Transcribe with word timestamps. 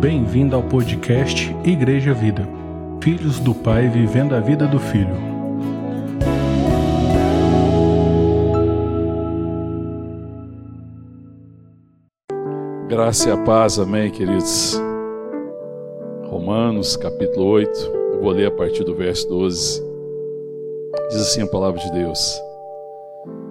Bem-vindo 0.00 0.54
ao 0.54 0.62
podcast 0.62 1.56
Igreja 1.64 2.12
Vida. 2.12 2.46
Filhos 3.02 3.40
do 3.40 3.54
Pai 3.54 3.88
vivendo 3.88 4.34
a 4.34 4.40
vida 4.40 4.66
do 4.66 4.78
Filho. 4.78 5.16
Graça 12.86 13.30
e 13.30 13.32
a 13.32 13.38
paz, 13.38 13.78
amém, 13.78 14.10
queridos. 14.10 14.78
Romanos, 16.24 16.94
capítulo 16.94 17.46
8, 17.46 17.70
eu 18.12 18.20
vou 18.20 18.32
ler 18.32 18.48
a 18.48 18.50
partir 18.50 18.84
do 18.84 18.94
verso 18.94 19.26
12. 19.30 19.82
Diz 21.08 21.20
assim 21.22 21.40
a 21.40 21.46
palavra 21.46 21.80
de 21.80 21.90
Deus. 21.92 22.38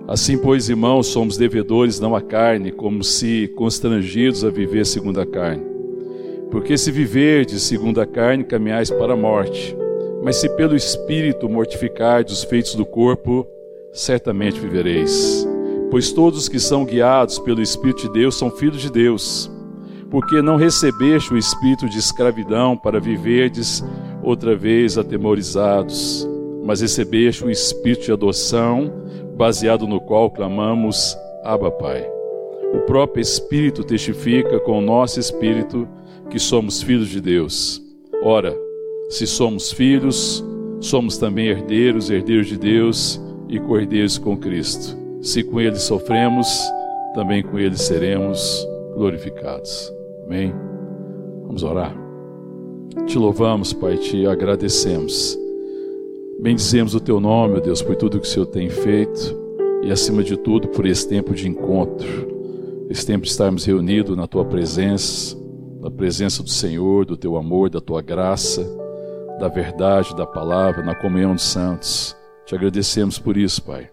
Assim, 0.08 0.38
pois, 0.38 0.70
irmãos, 0.70 1.08
somos 1.08 1.38
devedores 1.38 2.00
não 2.00 2.16
à 2.16 2.22
carne, 2.22 2.72
como 2.72 3.04
se 3.04 3.48
constrangidos 3.56 4.46
a 4.46 4.52
viver 4.52 4.86
segundo 4.86 5.20
a 5.20 5.26
carne. 5.26 5.75
Porque 6.56 6.78
se 6.78 6.90
viverdes 6.90 7.64
segundo 7.64 8.00
a 8.00 8.06
carne, 8.06 8.42
caminhais 8.42 8.90
para 8.90 9.12
a 9.12 9.18
morte. 9.18 9.76
Mas 10.24 10.38
se 10.38 10.48
pelo 10.56 10.74
Espírito 10.74 11.50
mortificardes 11.50 12.34
os 12.34 12.44
feitos 12.46 12.76
do 12.76 12.86
corpo, 12.86 13.46
certamente 13.92 14.58
vivereis. 14.58 15.46
Pois 15.92 16.14
todos 16.14 16.48
que 16.48 16.58
são 16.58 16.86
guiados 16.86 17.40
pelo 17.40 17.62
Espírito 17.62 18.04
de 18.04 18.14
Deus 18.14 18.36
são 18.36 18.50
filhos 18.50 18.82
de 18.82 18.90
Deus. 18.90 19.52
Porque 20.10 20.42
não 20.42 20.56
recebeste 20.56 21.34
o 21.34 21.38
espírito 21.38 21.90
de 21.90 22.00
escravidão 22.00 22.78
para 22.78 23.02
viverdes 23.02 23.84
outra 24.24 24.56
vez 24.56 24.98
atemorizados, 24.98 26.26
mas 26.64 26.80
recebeste 26.80 27.44
o 27.44 27.52
espírito 27.52 28.06
de 28.06 28.14
adoção, 28.14 28.94
baseado 29.36 29.86
no 29.86 30.00
qual 30.00 30.32
clamamos: 30.32 31.18
Abba, 31.44 31.70
Pai. 31.70 32.10
O 32.74 32.80
próprio 32.86 33.22
Espírito 33.22 33.84
testifica 33.84 34.58
com 34.62 34.80
o 34.80 34.82
nosso 34.82 35.20
espírito 35.20 35.86
que 36.30 36.40
somos 36.40 36.82
filhos 36.82 37.10
de 37.10 37.22
Deus. 37.22 37.82
Ora, 38.24 38.56
se 39.10 39.28
somos 39.28 39.72
filhos, 39.72 40.44
somos 40.80 41.18
também 41.18 41.48
herdeiros, 41.48 42.10
herdeiros 42.10 42.48
de 42.48 42.58
Deus 42.58 43.22
e 43.50 43.60
cordeiros 43.60 44.18
com 44.18 44.36
Cristo. 44.36 44.98
Se 45.22 45.44
com 45.44 45.60
ele 45.60 45.78
sofremos, 45.78 46.48
também 47.14 47.44
com 47.44 47.58
ele 47.58 47.78
seremos 47.78 48.68
glorificados. 48.96 49.92
Amém? 50.26 50.54
Vamos 51.46 51.64
orar. 51.64 51.96
Te 53.06 53.18
louvamos, 53.18 53.74
Pai, 53.74 53.98
te 53.98 54.26
agradecemos. 54.26 55.38
Bendizemos 56.40 56.96
o 56.96 57.00
teu 57.00 57.20
nome, 57.20 57.58
ó 57.58 57.60
Deus, 57.60 57.82
por 57.82 57.96
tudo 57.96 58.20
que 58.20 58.28
o 58.28 58.30
Senhor 58.30 58.46
tem 58.48 58.70
feito 58.70 59.36
e, 59.84 59.92
acima 59.92 60.24
de 60.24 60.36
tudo, 60.36 60.68
por 60.68 60.86
esse 60.86 61.08
tempo 61.08 61.34
de 61.34 61.48
encontro, 61.48 62.88
esse 62.90 63.06
tempo 63.06 63.24
de 63.24 63.30
estarmos 63.30 63.66
reunidos 63.66 64.18
na 64.18 64.28
tua 64.28 64.44
presença 64.44 65.45
da 65.86 65.92
presença 65.92 66.42
do 66.42 66.50
Senhor, 66.50 67.06
do 67.06 67.16
teu 67.16 67.38
amor, 67.38 67.70
da 67.70 67.80
tua 67.80 68.02
graça, 68.02 68.66
da 69.40 69.48
verdade, 69.48 70.16
da 70.16 70.26
palavra, 70.26 70.84
na 70.84 70.96
comunhão 70.96 71.36
dos 71.36 71.44
santos. 71.44 72.18
Te 72.44 72.56
agradecemos 72.56 73.20
por 73.20 73.38
isso, 73.38 73.62
Pai. 73.62 73.92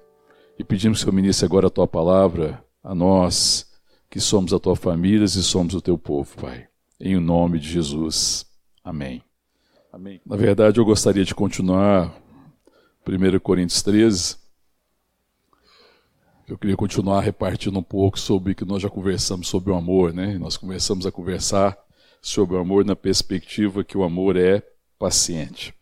E 0.58 0.64
pedimos 0.64 1.04
que 1.04 1.10
o 1.10 1.12
ministre 1.12 1.44
agora 1.44 1.66
a 1.66 1.70
tua 1.70 1.86
palavra 1.86 2.64
a 2.82 2.94
nós, 2.94 3.70
que 4.08 4.18
somos 4.20 4.54
a 4.54 4.58
tua 4.58 4.74
família 4.74 5.26
e 5.26 5.28
somos 5.28 5.74
o 5.74 5.82
teu 5.82 5.98
povo, 5.98 6.34
Pai. 6.40 6.66
Em 6.98 7.20
nome 7.20 7.58
de 7.58 7.68
Jesus. 7.68 8.46
Amém. 8.82 9.22
Amém. 9.92 10.18
Na 10.24 10.36
verdade, 10.36 10.80
eu 10.80 10.86
gostaria 10.86 11.26
de 11.26 11.34
continuar 11.34 12.10
1 13.06 13.38
Coríntios 13.40 13.82
13. 13.82 14.38
Eu 16.52 16.58
queria 16.58 16.76
continuar 16.76 17.20
repartindo 17.20 17.78
um 17.78 17.82
pouco 17.82 18.20
sobre 18.20 18.52
o 18.52 18.54
que 18.54 18.66
nós 18.66 18.82
já 18.82 18.90
conversamos 18.90 19.48
sobre 19.48 19.72
o 19.72 19.74
amor, 19.74 20.12
né? 20.12 20.36
Nós 20.36 20.54
começamos 20.54 21.06
a 21.06 21.10
conversar 21.10 21.74
sobre 22.20 22.56
o 22.56 22.58
amor 22.58 22.84
na 22.84 22.94
perspectiva 22.94 23.82
que 23.82 23.96
o 23.96 24.04
amor 24.04 24.36
é 24.36 24.62
paciente. 24.98 25.74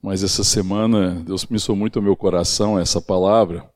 Mas 0.00 0.24
essa 0.24 0.42
semana 0.42 1.22
Deus 1.26 1.44
pensou 1.44 1.76
muito 1.76 1.98
ao 1.98 2.02
meu 2.02 2.16
coração 2.16 2.78
essa 2.78 2.98
palavra, 2.98 3.70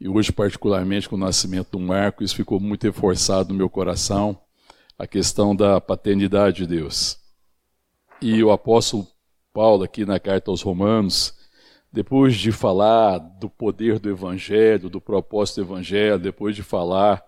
e 0.00 0.08
hoje, 0.08 0.32
particularmente 0.32 1.08
com 1.08 1.14
o 1.14 1.20
nascimento 1.20 1.70
do 1.70 1.78
Marco, 1.78 2.24
isso 2.24 2.34
ficou 2.34 2.58
muito 2.58 2.82
reforçado 2.82 3.50
no 3.50 3.54
meu 3.54 3.70
coração, 3.70 4.36
a 4.98 5.06
questão 5.06 5.54
da 5.54 5.80
paternidade 5.80 6.56
de 6.56 6.66
Deus. 6.66 7.16
E 8.20 8.42
o 8.42 8.50
apóstolo 8.50 9.06
Paulo, 9.52 9.84
aqui 9.84 10.04
na 10.04 10.18
carta 10.18 10.50
aos 10.50 10.62
Romanos, 10.62 11.32
depois 11.94 12.34
de 12.34 12.50
falar 12.50 13.18
do 13.18 13.48
poder 13.48 14.00
do 14.00 14.10
Evangelho, 14.10 14.90
do 14.90 15.00
propósito 15.00 15.60
do 15.60 15.72
Evangelho, 15.72 16.18
depois 16.18 16.56
de 16.56 16.62
falar 16.64 17.22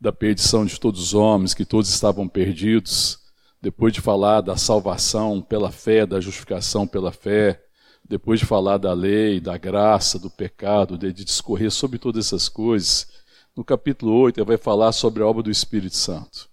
da 0.00 0.10
perdição 0.12 0.66
de 0.66 0.78
todos 0.80 1.00
os 1.00 1.14
homens, 1.14 1.54
que 1.54 1.64
todos 1.64 1.88
estavam 1.88 2.26
perdidos, 2.26 3.20
depois 3.62 3.92
de 3.92 4.00
falar 4.00 4.40
da 4.40 4.56
salvação 4.56 5.40
pela 5.40 5.70
fé, 5.70 6.04
da 6.04 6.20
justificação 6.20 6.84
pela 6.84 7.12
fé, 7.12 7.62
depois 8.04 8.40
de 8.40 8.46
falar 8.46 8.76
da 8.78 8.92
lei, 8.92 9.38
da 9.38 9.56
graça, 9.56 10.18
do 10.18 10.28
pecado, 10.28 10.98
de, 10.98 11.12
discorrer 11.12 11.70
sobre 11.70 11.96
todas 11.96 12.26
essas 12.26 12.48
coisas, 12.48 13.06
no 13.54 13.62
capítulo 13.62 14.12
8 14.14 14.40
ele 14.40 14.46
vai 14.46 14.56
falar 14.56 14.90
sobre 14.90 15.22
a 15.22 15.26
obra 15.28 15.44
do 15.44 15.50
Espírito 15.50 15.94
Santo. 15.94 16.50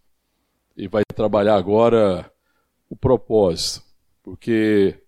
E 0.78 0.88
vai 0.88 1.02
trabalhar 1.16 1.56
agora 1.56 2.32
o 2.88 2.96
propósito, 2.96 3.84
porque 4.22 5.02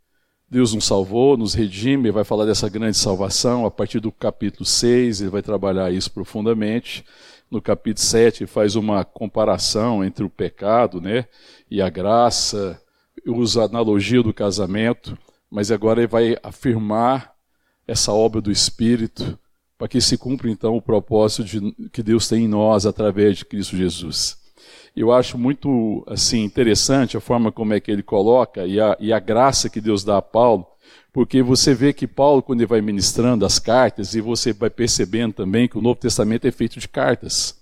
Deus 0.49 0.73
nos 0.73 0.85
salvou, 0.85 1.35
nos 1.35 1.53
redime, 1.53 2.09
vai 2.09 2.23
falar 2.23 2.45
dessa 2.45 2.69
grande 2.69 2.97
salvação 2.97 3.65
a 3.65 3.71
partir 3.71 3.99
do 3.99 4.11
capítulo 4.11 4.65
6, 4.65 5.21
ele 5.21 5.29
vai 5.29 5.41
trabalhar 5.41 5.91
isso 5.91 6.09
profundamente 6.11 7.03
no 7.49 7.61
capítulo 7.61 8.05
7 8.05 8.45
faz 8.45 8.75
uma 8.75 9.03
comparação 9.05 10.03
entre 10.03 10.23
o 10.23 10.29
pecado 10.29 10.99
né, 10.99 11.25
e 11.69 11.81
a 11.81 11.89
graça, 11.89 12.81
usa 13.25 13.61
a 13.61 13.65
analogia 13.65 14.21
do 14.21 14.33
casamento, 14.33 15.17
mas 15.49 15.71
agora 15.71 16.01
ele 16.01 16.07
vai 16.07 16.37
afirmar 16.43 17.33
essa 17.87 18.11
obra 18.11 18.41
do 18.41 18.51
Espírito 18.51 19.39
para 19.77 19.87
que 19.87 20.01
se 20.01 20.17
cumpra 20.17 20.49
então 20.49 20.75
o 20.75 20.81
propósito 20.81 21.43
de, 21.43 21.89
que 21.89 22.03
Deus 22.03 22.27
tem 22.27 22.45
em 22.45 22.47
nós 22.47 22.85
através 22.85 23.37
de 23.37 23.45
Cristo 23.45 23.77
Jesus. 23.77 24.37
Eu 24.97 25.11
acho 25.11 25.37
muito 25.37 26.03
assim 26.07 26.43
interessante 26.43 27.15
a 27.15 27.21
forma 27.21 27.51
como 27.51 27.71
é 27.71 27.79
que 27.79 27.91
ele 27.91 28.01
coloca 28.01 28.65
e 28.65 28.81
a, 28.81 28.97
e 28.99 29.13
a 29.13 29.19
graça 29.19 29.69
que 29.69 29.79
Deus 29.79 30.03
dá 30.03 30.17
a 30.17 30.23
Paulo, 30.23 30.65
porque 31.13 31.43
você 31.43 31.75
vê 31.75 31.93
que 31.93 32.07
Paulo, 32.07 32.41
quando 32.41 32.61
ele 32.61 32.67
vai 32.67 32.81
ministrando 32.81 33.45
as 33.45 33.59
cartas, 33.59 34.15
e 34.15 34.21
você 34.21 34.51
vai 34.51 34.71
percebendo 34.71 35.33
também 35.33 35.67
que 35.67 35.77
o 35.77 35.81
Novo 35.83 35.99
Testamento 35.99 36.47
é 36.47 36.51
feito 36.51 36.79
de 36.79 36.87
cartas. 36.87 37.55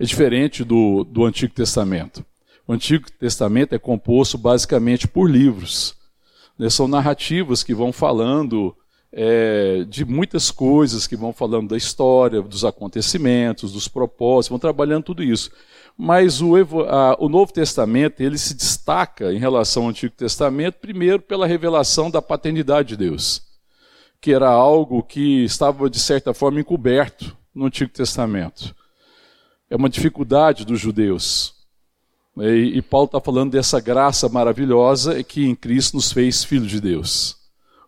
É 0.00 0.04
diferente 0.04 0.64
do, 0.64 1.04
do 1.04 1.24
Antigo 1.24 1.54
Testamento. 1.54 2.24
O 2.66 2.72
Antigo 2.72 3.08
Testamento 3.12 3.76
é 3.76 3.78
composto 3.78 4.36
basicamente 4.36 5.06
por 5.06 5.30
livros. 5.30 5.94
Né? 6.58 6.68
São 6.68 6.88
narrativas 6.88 7.62
que 7.62 7.72
vão 7.72 7.92
falando 7.92 8.76
é, 9.12 9.84
de 9.86 10.04
muitas 10.04 10.50
coisas, 10.50 11.06
que 11.06 11.16
vão 11.16 11.32
falando 11.32 11.68
da 11.68 11.76
história, 11.76 12.40
dos 12.40 12.64
acontecimentos, 12.64 13.72
dos 13.72 13.86
propósitos, 13.86 14.48
vão 14.48 14.58
trabalhando 14.58 15.04
tudo 15.04 15.22
isso. 15.22 15.50
Mas 15.96 16.40
o, 16.40 16.54
a, 16.88 17.16
o 17.20 17.28
Novo 17.28 17.52
Testamento 17.52 18.22
ele 18.22 18.38
se 18.38 18.54
destaca 18.54 19.32
em 19.32 19.38
relação 19.38 19.84
ao 19.84 19.90
Antigo 19.90 20.14
Testamento, 20.16 20.78
primeiro 20.80 21.20
pela 21.20 21.46
revelação 21.46 22.10
da 22.10 22.22
paternidade 22.22 22.90
de 22.90 22.96
Deus, 22.96 23.42
que 24.20 24.32
era 24.32 24.48
algo 24.48 25.02
que 25.02 25.44
estava, 25.44 25.90
de 25.90 26.00
certa 26.00 26.32
forma, 26.32 26.60
encoberto 26.60 27.36
no 27.54 27.66
Antigo 27.66 27.92
Testamento. 27.92 28.74
É 29.68 29.76
uma 29.76 29.90
dificuldade 29.90 30.64
dos 30.64 30.80
judeus. 30.80 31.54
E, 32.38 32.78
e 32.78 32.82
Paulo 32.82 33.06
está 33.06 33.20
falando 33.20 33.52
dessa 33.52 33.78
graça 33.78 34.26
maravilhosa 34.30 35.22
que 35.22 35.44
em 35.44 35.54
Cristo 35.54 35.96
nos 35.96 36.10
fez 36.10 36.42
filhos 36.42 36.70
de 36.70 36.80
Deus. 36.80 37.41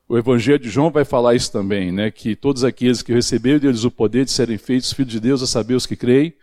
O 0.09 0.19
Evangelho 0.19 0.59
de 0.59 0.69
João 0.69 0.91
vai 0.91 1.04
falar 1.04 1.34
isso 1.34 1.50
também, 1.50 1.91
né? 1.91 2.10
que 2.10 2.37
todos 2.37 2.62
aqueles 2.62 3.03
que 3.03 3.12
receberam 3.12 3.59
deles 3.59 3.84
o 3.84 3.91
poder 3.91 4.25
de 4.25 4.31
serem 4.31 4.59
feitos 4.59 4.92
filhos 4.92 5.12
de 5.12 5.20
Deus, 5.20 5.42
a 5.42 5.47
saber 5.47 5.75
os 5.75 5.87
que 5.87 5.97
creem 5.97 6.34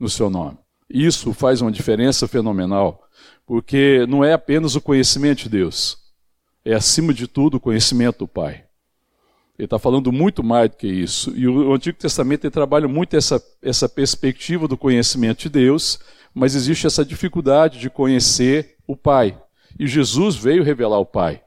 no 0.00 0.08
seu 0.08 0.30
nome. 0.30 0.58
Isso 0.88 1.32
faz 1.32 1.60
uma 1.60 1.70
diferença 1.70 2.26
fenomenal, 2.26 3.06
porque 3.46 4.06
não 4.08 4.24
é 4.24 4.32
apenas 4.32 4.74
o 4.74 4.80
conhecimento 4.80 5.44
de 5.44 5.48
Deus, 5.50 5.98
é 6.64 6.74
acima 6.74 7.12
de 7.12 7.26
tudo 7.26 7.58
o 7.58 7.60
conhecimento 7.60 8.20
do 8.20 8.28
Pai. 8.28 8.64
Ele 9.56 9.66
está 9.66 9.78
falando 9.78 10.10
muito 10.10 10.42
mais 10.42 10.68
do 10.68 10.76
que 10.76 10.88
isso. 10.88 11.32
E 11.36 11.46
o 11.46 11.72
Antigo 11.72 11.96
Testamento 11.96 12.50
trabalha 12.50 12.88
muito 12.88 13.16
essa, 13.16 13.40
essa 13.62 13.88
perspectiva 13.88 14.66
do 14.66 14.76
conhecimento 14.76 15.42
de 15.42 15.48
Deus, 15.48 16.00
mas 16.34 16.56
existe 16.56 16.88
essa 16.88 17.04
dificuldade 17.04 17.78
de 17.78 17.88
conhecer 17.88 18.76
o 18.86 18.96
Pai. 18.96 19.38
E 19.78 19.86
Jesus 19.86 20.34
veio 20.34 20.64
revelar 20.64 20.98
o 20.98 21.06
Pai. 21.06 21.43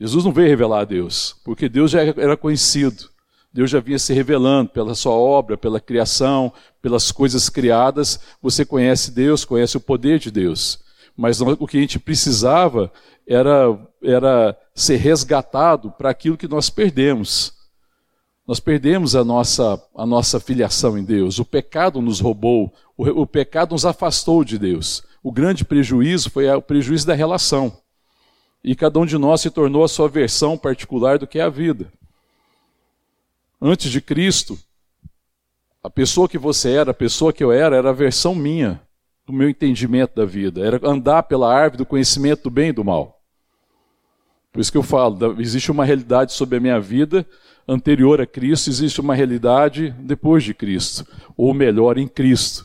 Jesus 0.00 0.24
não 0.24 0.32
veio 0.32 0.48
revelar 0.48 0.80
a 0.80 0.84
Deus, 0.84 1.36
porque 1.44 1.68
Deus 1.68 1.90
já 1.90 2.00
era 2.02 2.36
conhecido. 2.36 3.08
Deus 3.52 3.70
já 3.70 3.80
vinha 3.80 3.98
se 3.98 4.12
revelando 4.12 4.70
pela 4.70 4.94
sua 4.94 5.12
obra, 5.12 5.56
pela 5.56 5.80
criação, 5.80 6.52
pelas 6.80 7.10
coisas 7.10 7.48
criadas. 7.48 8.20
Você 8.40 8.64
conhece 8.64 9.10
Deus, 9.10 9.44
conhece 9.44 9.76
o 9.76 9.80
poder 9.80 10.18
de 10.18 10.30
Deus. 10.30 10.78
Mas 11.16 11.40
o 11.40 11.66
que 11.66 11.78
a 11.78 11.80
gente 11.80 11.98
precisava 11.98 12.92
era, 13.26 13.76
era 14.02 14.56
ser 14.74 14.96
resgatado 14.96 15.90
para 15.90 16.10
aquilo 16.10 16.36
que 16.36 16.46
nós 16.46 16.70
perdemos. 16.70 17.52
Nós 18.46 18.60
perdemos 18.60 19.16
a 19.16 19.24
nossa, 19.24 19.82
a 19.96 20.06
nossa 20.06 20.38
filiação 20.38 20.96
em 20.96 21.04
Deus. 21.04 21.38
O 21.38 21.44
pecado 21.44 22.00
nos 22.00 22.20
roubou, 22.20 22.72
o, 22.96 23.22
o 23.22 23.26
pecado 23.26 23.72
nos 23.72 23.84
afastou 23.84 24.44
de 24.44 24.58
Deus. 24.58 25.02
O 25.22 25.32
grande 25.32 25.64
prejuízo 25.64 26.30
foi 26.30 26.48
o 26.48 26.62
prejuízo 26.62 27.06
da 27.06 27.14
relação. 27.14 27.76
E 28.62 28.74
cada 28.74 28.98
um 28.98 29.06
de 29.06 29.16
nós 29.16 29.40
se 29.40 29.50
tornou 29.50 29.84
a 29.84 29.88
sua 29.88 30.08
versão 30.08 30.58
particular 30.58 31.18
do 31.18 31.26
que 31.26 31.38
é 31.38 31.42
a 31.42 31.48
vida. 31.48 31.92
Antes 33.60 33.90
de 33.90 34.00
Cristo, 34.00 34.58
a 35.82 35.90
pessoa 35.90 36.28
que 36.28 36.38
você 36.38 36.72
era, 36.72 36.90
a 36.90 36.94
pessoa 36.94 37.32
que 37.32 37.42
eu 37.42 37.52
era, 37.52 37.76
era 37.76 37.90
a 37.90 37.94
versão 37.94 38.34
minha 38.34 38.80
do 39.26 39.32
meu 39.32 39.48
entendimento 39.48 40.14
da 40.14 40.24
vida. 40.24 40.64
Era 40.64 40.80
andar 40.82 41.24
pela 41.24 41.52
árvore 41.52 41.78
do 41.78 41.86
conhecimento 41.86 42.44
do 42.44 42.50
bem 42.50 42.70
e 42.70 42.72
do 42.72 42.84
mal. 42.84 43.20
Por 44.52 44.60
isso 44.60 44.72
que 44.72 44.78
eu 44.78 44.82
falo, 44.82 45.40
existe 45.40 45.70
uma 45.70 45.84
realidade 45.84 46.32
sobre 46.32 46.56
a 46.56 46.60
minha 46.60 46.80
vida 46.80 47.26
anterior 47.68 48.20
a 48.20 48.26
Cristo, 48.26 48.70
existe 48.70 49.00
uma 49.00 49.14
realidade 49.14 49.94
depois 50.00 50.42
de 50.42 50.54
Cristo, 50.54 51.06
ou 51.36 51.52
melhor, 51.52 51.98
em 51.98 52.08
Cristo, 52.08 52.64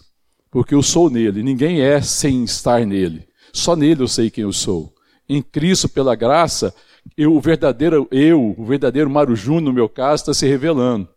porque 0.49 0.73
eu 0.73 0.81
sou 0.81 1.09
nele, 1.09 1.43
ninguém 1.43 1.81
é 1.81 2.01
sem 2.01 2.45
estar 2.45 2.85
nele, 2.85 3.27
só 3.51 3.75
nele 3.75 4.01
eu 4.01 4.07
sei 4.07 4.31
quem 4.31 4.43
eu 4.43 4.53
sou. 4.53 4.92
Em 5.27 5.41
Cristo, 5.41 5.87
pela 5.87 6.15
graça, 6.15 6.73
eu, 7.17 7.33
o 7.35 7.41
verdadeiro 7.41 8.07
eu, 8.11 8.55
o 8.57 8.65
verdadeiro 8.65 9.35
Júnior, 9.35 9.61
no 9.61 9.73
meu 9.73 9.89
caso, 9.89 10.23
está 10.23 10.33
se 10.33 10.47
revelando. 10.47 11.07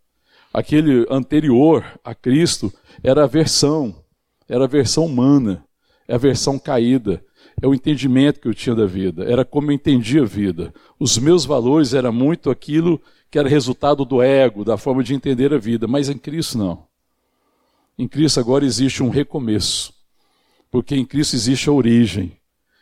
Aquele 0.52 1.06
anterior 1.10 1.84
a 2.02 2.14
Cristo 2.14 2.72
era 3.02 3.24
a 3.24 3.26
versão, 3.26 3.94
era 4.48 4.64
a 4.64 4.68
versão 4.68 5.04
humana, 5.04 5.64
é 6.08 6.14
a 6.14 6.18
versão 6.18 6.58
caída, 6.58 7.22
é 7.60 7.66
o 7.66 7.74
entendimento 7.74 8.40
que 8.40 8.48
eu 8.48 8.54
tinha 8.54 8.74
da 8.74 8.86
vida, 8.86 9.24
era 9.24 9.44
como 9.44 9.70
eu 9.70 9.74
entendia 9.74 10.22
a 10.22 10.26
vida. 10.26 10.72
Os 10.98 11.18
meus 11.18 11.44
valores 11.44 11.94
era 11.94 12.12
muito 12.12 12.50
aquilo 12.50 13.00
que 13.30 13.38
era 13.38 13.48
resultado 13.48 14.04
do 14.04 14.22
ego, 14.22 14.64
da 14.64 14.76
forma 14.76 15.02
de 15.02 15.14
entender 15.14 15.52
a 15.52 15.58
vida, 15.58 15.86
mas 15.86 16.08
em 16.08 16.18
Cristo 16.18 16.58
não. 16.58 16.86
Em 17.98 18.06
Cristo 18.06 18.40
agora 18.40 18.64
existe 18.64 19.02
um 19.02 19.08
recomeço, 19.08 19.92
porque 20.70 20.94
em 20.94 21.04
Cristo 21.04 21.34
existe 21.34 21.68
a 21.68 21.72
origem. 21.72 22.35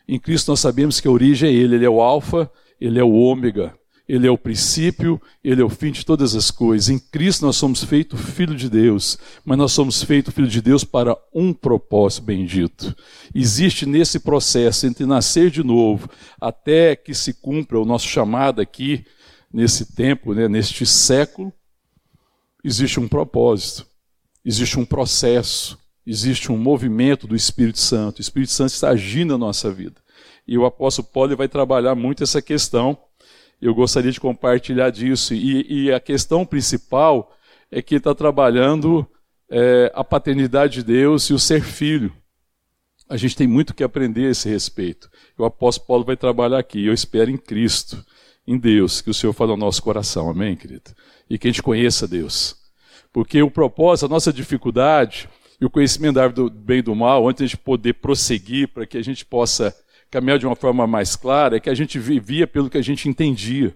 Em 0.06 0.18
Cristo 0.18 0.50
nós 0.50 0.60
sabemos 0.60 1.00
que 1.00 1.08
a 1.08 1.10
origem 1.10 1.48
é 1.48 1.52
Ele, 1.52 1.76
Ele 1.76 1.84
é 1.84 1.90
o 1.90 2.00
Alfa, 2.00 2.50
Ele 2.80 2.98
é 2.98 3.04
o 3.04 3.12
Ômega, 3.12 3.74
Ele 4.06 4.26
é 4.26 4.30
o 4.30 4.36
princípio, 4.36 5.20
Ele 5.42 5.62
é 5.62 5.64
o 5.64 5.70
fim 5.70 5.90
de 5.90 6.04
todas 6.04 6.34
as 6.34 6.50
coisas. 6.50 6.88
Em 6.90 6.98
Cristo 6.98 7.46
nós 7.46 7.56
somos 7.56 7.82
feitos 7.82 8.20
filho 8.20 8.54
de 8.54 8.68
Deus, 8.68 9.18
mas 9.44 9.56
nós 9.56 9.72
somos 9.72 10.02
feitos 10.02 10.34
filho 10.34 10.48
de 10.48 10.60
Deus 10.60 10.84
para 10.84 11.16
um 11.34 11.52
propósito 11.52 12.24
bendito. 12.24 12.94
Existe 13.34 13.86
nesse 13.86 14.20
processo 14.20 14.86
entre 14.86 15.06
nascer 15.06 15.50
de 15.50 15.64
novo 15.64 16.08
até 16.40 16.94
que 16.94 17.14
se 17.14 17.32
cumpra 17.34 17.80
o 17.80 17.84
nosso 17.84 18.06
chamado 18.06 18.60
aqui, 18.60 19.04
nesse 19.54 19.94
tempo, 19.94 20.34
né, 20.34 20.48
neste 20.48 20.84
século, 20.84 21.52
existe 22.64 22.98
um 22.98 23.06
propósito, 23.06 23.86
existe 24.44 24.80
um 24.80 24.84
processo, 24.84 25.78
existe 26.06 26.52
um 26.52 26.56
movimento 26.56 27.26
do 27.26 27.34
Espírito 27.34 27.78
Santo. 27.78 28.18
O 28.18 28.20
Espírito 28.20 28.52
Santo 28.52 28.70
está 28.70 28.90
agindo 28.90 29.32
na 29.32 29.38
nossa 29.38 29.70
vida. 29.70 30.00
E 30.46 30.58
o 30.58 30.64
apóstolo 30.64 31.08
Paulo 31.08 31.36
vai 31.36 31.48
trabalhar 31.48 31.94
muito 31.94 32.22
essa 32.22 32.42
questão. 32.42 32.98
Eu 33.60 33.74
gostaria 33.74 34.12
de 34.12 34.20
compartilhar 34.20 34.90
disso. 34.90 35.32
E, 35.34 35.86
e 35.86 35.92
a 35.92 35.98
questão 35.98 36.44
principal 36.44 37.34
é 37.70 37.80
que 37.80 37.94
ele 37.94 38.00
está 38.00 38.14
trabalhando 38.14 39.06
é, 39.50 39.90
a 39.94 40.04
paternidade 40.04 40.74
de 40.74 40.84
Deus 40.84 41.24
e 41.24 41.34
o 41.34 41.38
ser 41.38 41.62
filho. 41.62 42.12
A 43.08 43.16
gente 43.16 43.36
tem 43.36 43.46
muito 43.46 43.74
que 43.74 43.84
aprender 43.84 44.26
a 44.26 44.30
esse 44.30 44.48
respeito. 44.48 45.10
O 45.38 45.44
apóstolo 45.44 45.86
Paulo 45.86 46.04
vai 46.04 46.16
trabalhar 46.16 46.58
aqui. 46.58 46.84
Eu 46.84 46.92
espero 46.92 47.30
em 47.30 47.36
Cristo 47.36 48.04
em 48.46 48.58
Deus, 48.58 49.00
que 49.00 49.10
o 49.10 49.14
Senhor 49.14 49.32
fale 49.32 49.52
ao 49.52 49.56
nosso 49.56 49.82
coração, 49.82 50.28
amém, 50.28 50.54
querido? 50.54 50.90
E 51.28 51.38
que 51.38 51.48
a 51.48 51.50
gente 51.50 51.62
conheça 51.62 52.06
Deus. 52.06 52.56
Porque 53.12 53.42
o 53.42 53.50
propósito, 53.50 54.06
a 54.06 54.08
nossa 54.08 54.32
dificuldade 54.32 55.28
e 55.60 55.64
o 55.64 55.70
conhecimento 55.70 56.14
da 56.14 56.24
árvore 56.24 56.50
do 56.50 56.56
bem 56.56 56.78
e 56.78 56.82
do 56.82 56.94
mal, 56.94 57.28
antes 57.28 57.50
de 57.50 57.56
poder 57.56 57.94
prosseguir 57.94 58.68
para 58.68 58.86
que 58.86 58.98
a 58.98 59.02
gente 59.02 59.24
possa 59.24 59.74
caminhar 60.10 60.38
de 60.38 60.46
uma 60.46 60.56
forma 60.56 60.86
mais 60.86 61.16
clara, 61.16 61.56
é 61.56 61.60
que 61.60 61.70
a 61.70 61.74
gente 61.74 61.98
vivia 61.98 62.46
pelo 62.46 62.70
que 62.70 62.78
a 62.78 62.82
gente 62.82 63.08
entendia. 63.08 63.74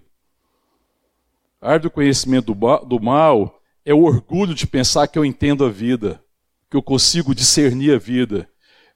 A 1.61 1.71
árvore 1.71 1.83
do 1.83 1.91
conhecimento 1.91 2.53
do 2.53 2.99
mal 2.99 3.61
é 3.85 3.93
o 3.93 4.03
orgulho 4.03 4.53
de 4.53 4.67
pensar 4.67 5.07
que 5.07 5.17
eu 5.17 5.25
entendo 5.25 5.65
a 5.65 5.69
vida, 5.69 6.23
que 6.69 6.77
eu 6.77 6.81
consigo 6.81 7.35
discernir 7.35 7.93
a 7.93 7.97
vida. 7.97 8.47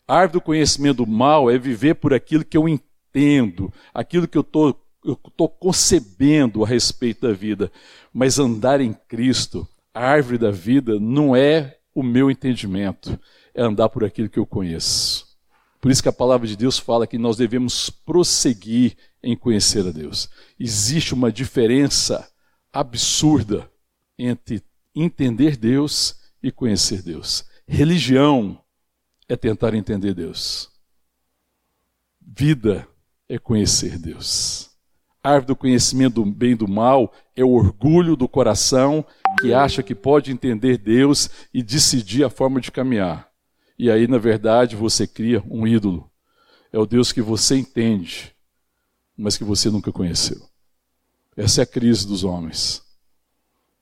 A 0.08 0.16
árvore 0.16 0.34
do 0.34 0.42
conhecimento 0.42 1.06
do 1.06 1.08
mal 1.08 1.50
é 1.50 1.58
viver 1.58 1.96
por 1.96 2.14
aquilo 2.14 2.46
que 2.46 2.58
eu 2.58 2.70
entendo, 2.70 3.74
aquilo 3.94 4.28
que 4.28 4.38
eu 4.38 4.42
estou 4.42 4.80
eu 5.06 5.20
estou 5.28 5.50
concebendo 5.50 6.64
a 6.64 6.68
respeito 6.68 7.28
da 7.28 7.34
vida, 7.34 7.70
mas 8.14 8.40
andar 8.40 8.80
em 8.80 8.94
Cristo, 8.94 9.68
a 9.94 10.02
árvore 10.02 10.38
da 10.38 10.50
vida, 10.50 10.98
não 11.00 11.36
é 11.36 11.78
o 11.94 12.02
meu 12.02 12.30
entendimento, 12.32 13.20
é 13.54 13.62
andar 13.62 13.90
por 13.90 14.04
aquilo 14.04 14.30
que 14.30 14.40
eu 14.40 14.46
conheço. 14.46 15.28
Por 15.80 15.92
isso 15.92 16.02
que 16.02 16.10
a 16.10 16.14
palavra 16.14 16.48
de 16.48 16.56
Deus 16.56 16.80
fala 16.80 17.06
que 17.06 17.18
nós 17.18 17.38
devemos 17.38 17.90
prosseguir 17.90 18.96
em 19.22 19.36
conhecer 19.36 19.86
a 19.86 19.92
Deus. 19.92 20.30
Existe 20.60 21.14
uma 21.14 21.32
diferença 21.32 22.30
absurda 22.72 23.70
entre 24.18 24.64
entender 24.96 25.58
Deus 25.58 26.16
e 26.42 26.52
conhecer 26.52 27.02
Deus. 27.02 27.46
Religião 27.68 28.62
é 29.28 29.36
tentar 29.36 29.74
entender 29.74 30.14
Deus. 30.14 30.72
Vida 32.22 32.88
é 33.28 33.38
conhecer 33.38 33.98
Deus 34.00 34.74
árvore 35.24 35.48
do 35.48 35.56
conhecimento 35.56 36.16
do 36.16 36.26
bem 36.26 36.52
e 36.52 36.56
do 36.56 36.68
mal 36.68 37.14
é 37.36 37.44
o 37.44 37.52
orgulho 37.52 38.16
do 38.18 38.28
coração 38.28 39.06
que 39.40 39.54
acha 39.54 39.84
que 39.84 39.96
pode 39.96 40.32
entender 40.32 40.78
Deus 40.78 41.30
e 41.54 41.62
decidir 41.62 42.24
a 42.24 42.30
forma 42.30 42.60
de 42.62 42.72
caminhar. 42.72 43.30
E 43.78 43.90
aí, 43.90 44.08
na 44.08 44.18
verdade, 44.18 44.76
você 44.76 45.08
cria 45.08 45.44
um 45.50 45.68
ídolo. 45.68 46.10
É 46.72 46.78
o 46.80 46.86
Deus 46.86 47.12
que 47.12 47.22
você 47.22 47.58
entende, 47.58 48.36
mas 49.18 49.38
que 49.38 49.44
você 49.44 49.70
nunca 49.70 49.92
conheceu. 49.92 50.42
Essa 51.36 51.62
é 51.62 51.64
a 51.64 51.68
crise 51.68 52.08
dos 52.08 52.24
homens. 52.24 52.84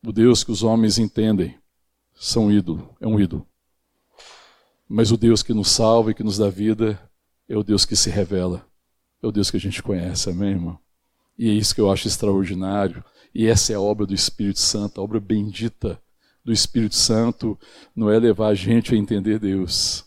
O 0.06 0.12
Deus 0.12 0.44
que 0.44 0.52
os 0.52 0.64
homens 0.64 0.98
entendem 0.98 1.58
são 2.14 2.52
ídolo, 2.52 2.96
é 3.00 3.08
um 3.08 3.20
ídolo. 3.20 3.48
Mas 4.88 5.12
o 5.12 5.18
Deus 5.18 5.44
que 5.44 5.54
nos 5.54 5.70
salva 5.70 6.12
e 6.12 6.14
que 6.14 6.24
nos 6.24 6.38
dá 6.38 6.50
vida 6.50 7.00
é 7.48 7.58
o 7.58 7.64
Deus 7.64 7.86
que 7.86 7.96
se 7.96 8.10
revela. 8.10 8.66
É 9.22 9.28
o 9.28 9.32
Deus 9.32 9.52
que 9.52 9.58
a 9.58 9.60
gente 9.60 9.84
conhece, 9.84 10.30
amém, 10.30 10.52
irmão? 10.52 10.80
E 11.38 11.50
é 11.50 11.54
isso 11.54 11.74
que 11.74 11.82
eu 11.82 11.92
acho 11.92 12.08
extraordinário. 12.08 13.04
E 13.34 13.48
essa 13.48 13.72
é 13.72 13.76
a 13.76 13.82
obra 13.82 14.06
do 14.06 14.14
Espírito 14.14 14.60
Santo, 14.60 15.00
a 15.00 15.04
obra 15.04 15.20
bendita 15.20 16.02
do 16.44 16.52
Espírito 16.52 16.96
Santo. 16.96 17.58
Não 17.96 18.10
é 18.10 18.20
levar 18.20 18.48
a 18.48 18.56
gente 18.56 18.94
a 18.94 18.98
entender 18.98 19.40
Deus, 19.40 20.06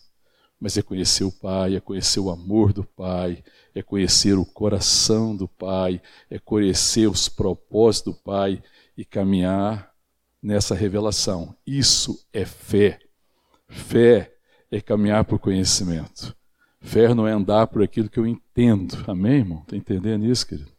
mas 0.61 0.77
é 0.77 0.83
conhecer 0.83 1.25
o 1.25 1.33
Pai, 1.33 1.77
é 1.77 1.81
conhecer 1.81 2.21
o 2.21 2.31
amor 2.31 2.73
do 2.73 2.85
Pai, 2.85 3.43
é 3.75 3.83
conhecer 3.83 4.35
o 4.35 4.45
coração 4.45 5.37
do 5.37 5.49
Pai, 5.49 6.01
é 6.31 6.39
conhecer 6.39 7.09
os 7.09 7.29
propósitos 7.29 8.15
do 8.15 8.21
Pai 8.21 8.63
e 8.97 9.05
caminhar 9.05 9.91
nessa 10.43 10.75
revelação. 10.75 11.57
Isso 11.67 12.27
é 12.33 12.45
fé. 12.45 12.99
Fé 13.69 14.35
é 14.71 14.81
caminhar 14.81 15.25
por 15.25 15.39
conhecimento. 15.39 16.37
Fé 16.81 17.15
não 17.15 17.27
é 17.27 17.33
andar 17.33 17.67
por 17.69 17.83
aquilo 17.83 18.11
que 18.11 18.19
eu 18.19 18.27
entendo. 18.27 19.03
Amém, 19.07 19.39
irmão? 19.39 19.63
Está 19.63 19.77
entendendo 19.77 20.27
isso, 20.27 20.47
querido? 20.47 20.74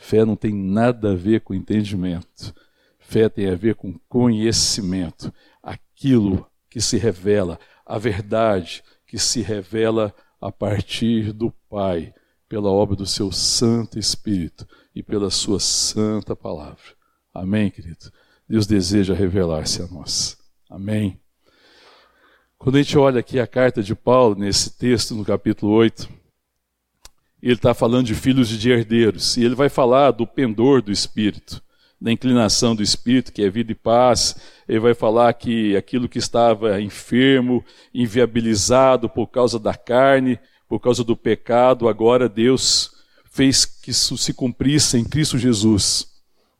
Fé 0.00 0.24
não 0.24 0.34
tem 0.34 0.54
nada 0.54 1.12
a 1.12 1.14
ver 1.14 1.42
com 1.42 1.52
entendimento. 1.52 2.54
Fé 2.98 3.28
tem 3.28 3.50
a 3.50 3.54
ver 3.54 3.74
com 3.74 3.98
conhecimento. 4.08 5.32
Aquilo 5.62 6.46
que 6.70 6.80
se 6.80 6.96
revela, 6.96 7.60
a 7.84 7.98
verdade 7.98 8.82
que 9.06 9.18
se 9.18 9.42
revela 9.42 10.12
a 10.40 10.50
partir 10.50 11.34
do 11.34 11.52
Pai, 11.68 12.14
pela 12.48 12.70
obra 12.70 12.96
do 12.96 13.04
seu 13.04 13.30
Santo 13.30 13.98
Espírito 13.98 14.66
e 14.94 15.02
pela 15.02 15.30
sua 15.30 15.60
santa 15.60 16.34
palavra. 16.34 16.96
Amém, 17.32 17.70
querido? 17.70 18.10
Deus 18.48 18.66
deseja 18.66 19.12
revelar-se 19.14 19.82
a 19.82 19.86
nós. 19.86 20.38
Amém. 20.68 21.20
Quando 22.58 22.76
a 22.76 22.82
gente 22.82 22.96
olha 22.96 23.20
aqui 23.20 23.38
a 23.38 23.46
carta 23.46 23.82
de 23.82 23.94
Paulo, 23.94 24.34
nesse 24.34 24.76
texto, 24.78 25.14
no 25.14 25.26
capítulo 25.26 25.72
8, 25.72 26.08
ele 27.42 27.54
está 27.54 27.72
falando 27.72 28.06
de 28.06 28.14
filhos 28.14 28.52
e 28.52 28.58
de 28.58 28.70
herdeiros, 28.70 29.36
e 29.36 29.44
ele 29.44 29.54
vai 29.54 29.68
falar 29.68 30.10
do 30.10 30.26
pendor 30.26 30.82
do 30.82 30.92
espírito, 30.92 31.62
da 32.00 32.12
inclinação 32.12 32.74
do 32.74 32.82
espírito, 32.82 33.32
que 33.32 33.42
é 33.42 33.50
vida 33.50 33.72
e 33.72 33.74
paz. 33.74 34.36
Ele 34.68 34.80
vai 34.80 34.94
falar 34.94 35.32
que 35.34 35.76
aquilo 35.76 36.08
que 36.08 36.18
estava 36.18 36.80
enfermo, 36.80 37.64
inviabilizado 37.92 39.08
por 39.08 39.26
causa 39.26 39.58
da 39.58 39.74
carne, 39.74 40.38
por 40.68 40.80
causa 40.80 41.02
do 41.04 41.16
pecado, 41.16 41.88
agora 41.88 42.28
Deus 42.28 42.90
fez 43.30 43.64
que 43.64 43.90
isso 43.90 44.16
se 44.16 44.32
cumprisse 44.32 44.96
em 44.96 45.04
Cristo 45.04 45.36
Jesus. 45.36 46.06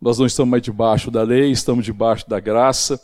Nós 0.00 0.18
não 0.18 0.26
estamos 0.26 0.50
mais 0.50 0.62
debaixo 0.62 1.10
da 1.10 1.22
lei, 1.22 1.50
estamos 1.50 1.84
debaixo 1.84 2.28
da 2.28 2.40
graça. 2.40 3.00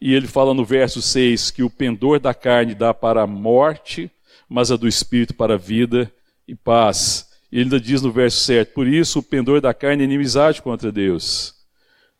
E 0.00 0.14
ele 0.14 0.26
fala 0.26 0.54
no 0.54 0.64
verso 0.64 1.02
6 1.02 1.50
que 1.50 1.62
o 1.62 1.70
pendor 1.70 2.18
da 2.18 2.32
carne 2.32 2.74
dá 2.74 2.94
para 2.94 3.22
a 3.22 3.26
morte, 3.26 4.10
mas 4.48 4.70
a 4.70 4.76
do 4.76 4.88
espírito 4.88 5.34
para 5.34 5.54
a 5.54 5.58
vida 5.58 6.10
e 6.50 6.56
paz. 6.56 7.28
Ele 7.50 7.62
ainda 7.62 7.80
diz 7.80 8.02
no 8.02 8.12
verso 8.12 8.38
7: 8.44 8.72
Por 8.72 8.86
isso 8.86 9.18
o 9.18 9.22
pendor 9.22 9.60
da 9.60 9.72
carne 9.74 10.02
é 10.02 10.04
inimizade 10.04 10.62
contra 10.62 10.92
Deus, 10.92 11.54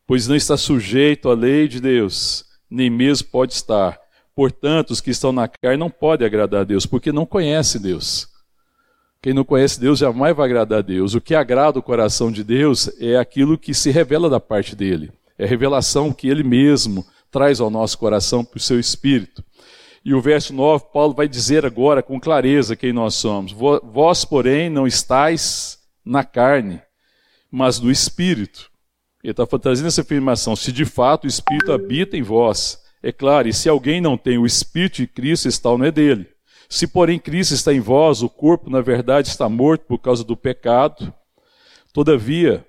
pois 0.07 0.27
não 0.27 0.35
está 0.35 0.57
sujeito 0.57 1.29
à 1.29 1.33
lei 1.33 1.67
de 1.67 1.79
Deus, 1.79 2.45
nem 2.69 2.89
mesmo 2.89 3.27
pode 3.29 3.53
estar, 3.53 4.01
Portanto, 4.35 4.91
os 4.91 5.01
que 5.01 5.11
estão 5.11 5.31
na 5.31 5.47
carne 5.47 5.77
não 5.77 5.89
podem 5.89 6.25
agradar 6.25 6.61
a 6.61 6.63
Deus, 6.63 6.85
porque 6.85 7.11
não 7.11 7.25
conhecem 7.25 7.81
Deus. 7.81 8.27
Quem 9.21 9.33
não 9.33 9.43
conhece 9.43 9.79
Deus 9.79 9.99
jamais 9.99 10.35
vai 10.35 10.45
agradar 10.45 10.79
a 10.79 10.81
Deus. 10.81 11.13
O 11.13 11.21
que 11.21 11.35
agrada 11.35 11.77
o 11.77 11.83
coração 11.83 12.31
de 12.31 12.43
Deus 12.43 12.89
é 12.99 13.17
aquilo 13.17 13.57
que 13.57 13.73
se 13.73 13.91
revela 13.91 14.29
da 14.29 14.39
parte 14.39 14.75
dele. 14.75 15.11
É 15.37 15.45
revelação 15.45 16.11
que 16.11 16.27
ele 16.27 16.43
mesmo 16.43 17.05
traz 17.29 17.59
ao 17.59 17.69
nosso 17.69 17.97
coração 17.97 18.43
por 18.43 18.59
seu 18.59 18.79
espírito. 18.79 19.43
E 20.03 20.13
o 20.13 20.21
verso 20.21 20.53
9, 20.53 20.85
Paulo 20.91 21.13
vai 21.13 21.27
dizer 21.27 21.65
agora 21.65 22.01
com 22.01 22.19
clareza 22.19 22.75
quem 22.75 22.91
nós 22.91 23.15
somos. 23.15 23.51
Vós, 23.51 24.25
porém, 24.25 24.69
não 24.69 24.87
estáis 24.87 25.79
na 26.03 26.23
carne, 26.23 26.81
mas 27.51 27.79
no 27.79 27.91
espírito. 27.91 28.71
Ele 29.23 29.31
está 29.31 29.45
trazendo 29.45 29.87
essa 29.87 30.01
afirmação: 30.01 30.55
se 30.55 30.71
de 30.71 30.85
fato 30.85 31.25
o 31.25 31.27
espírito 31.27 31.71
habita 31.71 32.17
em 32.17 32.23
vós. 32.23 32.81
É 33.03 33.11
claro, 33.11 33.47
e 33.47 33.53
se 33.53 33.67
alguém 33.67 33.99
não 33.99 34.15
tem 34.15 34.37
o 34.37 34.45
espírito 34.45 34.97
de 34.97 35.07
Cristo, 35.07 35.47
está 35.47 35.69
não 35.69 35.85
é 35.85 35.91
dele. 35.91 36.27
Se, 36.69 36.87
porém, 36.87 37.19
Cristo 37.19 37.53
está 37.53 37.73
em 37.73 37.79
vós, 37.79 38.21
o 38.21 38.29
corpo, 38.29 38.69
na 38.69 38.79
verdade, 38.79 39.27
está 39.27 39.49
morto 39.49 39.85
por 39.85 39.97
causa 39.97 40.23
do 40.23 40.37
pecado. 40.37 41.13
Todavia, 41.91 42.65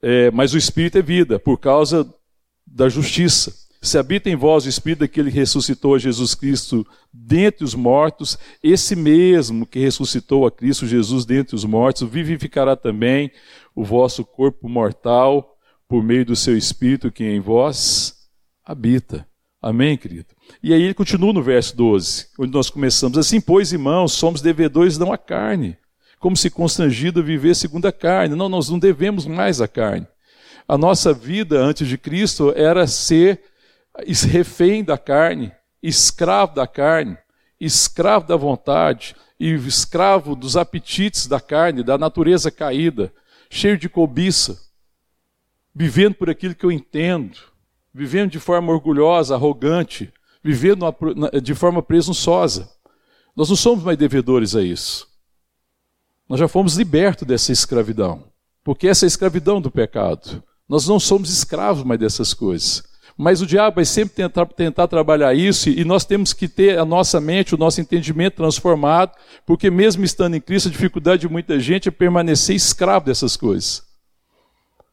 é, 0.00 0.30
mas 0.30 0.54
o 0.54 0.58
espírito 0.58 0.98
é 0.98 1.02
vida, 1.02 1.38
por 1.38 1.58
causa 1.58 2.08
da 2.66 2.88
justiça. 2.88 3.63
Se 3.84 3.98
habita 3.98 4.30
em 4.30 4.34
vós 4.34 4.64
o 4.64 4.68
Espírito 4.70 5.00
daquele 5.00 5.30
que 5.30 5.36
ressuscitou 5.36 5.94
a 5.94 5.98
Jesus 5.98 6.34
Cristo 6.34 6.86
dentre 7.12 7.62
os 7.62 7.74
mortos, 7.74 8.38
esse 8.62 8.96
mesmo 8.96 9.66
que 9.66 9.78
ressuscitou 9.78 10.46
a 10.46 10.50
Cristo 10.50 10.86
Jesus 10.86 11.26
dentre 11.26 11.54
os 11.54 11.66
mortos, 11.66 12.08
vivificará 12.08 12.76
também 12.76 13.30
o 13.74 13.84
vosso 13.84 14.24
corpo 14.24 14.70
mortal 14.70 15.54
por 15.86 16.02
meio 16.02 16.24
do 16.24 16.34
seu 16.34 16.56
Espírito 16.56 17.12
que 17.12 17.24
em 17.24 17.40
vós 17.40 18.14
habita. 18.64 19.28
Amém, 19.60 19.98
querido? 19.98 20.28
E 20.62 20.72
aí 20.72 20.80
ele 20.80 20.94
continua 20.94 21.34
no 21.34 21.42
verso 21.42 21.76
12, 21.76 22.28
onde 22.38 22.52
nós 22.52 22.70
começamos. 22.70 23.18
Assim, 23.18 23.38
pois, 23.38 23.70
irmãos, 23.70 24.12
somos 24.12 24.40
devedores 24.40 24.96
não 24.96 25.12
à 25.12 25.18
carne, 25.18 25.76
como 26.18 26.38
se 26.38 26.48
constrangido 26.48 27.20
a 27.20 27.22
viver 27.22 27.54
segundo 27.54 27.84
a 27.84 27.92
carne. 27.92 28.34
Não, 28.34 28.48
nós 28.48 28.70
não 28.70 28.78
devemos 28.78 29.26
mais 29.26 29.60
a 29.60 29.68
carne. 29.68 30.06
A 30.66 30.78
nossa 30.78 31.12
vida 31.12 31.60
antes 31.60 31.86
de 31.86 31.98
Cristo 31.98 32.50
era 32.56 32.86
ser 32.86 33.52
refém 34.24 34.82
da 34.82 34.98
carne, 34.98 35.52
escravo 35.82 36.54
da 36.54 36.66
carne, 36.66 37.16
escravo 37.60 38.26
da 38.26 38.36
vontade 38.36 39.14
e 39.38 39.52
escravo 39.54 40.34
dos 40.34 40.56
apetites 40.56 41.26
da 41.26 41.40
carne, 41.40 41.82
da 41.82 41.96
natureza 41.98 42.50
caída, 42.50 43.12
cheio 43.50 43.78
de 43.78 43.88
cobiça, 43.88 44.60
vivendo 45.74 46.14
por 46.14 46.30
aquilo 46.30 46.54
que 46.54 46.64
eu 46.64 46.72
entendo, 46.72 47.38
vivendo 47.92 48.30
de 48.30 48.40
forma 48.40 48.72
orgulhosa, 48.72 49.34
arrogante, 49.34 50.12
vivendo 50.42 50.84
de 51.42 51.54
forma 51.54 51.82
presunçosa. 51.82 52.70
Nós 53.34 53.48
não 53.48 53.56
somos 53.56 53.84
mais 53.84 53.98
devedores 53.98 54.54
a 54.54 54.62
isso. 54.62 55.08
Nós 56.28 56.40
já 56.40 56.48
fomos 56.48 56.76
libertos 56.76 57.26
dessa 57.26 57.52
escravidão, 57.52 58.24
porque 58.62 58.88
essa 58.88 59.04
é 59.04 59.06
a 59.06 59.08
escravidão 59.08 59.60
do 59.60 59.70
pecado. 59.70 60.42
Nós 60.68 60.88
não 60.88 60.98
somos 60.98 61.30
escravos 61.30 61.84
mais 61.84 62.00
dessas 62.00 62.32
coisas. 62.32 62.82
Mas 63.16 63.40
o 63.40 63.46
diabo 63.46 63.76
vai 63.76 63.84
sempre 63.84 64.14
tentar, 64.14 64.44
tentar 64.46 64.88
trabalhar 64.88 65.34
isso 65.34 65.70
e 65.70 65.84
nós 65.84 66.04
temos 66.04 66.32
que 66.32 66.48
ter 66.48 66.78
a 66.78 66.84
nossa 66.84 67.20
mente, 67.20 67.54
o 67.54 67.58
nosso 67.58 67.80
entendimento 67.80 68.36
transformado, 68.36 69.12
porque 69.46 69.70
mesmo 69.70 70.04
estando 70.04 70.34
em 70.34 70.40
Cristo, 70.40 70.68
a 70.68 70.72
dificuldade 70.72 71.20
de 71.20 71.28
muita 71.28 71.60
gente 71.60 71.88
é 71.88 71.92
permanecer 71.92 72.56
escravo 72.56 73.06
dessas 73.06 73.36
coisas. 73.36 73.84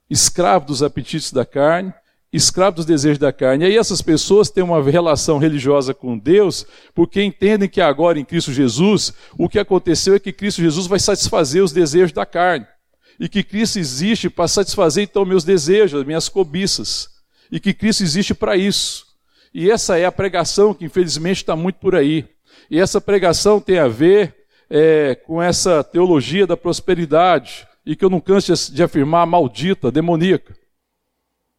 Escravo 0.08 0.68
dos 0.68 0.84
apetites 0.84 1.32
da 1.32 1.44
carne, 1.44 1.92
escravo 2.32 2.76
dos 2.76 2.86
desejos 2.86 3.18
da 3.18 3.34
carne. 3.34 3.64
E 3.64 3.68
aí 3.70 3.78
essas 3.78 4.04
pessoas 4.04 4.52
têm 4.52 4.64
uma 4.64 4.84
relação 4.84 5.40
religiosa 5.40 5.92
com 5.92 6.16
Deus, 6.16 6.64
porque 6.94 7.24
entendem 7.24 7.68
que 7.68 7.82
agora 7.82 8.20
em 8.20 8.26
Cristo 8.26 8.54
Jesus, 8.54 9.14
o 9.36 9.50
que 9.50 9.58
aconteceu 9.58 10.14
é 10.14 10.20
que 10.20 10.32
Cristo 10.32 10.62
Jesus 10.62 10.86
vai 10.86 11.00
satisfazer 11.00 11.64
os 11.64 11.72
desejos 11.72 12.12
da 12.12 12.26
carne. 12.26 12.68
E 13.20 13.28
que 13.28 13.44
Cristo 13.44 13.80
existe 13.80 14.30
para 14.30 14.48
satisfazer 14.48 15.06
então 15.06 15.26
meus 15.26 15.44
desejos, 15.44 16.02
as 16.02 16.06
minhas 16.06 16.30
cobiças 16.30 17.21
e 17.52 17.60
que 17.60 17.74
Cristo 17.74 18.04
existe 18.04 18.34
para 18.34 18.56
isso. 18.56 19.06
E 19.54 19.70
essa 19.70 19.98
é 19.98 20.06
a 20.06 20.12
pregação 20.12 20.74
que 20.74 20.86
infelizmente 20.86 21.38
está 21.38 21.56
muito 21.56 21.76
por 21.76 21.96
aí. 21.96 22.26
E 22.70 22.80
essa 22.80 23.02
pregação 23.02 23.60
tem 23.60 23.78
a 23.78 23.88
ver 23.88 24.34
é, 24.70 25.16
com 25.16 25.42
essa 25.42 25.84
teologia 25.84 26.48
da 26.48 26.56
prosperidade, 26.56 27.68
e 27.86 27.96
que 27.96 28.06
eu 28.06 28.10
não 28.10 28.22
canso 28.22 28.72
de 28.72 28.82
afirmar 28.82 29.26
maldita, 29.26 29.92
demoníaca. 29.92 30.56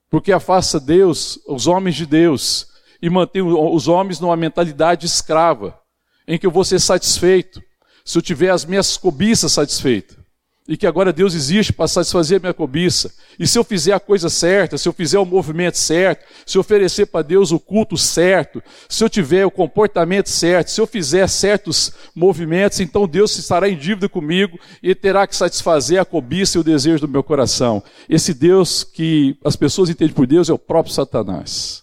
Porque 0.08 0.32
afasta 0.32 0.80
Deus, 0.80 1.38
os 1.46 1.66
homens 1.66 1.96
de 1.96 2.06
Deus, 2.06 2.68
e 3.02 3.10
mantém 3.10 3.42
os 3.42 3.88
homens 3.88 4.20
numa 4.20 4.36
mentalidade 4.36 5.04
escrava, 5.04 5.78
em 6.26 6.38
que 6.38 6.46
eu 6.46 6.50
vou 6.50 6.64
ser 6.64 6.78
satisfeito 6.78 7.62
se 8.04 8.16
eu 8.16 8.22
tiver 8.22 8.50
as 8.50 8.64
minhas 8.64 8.96
cobiças 8.96 9.52
satisfeitas 9.52 10.21
e 10.66 10.76
que 10.76 10.86
agora 10.86 11.12
Deus 11.12 11.34
existe 11.34 11.72
para 11.72 11.88
satisfazer 11.88 12.38
a 12.38 12.40
minha 12.40 12.54
cobiça. 12.54 13.12
E 13.38 13.46
se 13.46 13.58
eu 13.58 13.64
fizer 13.64 13.92
a 13.92 14.00
coisa 14.00 14.28
certa, 14.28 14.78
se 14.78 14.88
eu 14.88 14.92
fizer 14.92 15.18
o 15.18 15.24
movimento 15.24 15.76
certo, 15.76 16.24
se 16.46 16.56
eu 16.56 16.60
oferecer 16.60 17.06
para 17.06 17.22
Deus 17.22 17.50
o 17.50 17.58
culto 17.58 17.96
certo, 17.96 18.62
se 18.88 19.02
eu 19.02 19.08
tiver 19.08 19.44
o 19.44 19.50
comportamento 19.50 20.28
certo, 20.28 20.70
se 20.70 20.80
eu 20.80 20.86
fizer 20.86 21.26
certos 21.28 21.92
movimentos, 22.14 22.78
então 22.78 23.08
Deus 23.08 23.36
estará 23.36 23.68
em 23.68 23.76
dívida 23.76 24.08
comigo 24.08 24.58
e 24.82 24.94
terá 24.94 25.26
que 25.26 25.34
satisfazer 25.34 26.00
a 26.00 26.04
cobiça 26.04 26.56
e 26.56 26.60
o 26.60 26.64
desejo 26.64 27.06
do 27.06 27.12
meu 27.12 27.24
coração. 27.24 27.82
Esse 28.08 28.32
Deus 28.32 28.84
que 28.84 29.36
as 29.44 29.56
pessoas 29.56 29.90
entendem 29.90 30.14
por 30.14 30.26
Deus 30.26 30.48
é 30.48 30.52
o 30.52 30.58
próprio 30.58 30.94
Satanás. 30.94 31.82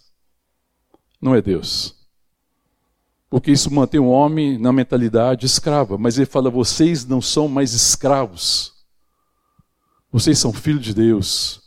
Não 1.20 1.34
é 1.34 1.42
Deus. 1.42 1.99
Porque 3.30 3.52
isso 3.52 3.72
mantém 3.72 4.00
o 4.00 4.08
homem 4.08 4.58
na 4.58 4.72
mentalidade 4.72 5.46
escrava. 5.46 5.96
Mas 5.96 6.16
ele 6.16 6.26
fala: 6.26 6.50
vocês 6.50 7.06
não 7.06 7.22
são 7.22 7.46
mais 7.46 7.72
escravos. 7.72 8.72
Vocês 10.10 10.36
são 10.36 10.52
filhos 10.52 10.82
de 10.82 10.92
Deus. 10.92 11.60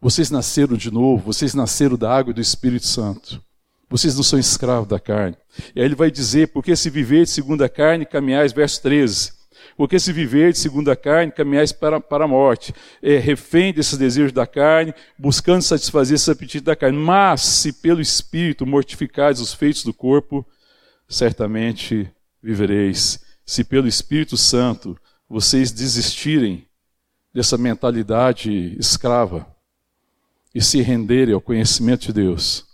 Vocês 0.00 0.30
nasceram 0.30 0.76
de 0.76 0.92
novo. 0.92 1.32
Vocês 1.32 1.52
nasceram 1.52 1.98
da 1.98 2.16
água 2.16 2.30
e 2.30 2.34
do 2.34 2.40
Espírito 2.40 2.86
Santo. 2.86 3.42
Vocês 3.90 4.14
não 4.14 4.22
são 4.22 4.38
escravos 4.38 4.88
da 4.88 5.00
carne. 5.00 5.36
E 5.74 5.80
aí 5.80 5.84
ele 5.84 5.96
vai 5.96 6.12
dizer: 6.12 6.52
porque 6.52 6.76
se 6.76 6.88
viver 6.88 7.24
de 7.24 7.30
segundo 7.30 7.64
a 7.64 7.68
carne, 7.68 8.06
caminhais, 8.06 8.52
verso 8.52 8.80
13. 8.80 9.32
Porque 9.76 9.98
se 9.98 10.12
viver 10.12 10.52
de 10.52 10.58
segundo 10.58 10.90
a 10.90 10.96
carne, 10.96 11.32
caminhais 11.32 11.72
para, 11.72 12.00
para 12.00 12.24
a 12.24 12.28
morte. 12.28 12.72
É 13.02 13.18
refém 13.18 13.72
desses 13.72 13.98
desejos 13.98 14.32
da 14.32 14.46
carne, 14.46 14.94
buscando 15.18 15.62
satisfazer 15.62 16.14
esse 16.14 16.30
apetite 16.30 16.60
da 16.60 16.76
carne. 16.76 16.96
Mas 16.96 17.40
se 17.40 17.72
pelo 17.72 18.00
Espírito 18.00 18.64
mortificares 18.64 19.40
os 19.40 19.52
feitos 19.52 19.84
do 19.84 19.92
corpo, 19.92 20.46
certamente 21.08 22.12
vivereis. 22.42 23.24
Se 23.44 23.64
pelo 23.64 23.88
Espírito 23.88 24.36
Santo 24.36 24.96
vocês 25.28 25.72
desistirem 25.72 26.68
dessa 27.32 27.56
mentalidade 27.56 28.76
escrava 28.78 29.46
e 30.54 30.60
se 30.60 30.80
renderem 30.80 31.34
ao 31.34 31.40
conhecimento 31.40 32.06
de 32.06 32.12
Deus, 32.12 32.66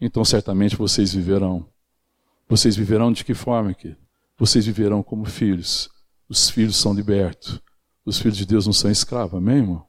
então 0.00 0.24
certamente 0.24 0.76
vocês 0.76 1.12
viverão. 1.12 1.68
Vocês 2.48 2.76
viverão 2.76 3.12
de 3.12 3.24
que 3.24 3.34
forma? 3.34 3.74
Vocês 4.38 4.66
viverão 4.66 5.02
como 5.02 5.24
filhos. 5.24 5.88
Os 6.28 6.50
filhos 6.50 6.76
são 6.76 6.92
libertos. 6.92 7.60
Os 8.04 8.18
filhos 8.18 8.36
de 8.36 8.44
Deus 8.44 8.66
não 8.66 8.72
são 8.72 8.90
escravos, 8.90 9.38
amém, 9.38 9.58
irmão? 9.58 9.86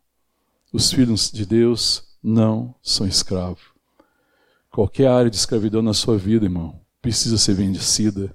Os 0.71 0.91
filhos 0.91 1.31
de 1.31 1.45
Deus 1.45 2.03
não 2.23 2.75
são 2.81 3.05
escravos. 3.05 3.63
Qualquer 4.71 5.07
área 5.07 5.29
de 5.29 5.35
escravidão 5.35 5.81
na 5.81 5.93
sua 5.93 6.17
vida, 6.17 6.45
irmão, 6.45 6.84
precisa 7.05 7.37
ser 7.37 7.53
vencida 7.53 8.33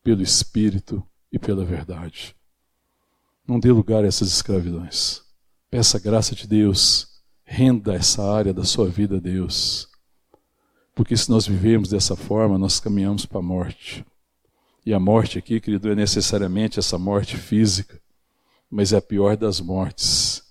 pelo 0.00 0.22
Espírito 0.22 1.02
e 1.32 1.40
pela 1.40 1.64
verdade. 1.64 2.36
Não 3.44 3.58
dê 3.58 3.72
lugar 3.72 4.04
a 4.04 4.06
essas 4.06 4.28
escravidões. 4.28 5.22
Peça 5.68 5.96
a 5.96 6.00
graça 6.00 6.32
de 6.32 6.46
Deus, 6.46 7.20
renda 7.44 7.94
essa 7.94 8.22
área 8.22 8.54
da 8.54 8.62
sua 8.62 8.86
vida 8.86 9.16
a 9.16 9.18
Deus. 9.18 9.88
Porque 10.94 11.16
se 11.16 11.28
nós 11.28 11.48
vivemos 11.48 11.88
dessa 11.88 12.14
forma, 12.14 12.56
nós 12.56 12.78
caminhamos 12.78 13.26
para 13.26 13.40
a 13.40 13.42
morte. 13.42 14.06
E 14.86 14.94
a 14.94 15.00
morte 15.00 15.36
aqui, 15.36 15.60
querido, 15.60 15.90
é 15.90 15.96
necessariamente 15.96 16.78
essa 16.78 16.96
morte 16.96 17.36
física, 17.36 18.00
mas 18.70 18.92
é 18.92 18.98
a 18.98 19.02
pior 19.02 19.36
das 19.36 19.60
mortes. 19.60 20.44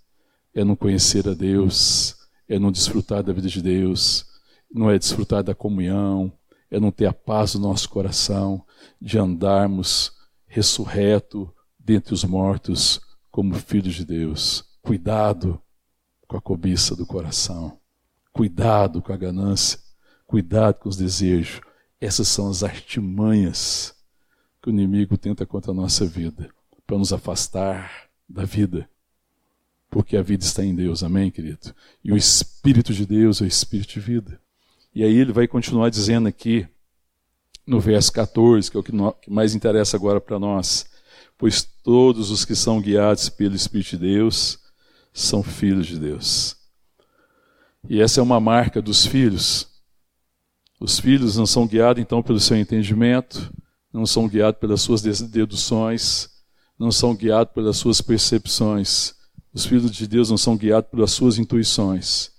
É 0.53 0.65
não 0.65 0.75
conhecer 0.75 1.25
a 1.25 1.33
Deus, 1.33 2.17
é 2.49 2.59
não 2.59 2.69
desfrutar 2.69 3.23
da 3.23 3.31
vida 3.31 3.47
de 3.47 3.61
Deus, 3.61 4.25
não 4.69 4.91
é 4.91 4.99
desfrutar 4.99 5.41
da 5.41 5.55
comunhão, 5.55 6.33
é 6.71 6.79
não 6.79 6.89
ter 6.89 7.05
a 7.05 7.13
paz 7.13 7.53
do 7.53 7.59
nosso 7.59 7.89
coração, 7.89 8.65
de 8.99 9.19
andarmos 9.19 10.13
ressurreto 10.47 11.53
dentre 11.77 12.13
os 12.13 12.23
mortos 12.23 13.01
como 13.29 13.53
filhos 13.55 13.93
de 13.93 14.05
Deus. 14.05 14.63
Cuidado 14.81 15.61
com 16.27 16.37
a 16.37 16.41
cobiça 16.41 16.95
do 16.95 17.05
coração. 17.05 17.77
Cuidado 18.31 19.01
com 19.01 19.11
a 19.11 19.17
ganância. 19.17 19.77
Cuidado 20.25 20.79
com 20.79 20.89
os 20.89 20.95
desejos. 20.95 21.61
Essas 21.99 22.29
são 22.29 22.49
as 22.49 22.63
artimanhas 22.63 23.93
que 24.61 24.69
o 24.69 24.71
inimigo 24.71 25.17
tenta 25.17 25.45
contra 25.45 25.71
a 25.71 25.75
nossa 25.75 26.05
vida, 26.05 26.49
para 26.85 26.97
nos 26.97 27.11
afastar 27.11 28.09
da 28.29 28.45
vida. 28.45 28.89
Porque 29.89 30.15
a 30.15 30.21
vida 30.21 30.43
está 30.43 30.63
em 30.63 30.73
Deus, 30.73 31.03
amém, 31.03 31.29
querido? 31.29 31.75
E 32.03 32.13
o 32.13 32.17
Espírito 32.17 32.93
de 32.93 33.05
Deus 33.05 33.41
é 33.41 33.43
o 33.43 33.47
Espírito 33.47 33.93
de 33.93 33.99
vida. 33.99 34.41
E 34.93 35.03
aí 35.03 35.15
ele 35.15 35.31
vai 35.31 35.47
continuar 35.47 35.89
dizendo 35.89 36.27
aqui, 36.27 36.67
no 37.65 37.79
verso 37.79 38.11
14, 38.11 38.69
que 38.69 38.75
é 38.75 38.79
o 38.79 38.83
que 38.83 39.29
mais 39.29 39.55
interessa 39.55 39.95
agora 39.95 40.19
para 40.19 40.37
nós. 40.37 40.85
Pois 41.37 41.63
todos 41.63 42.29
os 42.29 42.43
que 42.43 42.55
são 42.55 42.81
guiados 42.81 43.29
pelo 43.29 43.55
Espírito 43.55 43.91
de 43.91 43.99
Deus 43.99 44.59
são 45.13 45.41
filhos 45.41 45.87
de 45.87 45.97
Deus. 45.97 46.57
E 47.89 48.01
essa 48.01 48.19
é 48.19 48.23
uma 48.23 48.39
marca 48.39 48.81
dos 48.81 49.05
filhos. 49.05 49.67
Os 50.79 50.99
filhos 50.99 51.37
não 51.37 51.45
são 51.45 51.65
guiados 51.65 52.01
então 52.01 52.21
pelo 52.21 52.39
seu 52.39 52.57
entendimento, 52.57 53.51
não 53.93 54.05
são 54.05 54.27
guiados 54.27 54.59
pelas 54.59 54.81
suas 54.81 55.01
deduções, 55.01 56.29
não 56.77 56.91
são 56.91 57.15
guiados 57.15 57.53
pelas 57.53 57.77
suas 57.77 58.01
percepções. 58.01 59.15
Os 59.53 59.65
filhos 59.65 59.91
de 59.91 60.07
Deus 60.07 60.29
não 60.29 60.37
são 60.37 60.57
guiados 60.57 60.89
pelas 60.89 61.11
suas 61.11 61.37
intuições, 61.37 62.31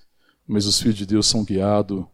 mas 0.47 0.67
os 0.67 0.81
filhos 0.81 0.99
de 0.99 1.07
Deus 1.07 1.27
são 1.27 1.45
guiados 1.45 2.05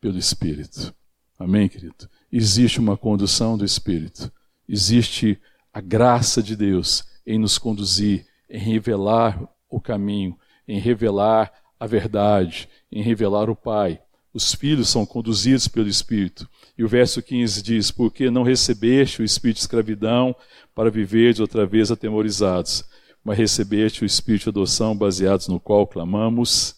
pelo 0.00 0.18
Espírito. 0.18 0.94
Amém, 1.38 1.68
querido? 1.68 2.08
Existe 2.32 2.80
uma 2.80 2.96
condução 2.96 3.56
do 3.56 3.64
Espírito, 3.64 4.32
existe 4.68 5.40
a 5.72 5.80
graça 5.80 6.42
de 6.42 6.56
Deus 6.56 7.04
em 7.26 7.38
nos 7.38 7.58
conduzir, 7.58 8.26
em 8.48 8.58
revelar 8.58 9.46
o 9.68 9.80
caminho, 9.80 10.38
em 10.66 10.78
revelar 10.78 11.52
a 11.78 11.86
verdade, 11.86 12.68
em 12.90 13.02
revelar 13.02 13.50
o 13.50 13.56
Pai. 13.56 14.00
Os 14.32 14.54
filhos 14.54 14.88
são 14.88 15.04
conduzidos 15.04 15.68
pelo 15.68 15.88
Espírito. 15.88 16.48
E 16.76 16.84
o 16.84 16.88
verso 16.88 17.22
15 17.22 17.62
diz: 17.62 17.90
Porque 17.90 18.30
não 18.30 18.42
recebeste 18.42 19.22
o 19.22 19.24
espírito 19.24 19.56
de 19.56 19.62
escravidão 19.62 20.36
para 20.74 20.90
viveres 20.90 21.40
outra 21.40 21.66
vez 21.66 21.90
atemorizados, 21.90 22.84
mas 23.24 23.38
recebeste 23.38 24.02
o 24.02 24.06
espírito 24.06 24.44
de 24.44 24.48
adoção, 24.50 24.96
baseados 24.96 25.48
no 25.48 25.58
qual 25.58 25.86
clamamos: 25.86 26.74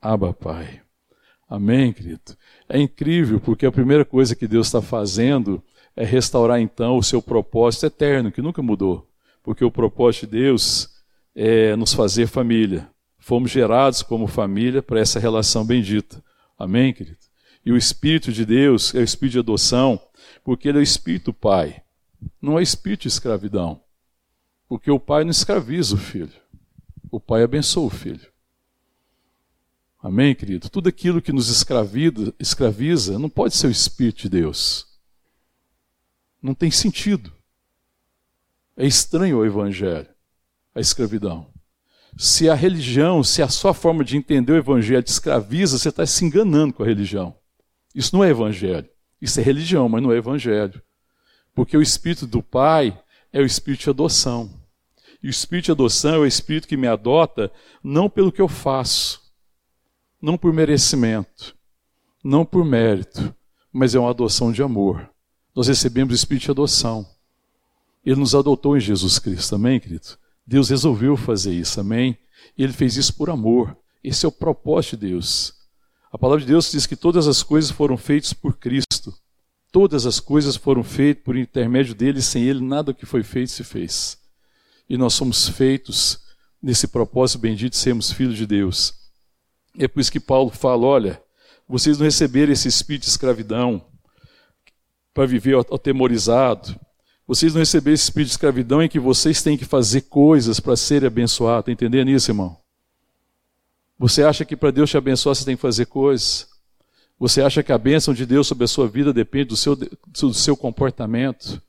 Abba, 0.00 0.32
Pai. 0.34 0.82
Amém, 1.48 1.92
querido? 1.94 2.36
É 2.68 2.78
incrível, 2.78 3.40
porque 3.40 3.64
a 3.64 3.72
primeira 3.72 4.04
coisa 4.04 4.36
que 4.36 4.46
Deus 4.46 4.66
está 4.66 4.82
fazendo 4.82 5.62
é 5.96 6.04
restaurar 6.04 6.60
então 6.60 6.98
o 6.98 7.02
seu 7.02 7.22
propósito 7.22 7.86
eterno, 7.86 8.30
que 8.30 8.42
nunca 8.42 8.62
mudou. 8.62 9.08
Porque 9.42 9.64
o 9.64 9.70
propósito 9.70 10.26
de 10.26 10.38
Deus 10.38 10.90
é 11.34 11.74
nos 11.76 11.94
fazer 11.94 12.26
família. 12.26 12.88
Fomos 13.18 13.50
gerados 13.50 14.02
como 14.02 14.26
família 14.26 14.82
para 14.82 15.00
essa 15.00 15.18
relação 15.18 15.64
bendita. 15.64 16.22
Amém, 16.58 16.92
querido? 16.92 17.18
E 17.64 17.72
o 17.72 17.76
Espírito 17.76 18.32
de 18.32 18.44
Deus 18.44 18.94
é 18.94 18.98
o 18.98 19.04
Espírito 19.04 19.32
de 19.32 19.38
adoção, 19.40 20.00
porque 20.44 20.68
ele 20.68 20.78
é 20.78 20.80
o 20.80 20.82
Espírito 20.82 21.32
Pai, 21.32 21.82
não 22.40 22.58
é 22.58 22.62
Espírito 22.62 23.02
de 23.02 23.08
escravidão. 23.08 23.80
Porque 24.68 24.90
o 24.90 25.00
Pai 25.00 25.24
não 25.24 25.30
escraviza 25.30 25.94
o 25.94 25.98
filho, 25.98 26.32
o 27.10 27.18
Pai 27.18 27.42
abençoa 27.42 27.86
o 27.86 27.90
filho. 27.90 28.26
Amém, 30.00 30.34
querido? 30.34 30.68
Tudo 30.70 30.88
aquilo 30.88 31.20
que 31.20 31.32
nos 31.32 31.48
escraviza, 31.48 32.32
escraviza 32.38 33.18
não 33.18 33.28
pode 33.28 33.56
ser 33.56 33.66
o 33.66 33.70
Espírito 33.70 34.22
de 34.22 34.28
Deus. 34.28 34.86
Não 36.40 36.54
tem 36.54 36.70
sentido. 36.70 37.32
É 38.76 38.86
estranho 38.86 39.38
ao 39.38 39.46
Evangelho, 39.46 40.08
a 40.72 40.80
escravidão. 40.80 41.52
Se 42.16 42.48
a 42.48 42.54
religião, 42.54 43.24
se 43.24 43.42
a 43.42 43.48
sua 43.48 43.74
forma 43.74 44.04
de 44.04 44.16
entender 44.16 44.52
o 44.52 44.56
Evangelho 44.56 45.02
te 45.02 45.08
escraviza, 45.08 45.76
você 45.76 45.88
está 45.88 46.06
se 46.06 46.24
enganando 46.24 46.74
com 46.74 46.84
a 46.84 46.86
religião. 46.86 47.36
Isso 47.92 48.14
não 48.14 48.22
é 48.22 48.30
Evangelho. 48.30 48.88
Isso 49.20 49.40
é 49.40 49.42
religião, 49.42 49.88
mas 49.88 50.00
não 50.00 50.12
é 50.12 50.16
Evangelho. 50.16 50.80
Porque 51.52 51.76
o 51.76 51.82
Espírito 51.82 52.24
do 52.24 52.40
Pai 52.40 52.96
é 53.32 53.40
o 53.40 53.44
Espírito 53.44 53.82
de 53.82 53.90
adoção. 53.90 54.48
E 55.20 55.26
o 55.26 55.30
Espírito 55.30 55.66
de 55.66 55.72
adoção 55.72 56.14
é 56.14 56.18
o 56.18 56.26
Espírito 56.26 56.68
que 56.68 56.76
me 56.76 56.86
adota 56.86 57.50
não 57.82 58.08
pelo 58.08 58.30
que 58.30 58.40
eu 58.40 58.46
faço, 58.46 59.27
não 60.20 60.36
por 60.36 60.52
merecimento, 60.52 61.56
não 62.22 62.44
por 62.44 62.64
mérito, 62.64 63.34
mas 63.72 63.94
é 63.94 63.98
uma 63.98 64.10
adoção 64.10 64.50
de 64.50 64.62
amor. 64.62 65.08
Nós 65.54 65.68
recebemos 65.68 66.12
o 66.12 66.16
Espírito 66.16 66.44
de 66.44 66.50
adoção. 66.50 67.06
Ele 68.04 68.20
nos 68.20 68.34
adotou 68.34 68.76
em 68.76 68.80
Jesus 68.80 69.18
Cristo, 69.18 69.54
amém, 69.54 69.78
querido? 69.78 70.18
Deus 70.46 70.70
resolveu 70.70 71.16
fazer 71.16 71.52
isso, 71.52 71.80
amém? 71.80 72.16
Ele 72.56 72.72
fez 72.72 72.96
isso 72.96 73.14
por 73.14 73.30
amor. 73.30 73.76
Esse 74.02 74.24
é 74.24 74.28
o 74.28 74.32
propósito 74.32 74.96
de 74.96 75.08
Deus. 75.08 75.52
A 76.10 76.16
palavra 76.16 76.40
de 76.40 76.46
Deus 76.46 76.70
diz 76.70 76.86
que 76.86 76.96
todas 76.96 77.28
as 77.28 77.42
coisas 77.42 77.70
foram 77.70 77.96
feitas 77.96 78.32
por 78.32 78.56
Cristo. 78.56 79.14
Todas 79.70 80.06
as 80.06 80.18
coisas 80.18 80.56
foram 80.56 80.82
feitas 80.82 81.22
por 81.22 81.36
intermédio 81.36 81.94
dele, 81.94 82.22
sem 82.22 82.44
ele 82.44 82.64
nada 82.64 82.94
que 82.94 83.04
foi 83.04 83.22
feito 83.22 83.50
se 83.50 83.62
fez. 83.62 84.18
E 84.88 84.96
nós 84.96 85.12
somos 85.12 85.48
feitos 85.48 86.18
nesse 86.62 86.88
propósito 86.88 87.40
bendito 87.40 87.72
de 87.72 87.78
sermos 87.78 88.10
filhos 88.10 88.36
de 88.36 88.46
Deus. 88.46 88.97
É 89.78 89.86
por 89.86 90.00
isso 90.00 90.10
que 90.10 90.18
Paulo 90.18 90.50
fala: 90.50 90.84
olha, 90.84 91.22
vocês 91.68 91.98
não 91.98 92.04
receberam 92.04 92.52
esse 92.52 92.66
espírito 92.66 93.04
de 93.04 93.10
escravidão 93.10 93.84
para 95.14 95.24
viver 95.24 95.56
atemorizado. 95.56 96.78
Vocês 97.26 97.52
não 97.52 97.60
receberam 97.60 97.94
esse 97.94 98.04
espírito 98.04 98.28
de 98.28 98.32
escravidão 98.32 98.82
em 98.82 98.88
que 98.88 98.98
vocês 98.98 99.42
têm 99.42 99.56
que 99.56 99.64
fazer 99.64 100.02
coisas 100.02 100.58
para 100.58 100.76
serem 100.76 101.06
abençoados. 101.06 101.60
Está 101.60 101.72
entendendo 101.72 102.10
isso, 102.10 102.30
irmão? 102.30 102.56
Você 103.98 104.22
acha 104.22 104.44
que 104.44 104.56
para 104.56 104.70
Deus 104.70 104.90
te 104.90 104.96
abençoar 104.96 105.34
você 105.34 105.44
tem 105.44 105.56
que 105.56 105.62
fazer 105.62 105.86
coisas? 105.86 106.48
Você 107.18 107.42
acha 107.42 107.62
que 107.62 107.72
a 107.72 107.78
bênção 107.78 108.14
de 108.14 108.24
Deus 108.24 108.46
sobre 108.46 108.64
a 108.64 108.68
sua 108.68 108.88
vida 108.88 109.12
depende 109.12 109.46
do 109.46 109.56
seu, 109.56 109.76
do 109.76 110.32
seu 110.34 110.56
comportamento? 110.56 111.60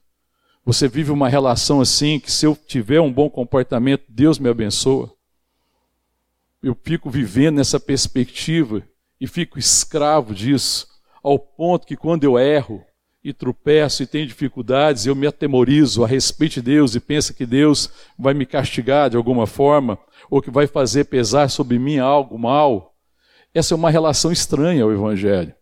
Você 0.63 0.87
vive 0.87 1.11
uma 1.11 1.27
relação 1.27 1.81
assim 1.81 2.19
que 2.19 2.31
se 2.31 2.45
eu 2.45 2.55
tiver 2.67 3.01
um 3.01 3.11
bom 3.11 3.29
comportamento, 3.29 4.03
Deus 4.07 4.37
me 4.37 4.47
abençoa? 4.47 5.11
Eu 6.61 6.77
fico 6.83 7.09
vivendo 7.09 7.57
nessa 7.57 7.79
perspectiva 7.79 8.83
e 9.19 9.27
fico 9.27 9.57
escravo 9.57 10.33
disso, 10.33 10.87
ao 11.23 11.37
ponto 11.39 11.87
que 11.87 11.95
quando 11.95 12.23
eu 12.23 12.37
erro 12.37 12.83
e 13.23 13.33
tropeço 13.33 14.03
e 14.03 14.07
tenho 14.07 14.27
dificuldades, 14.27 15.05
eu 15.05 15.15
me 15.15 15.27
atemorizo 15.27 16.03
a 16.03 16.07
respeito 16.07 16.55
de 16.55 16.61
Deus 16.61 16.95
e 16.95 16.99
penso 16.99 17.33
que 17.33 17.45
Deus 17.45 17.89
vai 18.17 18.33
me 18.33 18.45
castigar 18.45 19.09
de 19.09 19.17
alguma 19.17 19.45
forma, 19.45 19.97
ou 20.29 20.41
que 20.41 20.51
vai 20.51 20.67
fazer 20.67 21.05
pesar 21.05 21.49
sobre 21.49 21.77
mim 21.77 21.97
algo 21.97 22.37
mal. 22.37 22.93
Essa 23.53 23.73
é 23.73 23.77
uma 23.77 23.89
relação 23.89 24.31
estranha 24.31 24.83
ao 24.83 24.91
Evangelho, 24.91 25.53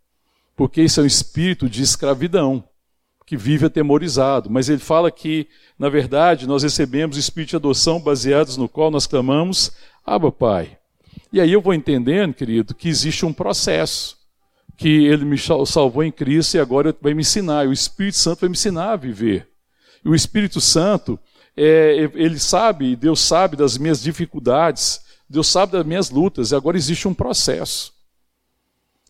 porque 0.56 0.82
isso 0.82 1.00
é 1.00 1.04
um 1.04 1.08
espírito 1.08 1.70
de 1.70 1.82
escravidão 1.82 2.64
que 3.26 3.36
vive 3.36 3.66
atemorizado. 3.66 4.50
Mas 4.50 4.70
ele 4.70 4.80
fala 4.80 5.12
que, 5.12 5.48
na 5.78 5.90
verdade, 5.90 6.48
nós 6.48 6.64
recebemos 6.64 7.18
o 7.18 7.20
espírito 7.20 7.52
de 7.52 7.56
adoção 7.56 8.00
baseados 8.00 8.56
no 8.56 8.70
qual 8.70 8.92
nós 8.92 9.08
clamamos, 9.08 9.72
Abba, 10.06 10.32
Pai. 10.32 10.78
E 11.32 11.42
aí 11.42 11.52
eu 11.52 11.62
vou 11.62 11.74
entendendo, 11.74 12.34
querido, 12.34 12.74
que 12.74 12.88
existe 12.88 13.26
um 13.26 13.34
processo, 13.34 14.18
que 14.78 15.06
ele 15.06 15.26
me 15.26 15.38
salvou 15.38 16.04
em 16.04 16.12
Cristo 16.12 16.56
e 16.56 16.60
agora 16.60 16.96
vai 17.02 17.14
me 17.14 17.22
ensinar, 17.22 17.66
e 17.66 17.68
o 17.68 17.74
Espírito 17.74 18.18
Santo 18.18 18.42
vai 18.42 18.50
me 18.50 18.56
ensinar 18.56 18.92
a 18.92 18.96
viver. 18.96 19.48
E 20.06 20.10
o 20.10 20.16
Espírito 20.16 20.62
Santo, 20.62 21.20
é, 21.56 22.10
ele 22.14 22.40
sabe, 22.40 22.96
Deus 22.96 23.20
sabe 23.20 23.56
das 23.56 23.78
minhas 23.78 24.02
dificuldades, 24.02 25.02
Deus 25.30 25.48
sabe 25.48 25.74
das 25.74 25.86
minhas 25.86 26.10
lutas, 26.10 26.52
e 26.52 26.56
agora 26.56 26.78
existe 26.78 27.08
um 27.08 27.14
processo. 27.14 27.98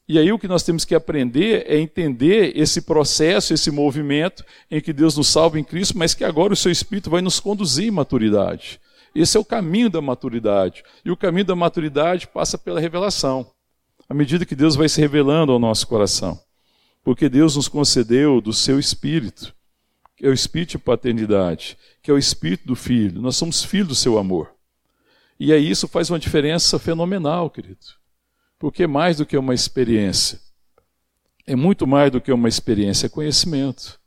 E 0.09 0.17
aí 0.17 0.31
o 0.31 0.39
que 0.39 0.47
nós 0.47 0.63
temos 0.63 0.85
que 0.85 0.95
aprender 0.95 1.65
é 1.67 1.77
entender 1.77 2.57
esse 2.57 2.81
processo, 2.81 3.53
esse 3.53 3.69
movimento 3.69 4.43
em 4.71 4.79
que 4.79 4.93
Deus 4.93 5.17
nos 5.17 5.27
salva 5.27 5.59
em 5.59 5.63
Cristo, 5.65 5.97
mas 5.97 6.13
que 6.13 6.23
agora 6.23 6.53
o 6.53 6.57
seu 6.57 6.71
Espírito 6.71 7.09
vai 7.09 7.21
nos 7.21 7.41
conduzir 7.41 7.87
em 7.87 7.91
maturidade. 7.91 8.79
Esse 9.19 9.35
é 9.35 9.39
o 9.39 9.45
caminho 9.45 9.89
da 9.89 9.99
maturidade. 9.99 10.83
E 11.03 11.09
o 11.09 11.17
caminho 11.17 11.45
da 11.45 11.55
maturidade 11.55 12.27
passa 12.27 12.55
pela 12.55 12.79
revelação. 12.79 13.51
À 14.07 14.13
medida 14.13 14.45
que 14.45 14.55
Deus 14.55 14.75
vai 14.75 14.87
se 14.87 15.01
revelando 15.01 15.51
ao 15.51 15.57
nosso 15.57 15.87
coração. 15.87 16.39
Porque 17.03 17.27
Deus 17.27 17.55
nos 17.55 17.67
concedeu 17.67 18.39
do 18.39 18.53
seu 18.53 18.77
espírito, 18.77 19.55
que 20.15 20.23
é 20.23 20.29
o 20.29 20.33
espírito 20.33 20.71
de 20.71 20.77
paternidade, 20.77 21.79
que 22.03 22.11
é 22.11 22.13
o 22.13 22.17
espírito 22.17 22.67
do 22.67 22.75
filho. 22.75 23.19
Nós 23.19 23.35
somos 23.35 23.63
filhos 23.63 23.87
do 23.87 23.95
seu 23.95 24.19
amor. 24.19 24.53
E 25.39 25.51
aí 25.51 25.67
isso 25.67 25.87
faz 25.87 26.11
uma 26.11 26.19
diferença 26.19 26.77
fenomenal, 26.77 27.49
querido. 27.49 27.87
Porque 28.59 28.83
é 28.83 28.87
mais 28.87 29.17
do 29.17 29.25
que 29.25 29.35
uma 29.35 29.55
experiência. 29.55 30.39
É 31.47 31.55
muito 31.55 31.87
mais 31.87 32.11
do 32.11 32.21
que 32.21 32.31
uma 32.31 32.47
experiência, 32.47 33.07
é 33.07 33.09
conhecimento. 33.09 33.99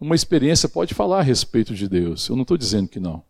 Uma 0.00 0.14
experiência 0.14 0.70
pode 0.70 0.94
falar 0.94 1.18
a 1.18 1.22
respeito 1.22 1.74
de 1.74 1.86
Deus. 1.86 2.30
Eu 2.30 2.36
não 2.36 2.42
estou 2.42 2.56
dizendo 2.56 2.88
que 2.88 2.98
não. 2.98 3.22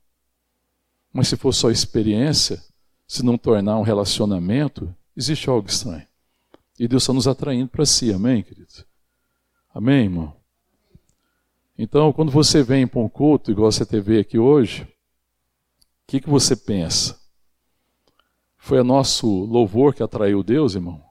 Mas 1.17 1.29
se 1.29 1.37
for 1.39 1.51
só 1.51 1.71
experiência, 1.71 2.63
se 3.09 3.25
não 3.25 3.39
tornar 3.39 3.79
um 3.79 3.83
relacionamento, 3.83 4.95
existe 5.17 5.49
algo 5.49 5.67
estranho. 5.67 6.07
E 6.79 6.87
Deus 6.87 7.05
está 7.05 7.13
nos 7.15 7.27
atraindo 7.27 7.71
para 7.71 7.87
si, 7.87 8.13
amém, 8.13 8.43
querido? 8.43 8.85
Amém, 9.73 10.05
irmão? 10.05 10.37
Então, 11.79 12.13
quando 12.13 12.31
você 12.31 12.63
vem 12.63 12.87
para 12.87 13.01
um 13.01 13.09
culto, 13.09 13.51
igual 13.51 13.73
você 13.73 13.87
teve 13.87 14.19
aqui 14.19 14.39
hoje, 14.39 14.83
o 14.83 14.89
que, 16.07 16.21
que 16.21 16.29
você 16.29 16.55
pensa? 16.55 17.19
Foi 18.59 18.79
o 18.79 18.85
nosso 18.85 19.27
louvor 19.27 19.95
que 19.95 20.03
atraiu 20.03 20.43
Deus, 20.43 20.75
irmão? 20.75 21.03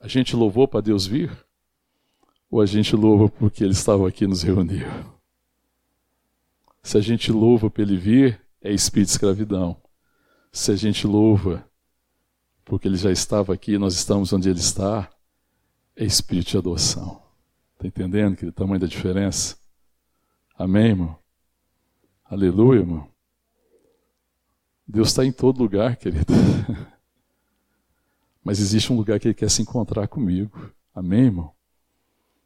A 0.00 0.06
gente 0.06 0.36
louvou 0.36 0.68
para 0.68 0.82
Deus 0.82 1.06
vir? 1.06 1.34
Ou 2.50 2.60
a 2.60 2.66
gente 2.66 2.94
louva 2.94 3.26
porque 3.30 3.64
Ele 3.64 3.72
estava 3.72 4.06
aqui 4.06 4.26
nos 4.26 4.42
reunir? 4.42 4.86
Se 6.82 6.98
a 6.98 7.00
gente 7.00 7.32
louva 7.32 7.70
para 7.70 7.82
Ele 7.84 7.96
vir, 7.96 8.41
é 8.62 8.72
espírito 8.72 9.08
de 9.08 9.12
escravidão. 9.12 9.76
Se 10.52 10.70
a 10.70 10.76
gente 10.76 11.06
louva 11.06 11.68
porque 12.64 12.86
ele 12.86 12.96
já 12.96 13.10
estava 13.10 13.52
aqui, 13.52 13.76
nós 13.76 13.94
estamos 13.94 14.32
onde 14.32 14.48
ele 14.48 14.60
está, 14.60 15.10
é 15.96 16.04
espírito 16.04 16.50
de 16.50 16.58
adoção. 16.58 17.22
Está 17.74 17.86
entendendo 17.86 18.36
que 18.36 18.46
o 18.46 18.52
tamanho 18.52 18.80
da 18.80 18.86
diferença? 18.86 19.56
Amém, 20.56 20.90
irmão? 20.90 21.18
Aleluia, 22.24 22.80
irmão. 22.80 23.08
Deus 24.86 25.08
está 25.08 25.24
em 25.24 25.32
todo 25.32 25.58
lugar, 25.58 25.96
querido. 25.96 26.32
Mas 28.44 28.60
existe 28.60 28.92
um 28.92 28.96
lugar 28.96 29.18
que 29.18 29.28
Ele 29.28 29.34
quer 29.34 29.50
se 29.50 29.62
encontrar 29.62 30.06
comigo. 30.08 30.72
Amém, 30.94 31.24
irmão? 31.24 31.52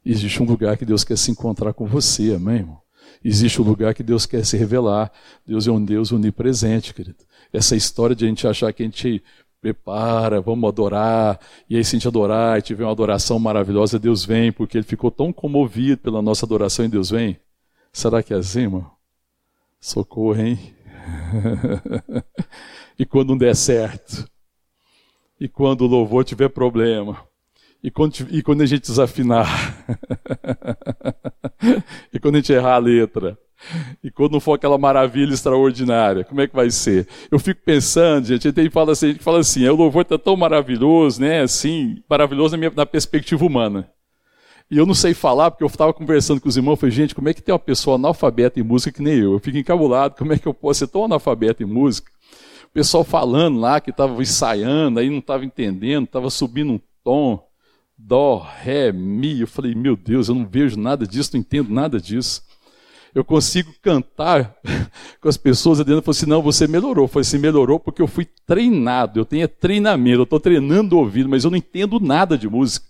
Existe 0.03 0.41
um 0.41 0.45
lugar 0.45 0.77
que 0.77 0.85
Deus 0.85 1.03
quer 1.03 1.17
se 1.17 1.31
encontrar 1.31 1.73
com 1.73 1.85
você. 1.85 2.33
Amém, 2.33 2.57
irmão? 2.57 2.81
Existe 3.23 3.61
um 3.61 3.65
lugar 3.65 3.93
que 3.93 4.03
Deus 4.03 4.25
quer 4.25 4.45
se 4.45 4.57
revelar. 4.57 5.11
Deus 5.45 5.67
é 5.67 5.71
um 5.71 5.83
Deus 5.83 6.11
onipresente, 6.11 6.93
querido. 6.93 7.25
Essa 7.51 7.75
história 7.75 8.15
de 8.15 8.25
a 8.25 8.27
gente 8.27 8.47
achar 8.47 8.71
que 8.73 8.83
a 8.83 8.85
gente 8.85 9.23
prepara, 9.59 10.39
vamos 10.39 10.67
adorar, 10.67 11.39
e 11.69 11.75
aí 11.75 11.83
se 11.83 11.95
a 11.95 11.99
gente 11.99 12.07
adorar 12.07 12.59
e 12.59 12.61
tiver 12.61 12.83
uma 12.83 12.91
adoração 12.91 13.39
maravilhosa, 13.39 13.97
Deus 13.97 14.23
vem, 14.23 14.51
porque 14.51 14.77
ele 14.77 14.85
ficou 14.85 15.09
tão 15.09 15.33
comovido 15.33 15.97
pela 15.97 16.21
nossa 16.21 16.45
adoração 16.45 16.85
e 16.85 16.89
Deus 16.89 17.09
vem. 17.09 17.39
Será 17.91 18.21
que 18.21 18.33
é 18.33 18.37
assim, 18.37 18.61
irmão? 18.61 18.89
Socorro, 19.79 20.39
hein? 20.39 20.59
e 22.99 23.05
quando 23.05 23.29
não 23.29 23.37
der 23.37 23.55
certo? 23.55 24.29
E 25.39 25.47
quando 25.47 25.81
o 25.81 25.87
louvor 25.87 26.23
tiver 26.23 26.49
problema? 26.49 27.27
E 27.83 27.91
quando, 27.91 28.15
e 28.31 28.41
quando 28.41 28.61
a 28.61 28.65
gente 28.65 28.81
desafinar? 28.81 29.47
quando 32.27 32.35
a 32.35 32.39
gente 32.39 32.51
errar 32.51 32.75
a 32.75 32.79
letra? 32.79 33.37
E 34.03 34.11
quando 34.11 34.33
não 34.33 34.39
for 34.39 34.53
aquela 34.53 34.77
maravilha 34.77 35.33
extraordinária, 35.33 36.25
como 36.25 36.41
é 36.41 36.47
que 36.47 36.53
vai 36.53 36.69
ser? 36.69 37.07
Eu 37.31 37.39
fico 37.39 37.61
pensando, 37.65 38.27
gente, 38.27 38.47
a 38.47 38.51
gente 38.51 38.69
fala 38.69 38.91
assim, 38.91 39.05
a 39.07 39.11
gente 39.13 39.23
fala 39.23 39.39
assim, 39.39 39.67
o 39.67 39.75
louvor 39.75 40.01
está 40.01 40.17
tão 40.17 40.35
maravilhoso, 40.35 41.21
né? 41.21 41.41
Assim, 41.41 42.03
maravilhoso 42.07 42.51
na, 42.51 42.57
minha, 42.57 42.71
na 42.75 42.85
perspectiva 42.85 43.45
humana. 43.45 43.89
E 44.69 44.77
eu 44.77 44.85
não 44.85 44.93
sei 44.93 45.13
falar, 45.13 45.49
porque 45.49 45.63
eu 45.63 45.67
estava 45.67 45.93
conversando 45.93 46.41
com 46.41 46.49
os 46.49 46.57
irmãos, 46.57 46.77
falei, 46.77 46.93
gente, 46.93 47.15
como 47.15 47.29
é 47.29 47.33
que 47.33 47.41
tem 47.41 47.53
uma 47.53 47.59
pessoa 47.59 47.95
analfabeta 47.95 48.59
em 48.59 48.63
música 48.63 48.91
que 48.91 49.01
nem 49.01 49.15
eu? 49.15 49.33
Eu 49.33 49.39
fico 49.39 49.57
encabulado, 49.57 50.15
como 50.17 50.33
é 50.33 50.37
que 50.37 50.47
eu 50.47 50.53
posso 50.53 50.79
ser 50.79 50.87
tão 50.87 51.05
analfabeta 51.05 51.63
em 51.63 51.65
música? 51.65 52.11
O 52.65 52.73
pessoal 52.73 53.05
falando 53.05 53.57
lá 53.57 53.79
que 53.79 53.89
estava 53.89 54.21
ensaiando, 54.21 54.99
aí 54.99 55.09
não 55.09 55.19
estava 55.19 55.45
entendendo, 55.45 56.03
estava 56.03 56.29
subindo 56.29 56.73
um 56.73 56.79
tom, 57.03 57.46
dó, 57.97 58.39
ré, 58.39 58.91
mi. 58.91 59.41
Eu 59.41 59.47
falei, 59.47 59.73
meu 59.73 59.95
Deus, 59.95 60.29
eu 60.29 60.35
não 60.35 60.45
vejo 60.45 60.79
nada 60.79 61.07
disso, 61.07 61.31
não 61.33 61.39
entendo 61.39 61.69
nada 61.69 61.99
disso. 61.99 62.43
Eu 63.15 63.23
consigo 63.23 63.73
cantar 63.81 64.55
com 65.19 65.27
as 65.27 65.37
pessoas 65.37 65.79
dentro. 65.79 65.95
Eu 65.95 66.01
falei 66.01 66.17
assim, 66.17 66.29
não, 66.29 66.41
você 66.41 66.67
melhorou. 66.67 67.05
Eu 67.05 67.07
falei 67.07 67.21
assim, 67.21 67.39
melhorou 67.39 67.79
porque 67.79 68.01
eu 68.01 68.07
fui 68.07 68.25
treinado, 68.45 69.19
eu 69.19 69.25
tenho 69.25 69.47
treinamento, 69.47 70.19
eu 70.19 70.23
estou 70.23 70.39
treinando 70.39 70.95
o 70.95 70.99
ouvido, 70.99 71.27
mas 71.27 71.43
eu 71.43 71.49
não 71.49 71.57
entendo 71.57 71.99
nada 71.99 72.37
de 72.37 72.47
música 72.47 72.85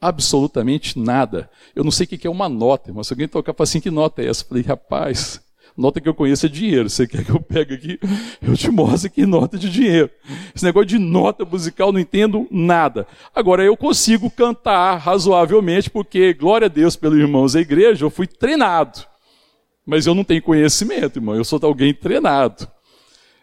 absolutamente 0.00 0.98
nada. 0.98 1.50
Eu 1.76 1.84
não 1.84 1.90
sei 1.90 2.06
o 2.06 2.08
que 2.08 2.26
é 2.26 2.30
uma 2.30 2.48
nota, 2.48 2.92
mas 2.92 3.06
se 3.06 3.12
alguém 3.12 3.28
tocar, 3.28 3.52
fala 3.52 3.64
assim, 3.64 3.80
que 3.80 3.90
nota 3.90 4.22
é 4.22 4.28
essa? 4.28 4.42
Eu 4.42 4.48
falei, 4.48 4.62
rapaz, 4.62 5.40
nota 5.76 6.00
que 6.00 6.08
eu 6.08 6.14
conheço 6.14 6.46
é 6.46 6.48
dinheiro. 6.48 6.88
Você 6.88 7.06
quer 7.06 7.24
que 7.24 7.30
eu 7.30 7.40
pegue 7.40 7.74
aqui? 7.74 7.98
Eu 8.40 8.56
te 8.56 8.70
mostro 8.70 9.06
aqui 9.06 9.26
nota 9.26 9.58
de 9.58 9.70
dinheiro. 9.70 10.10
Esse 10.54 10.64
negócio 10.64 10.86
de 10.86 10.98
nota 10.98 11.44
musical, 11.44 11.92
não 11.92 12.00
entendo 12.00 12.46
nada. 12.50 13.06
Agora, 13.34 13.62
eu 13.62 13.76
consigo 13.76 14.30
cantar 14.30 14.96
razoavelmente, 14.96 15.90
porque, 15.90 16.32
glória 16.32 16.66
a 16.66 16.68
Deus 16.68 16.96
pelos 16.96 17.18
irmãos 17.18 17.52
da 17.52 17.60
igreja, 17.60 18.04
eu 18.04 18.10
fui 18.10 18.26
treinado. 18.26 19.00
Mas 19.86 20.06
eu 20.06 20.14
não 20.14 20.24
tenho 20.24 20.42
conhecimento, 20.42 21.18
irmão. 21.18 21.34
Eu 21.34 21.44
sou 21.44 21.58
alguém 21.62 21.92
treinado 21.94 22.68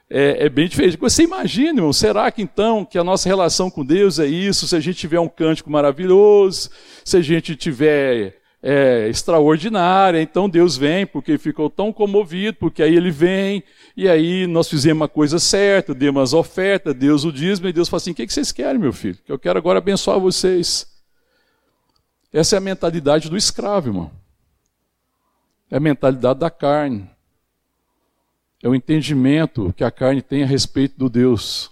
é, 0.09 0.45
é, 0.45 0.49
bem 0.49 0.67
diferente. 0.67 0.97
Você 0.97 1.23
imagina, 1.23 1.79
irmão, 1.79 1.93
será 1.93 2.31
que 2.31 2.41
então 2.41 2.85
que 2.85 2.97
a 2.97 3.03
nossa 3.03 3.27
relação 3.27 3.69
com 3.69 3.85
Deus 3.85 4.19
é 4.19 4.25
isso? 4.25 4.67
Se 4.67 4.75
a 4.75 4.79
gente 4.79 4.97
tiver 4.97 5.19
um 5.19 5.27
cântico 5.27 5.69
maravilhoso, 5.69 6.69
se 7.03 7.17
a 7.17 7.21
gente 7.21 7.55
tiver 7.55 8.37
é, 8.69 9.07
extraordinária, 9.07 10.21
então 10.21 10.49
Deus 10.49 10.75
vem 10.75 11.07
porque 11.07 11.37
ficou 11.37 11.69
tão 11.69 11.93
comovido, 11.93 12.57
porque 12.57 12.83
aí 12.83 12.93
ele 12.93 13.11
vem, 13.11 13.63
e 13.95 14.09
aí 14.09 14.45
nós 14.45 14.67
fizemos 14.67 15.05
a 15.05 15.07
coisa 15.07 15.39
certa, 15.39 15.95
demos 15.95 16.21
as 16.21 16.33
ofertas, 16.33 16.93
Deus 16.93 17.23
o 17.23 17.31
diz, 17.31 17.59
e 17.59 17.71
Deus 17.71 17.87
fala 17.87 18.01
assim: 18.01 18.11
o 18.11 18.13
que 18.13 18.27
vocês 18.27 18.51
querem, 18.51 18.77
meu 18.77 18.91
filho? 18.91 19.17
Que 19.25 19.31
eu 19.31 19.39
quero 19.39 19.57
agora 19.57 19.77
abençoar 19.77 20.19
vocês. 20.19 20.85
Essa 22.33 22.55
é 22.55 22.57
a 22.57 22.61
mentalidade 22.61 23.29
do 23.29 23.37
escravo, 23.37 23.87
irmão. 23.87 24.11
É 25.71 25.77
a 25.77 25.79
mentalidade 25.79 26.39
da 26.41 26.49
carne 26.49 27.09
é 28.61 28.67
o 28.67 28.75
entendimento 28.75 29.71
que 29.77 29.83
a 29.85 29.91
carne 29.91 30.21
tem 30.21 30.43
a 30.43 30.47
respeito 30.47 30.97
do 30.97 31.09
Deus, 31.09 31.71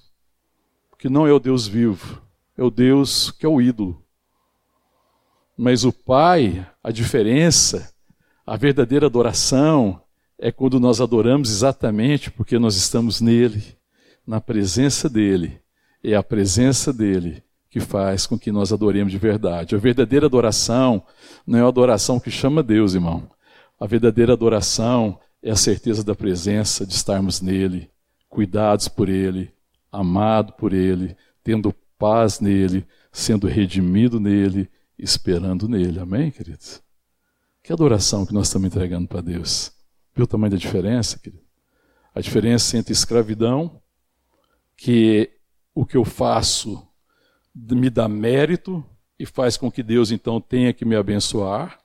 que 0.97 1.10
não 1.10 1.27
é 1.27 1.34
o 1.34 1.39
Deus 1.39 1.67
vivo, 1.67 2.21
é 2.58 2.63
o 2.63 2.69
Deus 2.69 3.31
que 3.31 3.45
é 3.45 3.49
o 3.49 3.60
ídolo. 3.60 4.04
Mas 5.57 5.85
o 5.85 5.91
Pai, 5.93 6.67
a 6.83 6.91
diferença, 6.91 7.93
a 8.45 8.57
verdadeira 8.57 9.05
adoração 9.05 10.01
é 10.37 10.51
quando 10.51 10.79
nós 10.79 10.99
adoramos 10.99 11.49
exatamente 11.49 12.29
porque 12.29 12.59
nós 12.59 12.75
estamos 12.75 13.21
nele, 13.21 13.63
na 14.27 14.41
presença 14.41 15.09
dele. 15.09 15.59
É 16.03 16.15
a 16.15 16.21
presença 16.21 16.91
dele 16.91 17.41
que 17.69 17.79
faz 17.79 18.27
com 18.27 18.37
que 18.37 18.51
nós 18.51 18.71
adoremos 18.71 19.11
de 19.11 19.17
verdade. 19.17 19.75
A 19.75 19.77
verdadeira 19.77 20.25
adoração 20.25 21.03
não 21.47 21.59
é 21.59 21.61
a 21.61 21.67
adoração 21.67 22.19
que 22.19 22.29
chama 22.29 22.61
Deus, 22.61 22.93
irmão. 22.93 23.29
A 23.79 23.87
verdadeira 23.87 24.33
adoração 24.33 25.19
é 25.41 25.51
a 25.51 25.55
certeza 25.55 26.03
da 26.03 26.15
presença, 26.15 26.85
de 26.85 26.93
estarmos 26.93 27.41
nele, 27.41 27.89
cuidados 28.29 28.87
por 28.87 29.09
ele, 29.09 29.51
amado 29.91 30.53
por 30.53 30.73
ele, 30.73 31.15
tendo 31.43 31.73
paz 31.97 32.39
nele, 32.39 32.85
sendo 33.11 33.47
redimido 33.47 34.19
nele, 34.19 34.69
esperando 34.97 35.67
nele. 35.67 35.99
Amém, 35.99 36.31
queridos? 36.31 36.81
Que 37.63 37.73
adoração 37.73 38.25
que 38.25 38.34
nós 38.34 38.47
estamos 38.47 38.67
entregando 38.67 39.08
para 39.08 39.21
Deus. 39.21 39.71
Viu 40.15 40.25
o 40.25 40.27
tamanho 40.27 40.51
da 40.51 40.58
diferença, 40.58 41.19
querido? 41.19 41.43
A 42.13 42.21
diferença 42.21 42.77
entre 42.77 42.93
escravidão, 42.93 43.81
que 44.77 45.31
o 45.73 45.86
que 45.86 45.97
eu 45.97 46.05
faço 46.05 46.88
me 47.53 47.89
dá 47.89 48.08
mérito 48.08 48.86
e 49.19 49.25
faz 49.25 49.58
com 49.58 49.71
que 49.71 49.84
Deus 49.84 50.12
então 50.12 50.39
tenha 50.39 50.73
que 50.73 50.86
me 50.86 50.95
abençoar, 50.95 51.79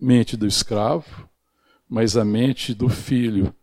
mente 0.00 0.36
do 0.36 0.46
escravo, 0.46 1.28
mas 1.88 2.16
a 2.16 2.24
mente 2.24 2.74
do 2.74 2.88
filho 2.88 3.54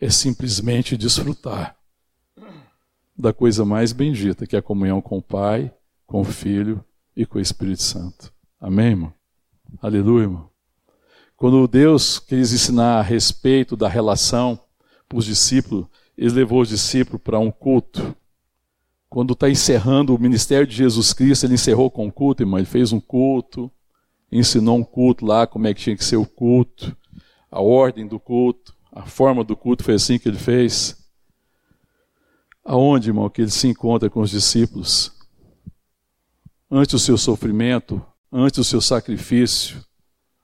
é 0.00 0.08
simplesmente 0.10 0.96
desfrutar 0.96 1.76
da 3.16 3.32
coisa 3.32 3.64
mais 3.64 3.92
bendita, 3.92 4.46
que 4.46 4.54
é 4.54 4.60
a 4.60 4.62
comunhão 4.62 5.00
com 5.00 5.18
o 5.18 5.22
Pai, 5.22 5.74
com 6.06 6.20
o 6.20 6.24
Filho 6.24 6.84
e 7.16 7.26
com 7.26 7.38
o 7.38 7.40
Espírito 7.40 7.82
Santo. 7.82 8.32
Amém, 8.60 8.88
irmão? 8.88 9.12
Aleluia, 9.80 10.24
irmão. 10.24 10.50
Quando 11.36 11.68
Deus 11.68 12.18
quis 12.18 12.52
ensinar 12.52 12.98
a 12.98 13.02
respeito 13.02 13.76
da 13.76 13.88
relação 13.88 14.58
para 15.08 15.18
os 15.18 15.24
discípulos, 15.24 15.86
ele 16.16 16.30
levou 16.30 16.62
os 16.62 16.68
discípulos 16.68 17.22
para 17.22 17.38
um 17.38 17.50
culto. 17.50 18.16
Quando 19.08 19.32
está 19.32 19.48
encerrando 19.48 20.14
o 20.14 20.20
ministério 20.20 20.66
de 20.66 20.74
Jesus 20.74 21.12
Cristo, 21.12 21.46
ele 21.46 21.54
encerrou 21.54 21.90
com 21.90 22.06
um 22.06 22.10
culto, 22.10 22.42
irmão. 22.42 22.58
Ele 22.58 22.66
fez 22.66 22.92
um 22.92 23.00
culto, 23.00 23.70
ensinou 24.30 24.76
um 24.76 24.84
culto 24.84 25.24
lá, 25.24 25.46
como 25.46 25.66
é 25.66 25.74
que 25.74 25.80
tinha 25.80 25.96
que 25.96 26.04
ser 26.04 26.16
o 26.16 26.26
culto 26.26 26.96
a 27.50 27.60
ordem 27.60 28.06
do 28.06 28.20
culto, 28.20 28.74
a 28.92 29.06
forma 29.06 29.42
do 29.42 29.56
culto 29.56 29.82
foi 29.82 29.94
assim 29.94 30.18
que 30.18 30.28
ele 30.28 30.38
fez. 30.38 30.96
Aonde, 32.64 33.08
irmão, 33.08 33.30
que 33.30 33.40
ele 33.40 33.50
se 33.50 33.66
encontra 33.66 34.10
com 34.10 34.20
os 34.20 34.30
discípulos? 34.30 35.12
Antes 36.70 36.92
do 36.92 36.98
seu 36.98 37.16
sofrimento, 37.16 38.04
antes 38.32 38.58
do 38.58 38.64
seu 38.64 38.80
sacrifício. 38.80 39.84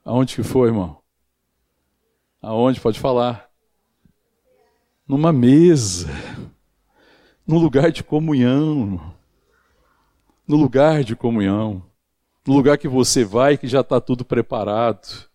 Aonde 0.03 0.35
que 0.35 0.43
foi, 0.43 0.69
irmão? 0.69 0.99
Aonde? 2.41 2.79
Pode 2.79 2.99
falar. 2.99 3.49
Numa 5.07 5.33
mesa. 5.33 6.07
Num 7.45 7.57
lugar 7.57 7.91
de 7.91 8.03
comunhão. 8.03 9.13
No 10.47 10.55
lugar 10.55 11.03
de 11.03 11.15
comunhão. 11.15 11.83
No 12.45 12.53
lugar 12.53 12.77
que 12.77 12.87
você 12.87 13.23
vai 13.23 13.57
que 13.57 13.67
já 13.67 13.81
está 13.81 13.99
tudo 13.99 14.23
preparado 14.23 15.29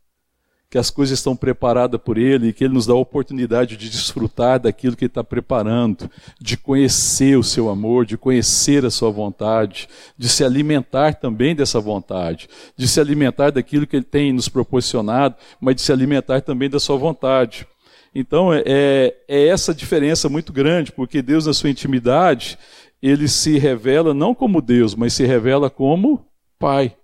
que 0.71 0.79
as 0.79 0.89
coisas 0.89 1.19
estão 1.19 1.35
preparadas 1.35 2.01
por 2.01 2.17
Ele 2.17 2.49
e 2.49 2.53
que 2.53 2.63
Ele 2.63 2.75
nos 2.75 2.87
dá 2.87 2.93
a 2.93 2.97
oportunidade 2.97 3.77
de 3.77 3.91
desfrutar 3.91 4.61
daquilo 4.61 4.95
que 4.95 5.05
Ele 5.05 5.11
está 5.11 5.25
preparando, 5.25 6.09
de 6.41 6.57
conhecer 6.57 7.37
o 7.37 7.43
Seu 7.43 7.69
amor, 7.69 8.07
de 8.07 8.17
conhecer 8.17 8.87
a 8.87 8.91
Sua 8.91 9.11
vontade, 9.11 9.89
de 10.17 10.29
se 10.29 10.45
alimentar 10.45 11.15
também 11.15 11.57
dessa 11.57 11.81
vontade, 11.81 12.49
de 12.77 12.87
se 12.87 13.01
alimentar 13.01 13.51
daquilo 13.51 13.85
que 13.85 13.97
Ele 13.97 14.05
tem 14.05 14.33
nos 14.33 14.49
proporcionado, 14.49 15.35
mas 15.61 15.75
de 15.75 15.83
se 15.83 15.93
alimentar 15.93 16.41
também 16.41 16.71
da 16.71 16.79
Sua 16.79 16.97
vontade. 16.97 17.67
Então 18.15 18.55
é, 18.55 18.63
é, 18.65 19.17
é 19.27 19.47
essa 19.49 19.75
diferença 19.75 20.29
muito 20.29 20.53
grande, 20.53 20.93
porque 20.93 21.21
Deus, 21.21 21.47
na 21.47 21.53
Sua 21.53 21.71
intimidade, 21.71 22.57
Ele 23.03 23.27
se 23.27 23.59
revela 23.59 24.15
não 24.15 24.37
como 24.37 24.63
Deus, 24.63 24.95
mas 24.95 25.15
se 25.15 25.27
revela 25.27 25.69
como 25.69 26.25
Pai. 26.61 26.97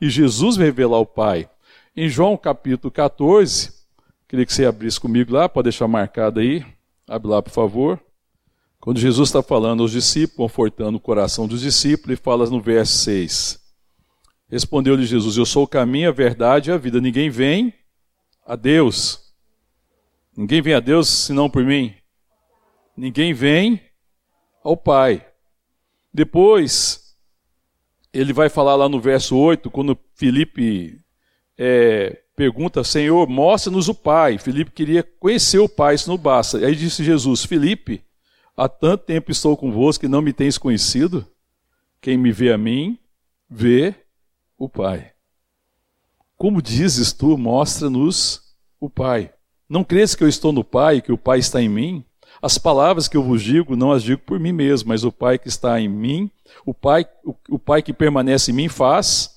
E 0.00 0.10
Jesus 0.10 0.56
revelar 0.56 0.98
o 0.98 1.06
Pai. 1.06 1.48
Em 1.96 2.08
João 2.08 2.36
capítulo 2.36 2.90
14, 2.90 3.72
queria 4.26 4.44
que 4.44 4.52
você 4.52 4.66
abrisse 4.66 4.98
comigo 4.98 5.32
lá, 5.32 5.48
pode 5.48 5.66
deixar 5.66 5.86
marcado 5.86 6.40
aí. 6.40 6.66
Abre 7.06 7.28
lá, 7.28 7.40
por 7.40 7.52
favor. 7.52 8.02
Quando 8.80 8.98
Jesus 8.98 9.28
está 9.28 9.44
falando 9.44 9.80
aos 9.80 9.92
discípulos, 9.92 10.36
confortando 10.36 10.98
o 10.98 11.00
coração 11.00 11.46
dos 11.46 11.60
discípulos, 11.60 12.08
ele 12.08 12.16
fala 12.16 12.50
no 12.50 12.60
verso 12.60 12.94
6. 12.98 13.60
Respondeu-lhe 14.48 15.06
Jesus: 15.06 15.36
Eu 15.36 15.46
sou 15.46 15.62
o 15.62 15.68
caminho, 15.68 16.08
a 16.08 16.12
verdade 16.12 16.68
e 16.68 16.72
a 16.72 16.76
vida. 16.76 17.00
Ninguém 17.00 17.30
vem 17.30 17.72
a 18.44 18.56
Deus. 18.56 19.32
Ninguém 20.36 20.60
vem 20.60 20.74
a 20.74 20.80
Deus 20.80 21.08
senão 21.08 21.48
por 21.48 21.62
mim. 21.62 21.94
Ninguém 22.96 23.32
vem 23.32 23.80
ao 24.64 24.76
Pai. 24.76 25.24
Depois, 26.12 27.16
ele 28.12 28.32
vai 28.32 28.48
falar 28.48 28.74
lá 28.74 28.88
no 28.88 28.98
verso 29.00 29.36
8, 29.36 29.70
quando 29.70 29.96
Felipe 30.16 31.03
é, 31.58 32.20
pergunta, 32.36 32.82
Senhor, 32.82 33.28
mostra-nos 33.28 33.88
o 33.88 33.94
Pai. 33.94 34.38
Felipe 34.38 34.70
queria 34.70 35.02
conhecer 35.02 35.58
o 35.58 35.68
Pai, 35.68 35.94
isso 35.94 36.08
não 36.08 36.18
basta. 36.18 36.58
Aí 36.58 36.74
disse 36.74 37.04
Jesus, 37.04 37.44
Felipe, 37.44 38.02
há 38.56 38.68
tanto 38.68 39.04
tempo 39.04 39.30
estou 39.30 39.56
convosco 39.56 40.02
que 40.02 40.08
não 40.08 40.22
me 40.22 40.32
tens 40.32 40.58
conhecido? 40.58 41.26
Quem 42.00 42.18
me 42.18 42.32
vê 42.32 42.52
a 42.52 42.58
mim, 42.58 42.98
vê 43.48 43.94
o 44.58 44.68
Pai. 44.68 45.12
Como 46.36 46.60
dizes 46.60 47.12
tu, 47.12 47.38
mostra-nos 47.38 48.42
o 48.80 48.90
Pai. 48.90 49.32
Não 49.68 49.84
crês 49.84 50.14
que 50.14 50.22
eu 50.22 50.28
estou 50.28 50.52
no 50.52 50.64
Pai, 50.64 51.00
que 51.00 51.12
o 51.12 51.18
Pai 51.18 51.38
está 51.38 51.62
em 51.62 51.68
mim? 51.68 52.04
As 52.42 52.58
palavras 52.58 53.08
que 53.08 53.16
eu 53.16 53.22
vos 53.22 53.42
digo, 53.42 53.76
não 53.76 53.92
as 53.92 54.02
digo 54.02 54.20
por 54.20 54.38
mim 54.38 54.52
mesmo, 54.52 54.88
mas 54.88 55.04
o 55.04 55.12
Pai 55.12 55.38
que 55.38 55.48
está 55.48 55.80
em 55.80 55.88
mim, 55.88 56.30
o 56.66 56.74
Pai, 56.74 57.06
o, 57.24 57.34
o 57.48 57.58
Pai 57.58 57.80
que 57.80 57.92
permanece 57.92 58.50
em 58.50 58.54
mim 58.54 58.68
faz 58.68 59.33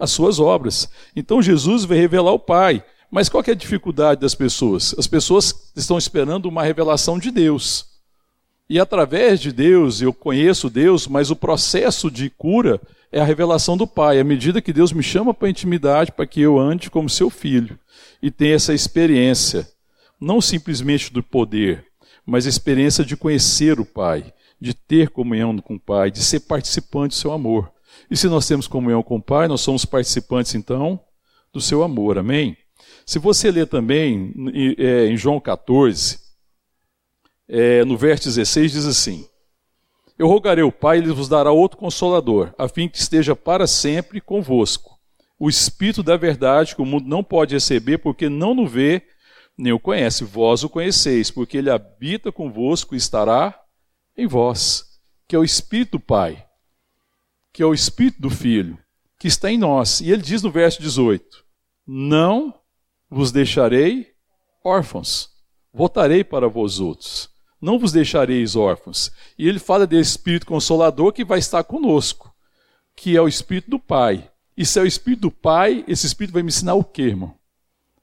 as 0.00 0.10
suas 0.10 0.40
obras. 0.40 0.88
Então 1.14 1.42
Jesus 1.42 1.84
vai 1.84 1.98
revelar 1.98 2.32
o 2.32 2.38
Pai. 2.38 2.82
Mas 3.10 3.28
qual 3.28 3.44
é 3.46 3.50
a 3.50 3.54
dificuldade 3.54 4.20
das 4.20 4.34
pessoas? 4.34 4.94
As 4.96 5.06
pessoas 5.06 5.72
estão 5.76 5.98
esperando 5.98 6.46
uma 6.46 6.62
revelação 6.62 7.18
de 7.18 7.30
Deus. 7.30 7.86
E 8.68 8.78
através 8.78 9.40
de 9.40 9.52
Deus, 9.52 10.00
eu 10.00 10.12
conheço 10.12 10.70
Deus, 10.70 11.08
mas 11.08 11.28
o 11.30 11.36
processo 11.36 12.08
de 12.08 12.30
cura 12.30 12.80
é 13.10 13.20
a 13.20 13.24
revelação 13.24 13.76
do 13.76 13.84
Pai. 13.86 14.20
À 14.20 14.24
medida 14.24 14.62
que 14.62 14.72
Deus 14.72 14.92
me 14.92 15.02
chama 15.02 15.34
para 15.34 15.48
a 15.48 15.50
intimidade, 15.50 16.12
para 16.12 16.26
que 16.26 16.40
eu 16.40 16.56
ande 16.56 16.88
como 16.88 17.10
seu 17.10 17.28
filho 17.28 17.76
e 18.22 18.30
tenha 18.30 18.54
essa 18.54 18.72
experiência, 18.72 19.68
não 20.20 20.40
simplesmente 20.40 21.12
do 21.12 21.20
poder, 21.20 21.84
mas 22.24 22.46
a 22.46 22.48
experiência 22.48 23.04
de 23.04 23.16
conhecer 23.16 23.80
o 23.80 23.84
Pai, 23.84 24.32
de 24.60 24.72
ter 24.72 25.10
comunhão 25.10 25.58
com 25.58 25.74
o 25.74 25.80
Pai, 25.80 26.12
de 26.12 26.22
ser 26.22 26.40
participante 26.40 27.16
do 27.16 27.18
seu 27.18 27.32
amor. 27.32 27.72
E 28.10 28.16
se 28.16 28.28
nós 28.28 28.46
temos 28.48 28.66
comunhão 28.66 29.02
com 29.02 29.16
o 29.16 29.22
Pai, 29.22 29.46
nós 29.46 29.60
somos 29.60 29.84
participantes 29.84 30.54
então 30.54 31.00
do 31.52 31.60
seu 31.60 31.82
amor. 31.82 32.18
Amém? 32.18 32.56
Se 33.06 33.18
você 33.18 33.50
ler 33.50 33.66
também 33.66 34.34
é, 34.78 35.06
em 35.06 35.16
João 35.16 35.40
14, 35.40 36.18
é, 37.48 37.84
no 37.84 37.96
verso 37.96 38.24
16, 38.24 38.72
diz 38.72 38.86
assim: 38.86 39.26
Eu 40.18 40.26
rogarei 40.26 40.64
ao 40.64 40.72
Pai, 40.72 40.98
ele 40.98 41.12
vos 41.12 41.28
dará 41.28 41.52
outro 41.52 41.78
consolador, 41.78 42.52
a 42.58 42.68
fim 42.68 42.88
que 42.88 42.98
esteja 42.98 43.36
para 43.36 43.66
sempre 43.66 44.20
convosco. 44.20 44.98
O 45.38 45.48
Espírito 45.48 46.02
da 46.02 46.16
verdade, 46.16 46.74
que 46.74 46.82
o 46.82 46.86
mundo 46.86 47.08
não 47.08 47.24
pode 47.24 47.54
receber, 47.54 47.98
porque 47.98 48.28
não 48.28 48.56
o 48.58 48.66
vê, 48.66 49.02
nem 49.56 49.72
o 49.72 49.80
conhece. 49.80 50.24
Vós 50.24 50.62
o 50.62 50.68
conheceis, 50.68 51.30
porque 51.30 51.56
ele 51.56 51.70
habita 51.70 52.30
convosco 52.30 52.94
e 52.94 52.98
estará 52.98 53.58
em 54.16 54.26
vós, 54.26 54.84
que 55.26 55.34
é 55.34 55.38
o 55.38 55.44
Espírito 55.44 55.92
do 55.92 56.00
Pai, 56.00 56.44
que 57.52 57.62
é 57.62 57.66
o 57.66 57.74
Espírito 57.74 58.20
do 58.20 58.30
Filho, 58.30 58.78
que 59.18 59.28
está 59.28 59.50
em 59.50 59.58
nós. 59.58 60.00
E 60.00 60.10
ele 60.10 60.22
diz 60.22 60.42
no 60.42 60.50
verso 60.50 60.80
18: 60.80 61.44
Não 61.86 62.54
vos 63.08 63.32
deixarei 63.32 64.12
órfãos, 64.64 65.30
voltarei 65.72 66.22
para 66.24 66.48
vós 66.48 66.80
outros 66.80 67.30
não 67.60 67.78
vos 67.78 67.92
deixareis 67.92 68.56
órfãos. 68.56 69.12
E 69.38 69.46
ele 69.46 69.58
fala 69.58 69.86
desse 69.86 70.12
Espírito 70.12 70.46
Consolador 70.46 71.12
que 71.12 71.24
vai 71.24 71.38
estar 71.38 71.62
conosco, 71.64 72.34
que 72.96 73.16
é 73.16 73.20
o 73.20 73.28
Espírito 73.28 73.70
do 73.70 73.78
Pai. 73.78 74.30
E 74.56 74.64
se 74.64 74.78
é 74.78 74.82
o 74.82 74.86
Espírito 74.86 75.20
do 75.20 75.30
Pai, 75.30 75.84
esse 75.86 76.06
Espírito 76.06 76.32
vai 76.32 76.42
me 76.42 76.48
ensinar 76.48 76.74
o 76.74 76.84
quê, 76.84 77.02
irmão? 77.02 77.34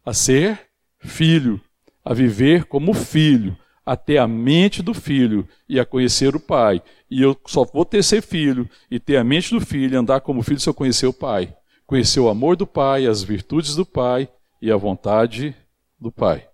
A 0.05 0.13
ser 0.13 0.67
filho, 0.99 1.59
a 2.03 2.13
viver 2.13 2.65
como 2.65 2.93
filho, 2.93 3.57
a 3.87 3.95
ter 3.95 4.17
a 4.17 4.27
mente 4.27 4.83
do 4.83 4.93
filho 4.93 5.47
e 5.69 5.79
a 5.79 5.85
conhecer 5.85 6.35
o 6.35 6.41
Pai. 6.41 6.83
E 7.09 7.21
eu 7.21 7.39
só 7.47 7.63
vou 7.63 7.85
ter 7.85 8.03
ser 8.03 8.21
filho 8.21 8.69
e 8.91 8.99
ter 8.99 9.15
a 9.15 9.23
mente 9.23 9.55
do 9.55 9.65
filho 9.65 9.93
e 9.93 9.97
andar 9.97 10.19
como 10.19 10.43
filho 10.43 10.59
se 10.59 10.67
eu 10.67 10.73
conhecer 10.73 11.07
o 11.07 11.13
Pai. 11.13 11.55
Conhecer 11.85 12.19
o 12.19 12.27
amor 12.27 12.57
do 12.57 12.67
Pai, 12.67 13.05
as 13.05 13.23
virtudes 13.23 13.77
do 13.77 13.85
Pai 13.85 14.27
e 14.61 14.69
a 14.69 14.75
vontade 14.75 15.55
do 15.97 16.11
Pai. 16.11 16.45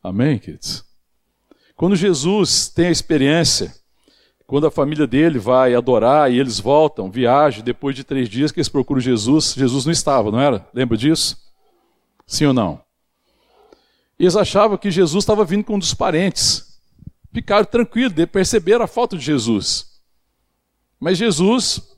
Amém, 0.00 0.38
queridos? 0.38 0.84
Quando 1.74 1.96
Jesus 1.96 2.68
tem 2.68 2.86
a 2.86 2.92
experiência, 2.92 3.74
quando 4.46 4.68
a 4.68 4.70
família 4.70 5.08
dele 5.08 5.40
vai 5.40 5.74
adorar 5.74 6.30
e 6.30 6.38
eles 6.38 6.60
voltam, 6.60 7.10
viajam, 7.10 7.64
depois 7.64 7.96
de 7.96 8.04
três 8.04 8.28
dias 8.28 8.52
que 8.52 8.60
eles 8.60 8.68
procuram 8.68 9.00
Jesus, 9.00 9.54
Jesus 9.54 9.84
não 9.84 9.92
estava, 9.92 10.30
não 10.30 10.38
era? 10.38 10.64
Lembra 10.72 10.96
disso? 10.96 11.36
Sim 12.28 12.46
ou 12.46 12.54
não? 12.54 12.80
Eles 14.20 14.36
achavam 14.36 14.76
que 14.76 14.90
Jesus 14.90 15.22
estava 15.22 15.46
vindo 15.46 15.64
com 15.64 15.76
um 15.76 15.78
dos 15.78 15.94
parentes. 15.94 16.78
Ficaram 17.32 17.64
tranquilos, 17.64 18.12
perceberam 18.26 18.84
a 18.84 18.86
falta 18.86 19.16
de 19.16 19.24
Jesus. 19.24 19.98
Mas 21.00 21.16
Jesus 21.16 21.96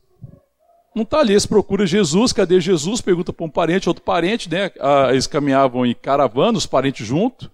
não 0.95 1.03
está 1.03 1.19
ali. 1.19 1.33
Eles 1.33 1.47
procuram 1.47 1.85
Jesus, 1.85 2.33
cadê 2.33 2.61
Jesus? 2.61 3.01
Pergunta 3.01 3.33
para 3.33 3.45
um 3.45 3.51
parente, 3.51 3.89
outro 3.89 4.05
parente, 4.05 4.49
né? 4.49 4.71
Ah, 4.79 5.09
eles 5.11 5.27
caminhavam 5.27 5.85
em 5.85 5.97
caravana, 5.97 6.57
os 6.57 6.65
parentes 6.65 7.05
juntos. 7.05 7.51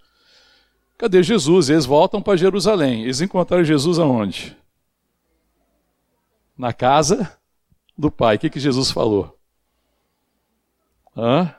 Cadê 0.98 1.22
Jesus? 1.22 1.70
Eles 1.70 1.87
voltam 1.87 2.20
para 2.20 2.37
Jerusalém. 2.37 3.04
Eles 3.04 3.22
encontraram 3.22 3.64
Jesus 3.64 3.98
aonde? 3.98 4.54
Na 6.59 6.74
casa 6.74 7.38
do 7.96 8.11
Pai. 8.11 8.37
O 8.37 8.38
que, 8.38 8.50
que 8.50 8.61
Jesus 8.61 8.90
falou? 8.90 9.35
Hã? 11.16 11.54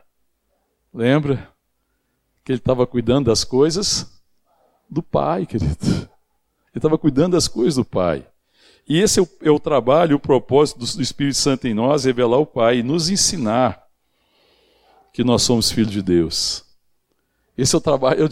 Lembra? 0.93 1.48
Que 2.43 2.52
ele 2.52 2.60
estava 2.60 2.88
cuidando 2.88 3.25
das 3.25 3.43
coisas 3.43 4.21
do 4.89 5.04
Pai, 5.04 5.45
querido. 5.45 5.75
Ele 5.82 6.10
estava 6.75 6.97
cuidando 6.97 7.34
das 7.34 7.47
coisas 7.47 7.75
do 7.75 7.86
Pai. 7.86 8.25
E 8.88 8.99
esse 8.99 9.19
é 9.19 9.23
o, 9.23 9.30
é 9.43 9.52
o 9.52 9.60
trabalho, 9.60 10.15
o 10.15 10.19
propósito 10.19 10.80
do, 10.80 11.02
Espírito 11.02 11.38
Santo 11.38 11.67
em 11.67 11.73
nós, 11.73 12.06
revelar 12.06 12.38
o 12.38 12.45
Pai 12.45 12.80
e 12.80 12.84
nos 12.84 13.10
ensinar 13.10 13.84
que 15.13 15.23
nós 15.23 15.43
somos 15.43 15.71
filhos 15.71 15.91
de 15.91 16.02
Deus. 16.02 16.63
Esse 17.58 17.75
é 17.75 17.78
o 17.78 17.82
trabalho, 17.82 18.28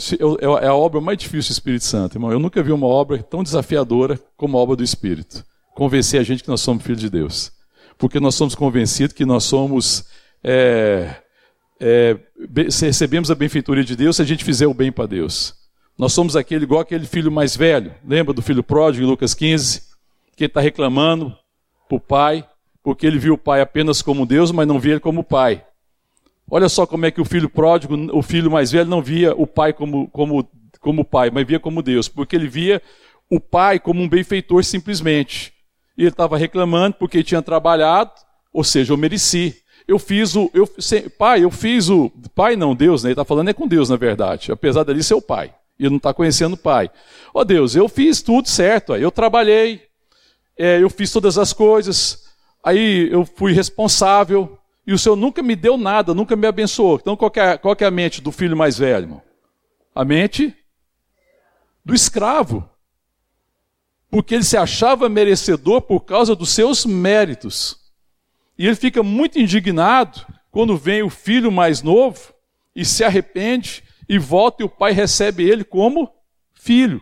é 0.61 0.67
a 0.67 0.73
obra 0.73 1.01
mais 1.01 1.17
difícil 1.17 1.49
do 1.49 1.53
Espírito 1.53 1.83
Santo, 1.83 2.15
irmão. 2.15 2.31
Eu 2.31 2.39
nunca 2.39 2.63
vi 2.63 2.71
uma 2.71 2.87
obra 2.87 3.21
tão 3.21 3.43
desafiadora 3.43 4.19
como 4.35 4.57
a 4.57 4.61
obra 4.61 4.77
do 4.77 4.83
Espírito. 4.83 5.45
Convencer 5.75 6.19
a 6.19 6.23
gente 6.23 6.43
que 6.43 6.49
nós 6.49 6.61
somos 6.61 6.81
filhos 6.81 7.01
de 7.01 7.09
Deus. 7.09 7.51
Porque 7.97 8.19
nós 8.19 8.35
somos 8.35 8.55
convencidos 8.55 9.13
que 9.13 9.25
nós 9.25 9.43
somos. 9.43 10.05
É, 10.43 11.21
é, 11.79 12.17
recebemos 12.81 13.29
a 13.29 13.35
benfeitoria 13.35 13.83
de 13.83 13.95
Deus 13.95 14.15
se 14.15 14.21
a 14.21 14.25
gente 14.25 14.43
fizer 14.43 14.67
o 14.67 14.73
bem 14.73 14.91
para 14.91 15.05
Deus. 15.05 15.55
Nós 15.97 16.13
somos 16.13 16.35
aquele 16.35 16.63
igual 16.63 16.81
aquele 16.81 17.05
filho 17.05 17.31
mais 17.31 17.55
velho. 17.55 17.93
Lembra 18.07 18.33
do 18.33 18.41
filho 18.41 18.63
pródigo 18.63 19.03
em 19.03 19.07
Lucas 19.07 19.33
15? 19.33 19.83
Que 20.35 20.45
está 20.45 20.61
reclamando 20.61 21.35
para 21.87 21.97
o 21.97 21.99
pai, 21.99 22.47
porque 22.83 23.07
ele 23.07 23.17
viu 23.17 23.33
o 23.33 23.37
pai 23.37 23.61
apenas 23.61 24.01
como 24.01 24.25
Deus, 24.25 24.51
mas 24.51 24.67
não 24.67 24.79
via 24.79 24.93
ele 24.93 24.99
como 24.99 25.23
pai. 25.23 25.63
Olha 26.49 26.69
só 26.69 26.85
como 26.85 27.05
é 27.05 27.11
que 27.11 27.19
o 27.19 27.25
filho 27.25 27.49
pródigo, 27.49 27.95
o 28.15 28.21
filho 28.21 28.49
mais 28.49 28.71
velho, 28.71 28.89
não 28.89 29.01
via 29.01 29.33
o 29.35 29.45
pai 29.45 29.73
como, 29.73 30.07
como, 30.09 30.49
como 30.79 31.03
pai, 31.03 31.29
mas 31.29 31.45
via 31.45 31.59
como 31.59 31.81
Deus, 31.81 32.07
porque 32.07 32.35
ele 32.35 32.47
via 32.47 32.81
o 33.29 33.39
pai 33.39 33.79
como 33.79 34.01
um 34.01 34.07
benfeitor 34.07 34.63
simplesmente. 34.63 35.51
E 35.97 36.03
ele 36.03 36.09
estava 36.09 36.37
reclamando 36.37 36.95
porque 36.97 37.23
tinha 37.23 37.41
trabalhado, 37.41 38.11
ou 38.53 38.63
seja, 38.63 38.93
eu 38.93 38.97
mereci. 38.97 39.61
Eu 39.87 39.97
fiz 39.97 40.35
o. 40.35 40.51
Eu, 40.53 40.67
pai, 41.17 41.43
eu 41.43 41.49
fiz 41.49 41.89
o. 41.89 42.11
Pai 42.35 42.55
não, 42.55 42.75
Deus, 42.75 43.03
né? 43.03 43.09
Ele 43.09 43.13
está 43.13 43.23
falando 43.23 43.49
é 43.49 43.53
com 43.53 43.67
Deus, 43.67 43.89
na 43.89 43.95
verdade. 43.95 44.51
Apesar 44.51 44.83
dele 44.83 45.01
ser 45.01 45.13
o 45.13 45.21
pai. 45.21 45.53
E 45.79 45.87
não 45.89 45.97
está 45.97 46.13
conhecendo 46.13 46.53
o 46.53 46.57
pai. 46.57 46.89
Ó 47.33 47.41
oh, 47.41 47.45
Deus, 47.45 47.75
eu 47.75 47.87
fiz 47.87 48.21
tudo 48.21 48.49
certo. 48.49 48.95
Eu 48.95 49.11
trabalhei, 49.11 49.83
é, 50.57 50.81
eu 50.81 50.89
fiz 50.89 51.11
todas 51.11 51.37
as 51.37 51.53
coisas. 51.53 52.25
Aí 52.63 53.09
eu 53.11 53.23
fui 53.23 53.53
responsável, 53.53 54.57
e 54.85 54.91
o 54.91 54.97
Senhor 54.97 55.15
nunca 55.15 55.41
me 55.43 55.55
deu 55.55 55.77
nada, 55.77 56.13
nunca 56.13 56.35
me 56.35 56.47
abençoou. 56.47 56.97
Então 57.01 57.15
qual 57.15 57.31
é, 57.35 57.57
qual 57.57 57.75
é 57.79 57.85
a 57.85 57.91
mente 57.91 58.21
do 58.21 58.31
filho 58.31 58.57
mais 58.57 58.77
velho? 58.77 59.03
Irmão? 59.03 59.21
A 59.93 60.03
mente 60.03 60.53
do 61.85 61.93
escravo. 61.93 62.67
Porque 64.09 64.35
ele 64.35 64.43
se 64.43 64.57
achava 64.57 65.07
merecedor 65.07 65.81
por 65.81 66.01
causa 66.01 66.35
dos 66.35 66.49
seus 66.49 66.85
méritos. 66.85 67.86
E 68.57 68.65
ele 68.65 68.75
fica 68.75 69.03
muito 69.03 69.39
indignado 69.39 70.25
quando 70.51 70.77
vem 70.77 71.03
o 71.03 71.09
filho 71.09 71.51
mais 71.51 71.81
novo 71.81 72.33
e 72.75 72.83
se 72.83 73.03
arrepende 73.03 73.83
e 74.09 74.17
volta 74.17 74.63
e 74.63 74.65
o 74.65 74.69
pai 74.69 74.91
recebe 74.91 75.47
ele 75.47 75.63
como 75.63 76.11
filho. 76.53 77.01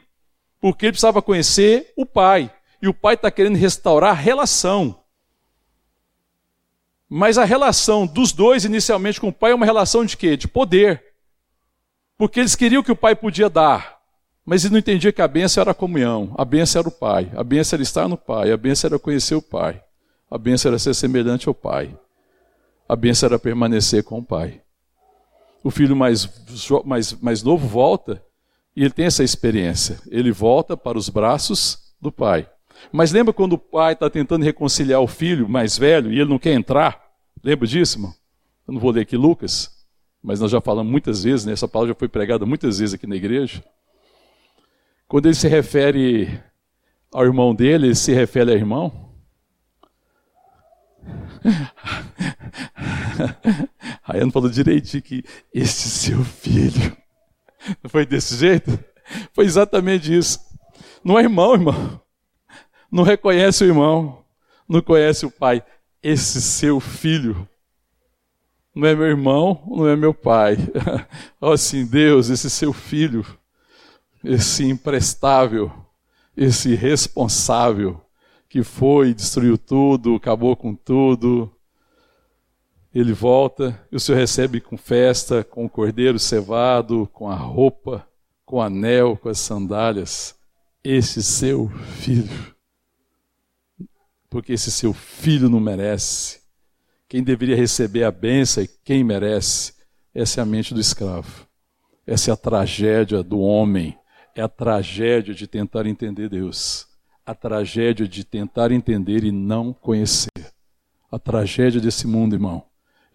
Porque 0.59 0.85
ele 0.85 0.93
precisava 0.93 1.21
conhecer 1.21 1.93
o 1.95 2.05
pai. 2.05 2.51
E 2.81 2.87
o 2.87 2.93
pai 2.93 3.15
está 3.15 3.31
querendo 3.31 3.55
restaurar 3.55 4.11
a 4.11 4.13
relação. 4.13 4.99
Mas 7.07 7.37
a 7.37 7.45
relação 7.45 8.05
dos 8.05 8.31
dois 8.31 8.65
inicialmente 8.65 9.21
com 9.21 9.29
o 9.29 9.33
pai 9.33 9.51
é 9.51 9.55
uma 9.55 9.65
relação 9.65 10.03
de 10.03 10.17
quê? 10.17 10.35
De 10.35 10.47
poder. 10.47 11.03
Porque 12.17 12.39
eles 12.39 12.55
queriam 12.55 12.83
que 12.83 12.91
o 12.91 12.95
pai 12.95 13.15
podia 13.15 13.49
dar, 13.49 13.99
mas 14.45 14.63
eles 14.63 14.71
não 14.71 14.79
entendiam 14.79 15.11
que 15.11 15.21
a 15.21 15.27
bênção 15.27 15.61
era 15.61 15.71
a 15.71 15.75
comunhão, 15.75 16.33
a 16.37 16.45
bênção 16.45 16.79
era 16.79 16.87
o 16.87 16.91
pai, 16.91 17.29
a 17.35 17.43
bênção 17.43 17.75
era 17.75 17.83
estar 17.83 18.07
no 18.07 18.17
pai, 18.17 18.51
a 18.51 18.57
bênção 18.57 18.87
era 18.87 18.97
conhecer 18.97 19.35
o 19.35 19.41
pai, 19.41 19.83
a 20.35 20.37
bênção 20.37 20.67
era 20.67 20.77
ser 20.77 20.93
semelhante 20.93 21.47
ao 21.47 21.53
pai. 21.53 21.97
A 22.89 22.93
bênção 22.93 23.27
era 23.27 23.39
permanecer 23.39 24.03
com 24.03 24.19
o 24.19 24.23
pai. 24.23 24.61
O 25.63 25.71
filho 25.71 25.95
mais, 25.95 26.29
mais, 26.83 27.13
mais 27.13 27.41
novo 27.41 27.65
volta 27.65 28.21
e 28.75 28.81
ele 28.81 28.89
tem 28.89 29.05
essa 29.05 29.23
experiência. 29.23 29.97
Ele 30.11 30.33
volta 30.33 30.75
para 30.75 30.97
os 30.97 31.07
braços 31.07 31.95
do 32.01 32.11
pai. 32.11 32.49
Mas 32.91 33.13
lembra 33.13 33.33
quando 33.33 33.53
o 33.53 33.57
pai 33.57 33.93
está 33.93 34.09
tentando 34.09 34.43
reconciliar 34.43 34.99
o 34.99 35.07
filho 35.07 35.47
mais 35.47 35.77
velho 35.77 36.11
e 36.11 36.19
ele 36.19 36.29
não 36.29 36.37
quer 36.37 36.51
entrar? 36.51 37.01
Lembra 37.41 37.65
disso, 37.65 37.97
irmão? 37.97 38.13
Eu 38.67 38.73
não 38.73 38.81
vou 38.81 38.91
ler 38.91 39.03
aqui 39.03 39.15
Lucas, 39.15 39.71
mas 40.21 40.41
nós 40.41 40.51
já 40.51 40.59
falamos 40.59 40.91
muitas 40.91 41.23
vezes, 41.23 41.45
né? 41.45 41.53
essa 41.53 41.65
palavra 41.67 41.93
já 41.93 41.97
foi 41.97 42.09
pregada 42.09 42.45
muitas 42.45 42.79
vezes 42.79 42.93
aqui 42.93 43.07
na 43.07 43.15
igreja. 43.15 43.63
Quando 45.07 45.27
ele 45.27 45.35
se 45.35 45.47
refere 45.47 46.43
ao 47.13 47.23
irmão 47.23 47.55
dele, 47.55 47.87
ele 47.87 47.95
se 47.95 48.11
refere 48.13 48.51
ao 48.51 48.57
irmão. 48.57 49.14
Não 54.23 54.31
falou 54.31 54.49
direitinho 54.49 55.03
que 55.03 55.23
esse 55.53 55.89
seu 55.89 56.23
filho. 56.23 56.95
Não 57.81 57.89
foi 57.89 58.05
desse 58.05 58.35
jeito? 58.35 58.77
Foi 59.33 59.45
exatamente 59.45 60.15
isso. 60.15 60.39
Não 61.03 61.19
é 61.19 61.23
irmão, 61.23 61.53
irmão. 61.53 62.01
Não 62.91 63.03
reconhece 63.03 63.63
o 63.63 63.67
irmão. 63.67 64.23
Não 64.67 64.81
conhece 64.81 65.25
o 65.25 65.31
pai. 65.31 65.63
Esse 66.01 66.41
seu 66.41 66.79
filho. 66.79 67.47
Não 68.73 68.87
é 68.87 68.95
meu 68.95 69.05
irmão, 69.05 69.63
não 69.67 69.87
é 69.87 69.95
meu 69.95 70.13
pai. 70.13 70.57
oh, 71.39 71.51
assim, 71.51 71.85
Deus, 71.85 72.29
esse 72.29 72.49
seu 72.49 72.73
filho. 72.73 73.25
Esse 74.23 74.65
imprestável. 74.65 75.71
Esse 76.35 76.75
responsável. 76.75 78.01
Que 78.55 78.63
foi, 78.63 79.13
destruiu 79.13 79.57
tudo, 79.57 80.15
acabou 80.15 80.55
com 80.55 80.73
tudo 80.73 81.51
ele 82.95 83.11
volta 83.11 83.77
e 83.91 83.97
o 83.97 83.99
Senhor 83.99 84.17
recebe 84.17 84.61
com 84.61 84.77
festa, 84.77 85.43
com 85.43 85.65
o 85.65 85.69
cordeiro 85.69 86.17
cevado, 86.17 87.09
com 87.11 87.29
a 87.29 87.35
roupa, 87.35 88.07
com 88.45 88.55
o 88.55 88.61
anel, 88.61 89.17
com 89.17 89.27
as 89.27 89.37
sandálias. 89.37 90.33
Esse 90.81 91.21
seu 91.21 91.67
filho. 91.99 92.55
Porque 94.29 94.53
esse 94.53 94.71
seu 94.71 94.93
filho 94.93 95.49
não 95.49 95.59
merece. 95.59 96.39
Quem 97.09 97.21
deveria 97.21 97.57
receber 97.57 98.05
a 98.05 98.11
bênção 98.11 98.63
e 98.63 98.69
quem 98.85 99.03
merece. 99.03 99.73
Essa 100.13 100.39
é 100.39 100.43
a 100.43 100.45
mente 100.45 100.73
do 100.73 100.79
escravo. 100.79 101.45
Essa 102.07 102.31
é 102.31 102.33
a 102.33 102.37
tragédia 102.37 103.21
do 103.21 103.41
homem. 103.41 103.99
É 104.33 104.41
a 104.41 104.47
tragédia 104.47 105.33
de 105.33 105.47
tentar 105.47 105.85
entender 105.85 106.29
Deus. 106.29 106.87
A 107.25 107.33
tragédia 107.33 108.07
de 108.07 108.23
tentar 108.23 108.71
entender 108.71 109.23
e 109.23 109.31
não 109.31 109.73
conhecer. 109.73 110.29
A 111.11 111.17
tragédia 111.17 111.81
desse 111.81 112.05
mundo, 112.05 112.35
irmão 112.35 112.63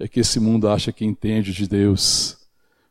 é 0.00 0.08
que 0.08 0.20
esse 0.20 0.40
mundo 0.40 0.66
acha 0.66 0.90
que 0.90 1.04
entende 1.04 1.52
de 1.52 1.68
Deus, 1.68 2.38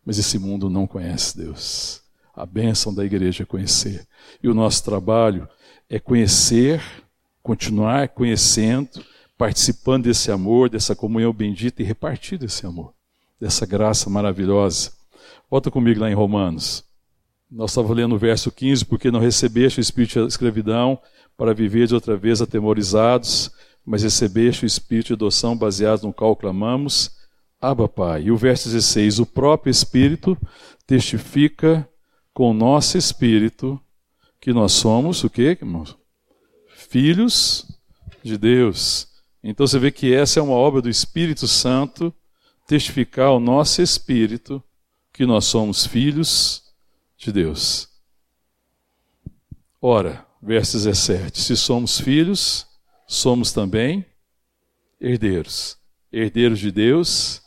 mas 0.05 0.19
esse 0.19 0.37
mundo 0.37 0.69
não 0.69 0.85
conhece 0.85 1.35
Deus. 1.35 2.03
A 2.35 2.45
bênção 2.45 2.93
da 2.93 3.03
igreja 3.03 3.41
é 3.41 3.45
conhecer. 3.47 4.07
E 4.41 4.47
o 4.47 4.53
nosso 4.53 4.83
trabalho 4.83 5.49
é 5.89 5.99
conhecer, 5.99 6.79
continuar 7.41 8.09
conhecendo, 8.09 9.03
participando 9.35 10.03
desse 10.03 10.31
amor, 10.31 10.69
dessa 10.69 10.95
comunhão 10.95 11.33
bendita 11.33 11.81
e 11.81 11.85
repartir 11.85 12.37
desse 12.37 12.65
amor, 12.67 12.93
dessa 13.41 13.65
graça 13.65 14.07
maravilhosa. 14.07 14.91
Volta 15.49 15.71
comigo 15.71 15.99
lá 15.99 16.11
em 16.11 16.13
Romanos. 16.13 16.85
Nós 17.49 17.71
estávamos 17.71 17.97
lendo 17.97 18.15
o 18.15 18.19
verso 18.19 18.51
15, 18.51 18.85
porque 18.85 19.09
não 19.09 19.19
recebeste 19.19 19.79
o 19.79 19.81
espírito 19.81 20.21
da 20.21 20.27
escravidão 20.27 20.99
para 21.35 21.53
viver 21.53 21.87
de 21.87 21.95
outra 21.95 22.17
vez 22.17 22.41
atemorizados, 22.41 23.49
mas 23.85 24.03
recebeste 24.03 24.65
o 24.65 24.67
Espírito 24.67 25.07
de 25.07 25.13
adoção 25.13 25.57
baseado 25.57 26.03
no 26.03 26.13
qual 26.13 26.35
clamamos, 26.35 27.11
Abba 27.61 27.87
Pai. 27.87 28.23
E 28.23 28.31
o 28.31 28.37
verso 28.37 28.67
16, 28.67 29.19
o 29.19 29.25
próprio 29.25 29.71
Espírito 29.71 30.37
testifica 30.85 31.89
com 32.33 32.51
o 32.51 32.53
nosso 32.53 32.97
Espírito 32.97 33.81
que 34.39 34.53
nós 34.53 34.73
somos 34.73 35.23
o 35.23 35.29
quê, 35.29 35.57
irmãos? 35.59 35.97
Filhos 36.75 37.65
de 38.21 38.37
Deus. 38.37 39.07
Então 39.41 39.65
você 39.65 39.79
vê 39.79 39.91
que 39.91 40.13
essa 40.13 40.39
é 40.39 40.43
uma 40.43 40.53
obra 40.53 40.81
do 40.81 40.89
Espírito 40.89 41.47
Santo, 41.47 42.13
testificar 42.67 43.27
ao 43.27 43.39
nosso 43.39 43.81
Espírito 43.81 44.61
que 45.13 45.25
nós 45.25 45.45
somos 45.45 45.85
filhos 45.85 46.61
de 46.61 46.68
Deus. 47.31 47.89
Ora, 49.81 50.25
verso 50.41 50.77
17: 50.77 51.39
se 51.39 51.55
somos 51.55 51.99
filhos, 51.99 52.65
somos 53.05 53.51
também 53.51 54.05
herdeiros, 54.99 55.77
herdeiros 56.11 56.59
de 56.59 56.71
Deus 56.71 57.41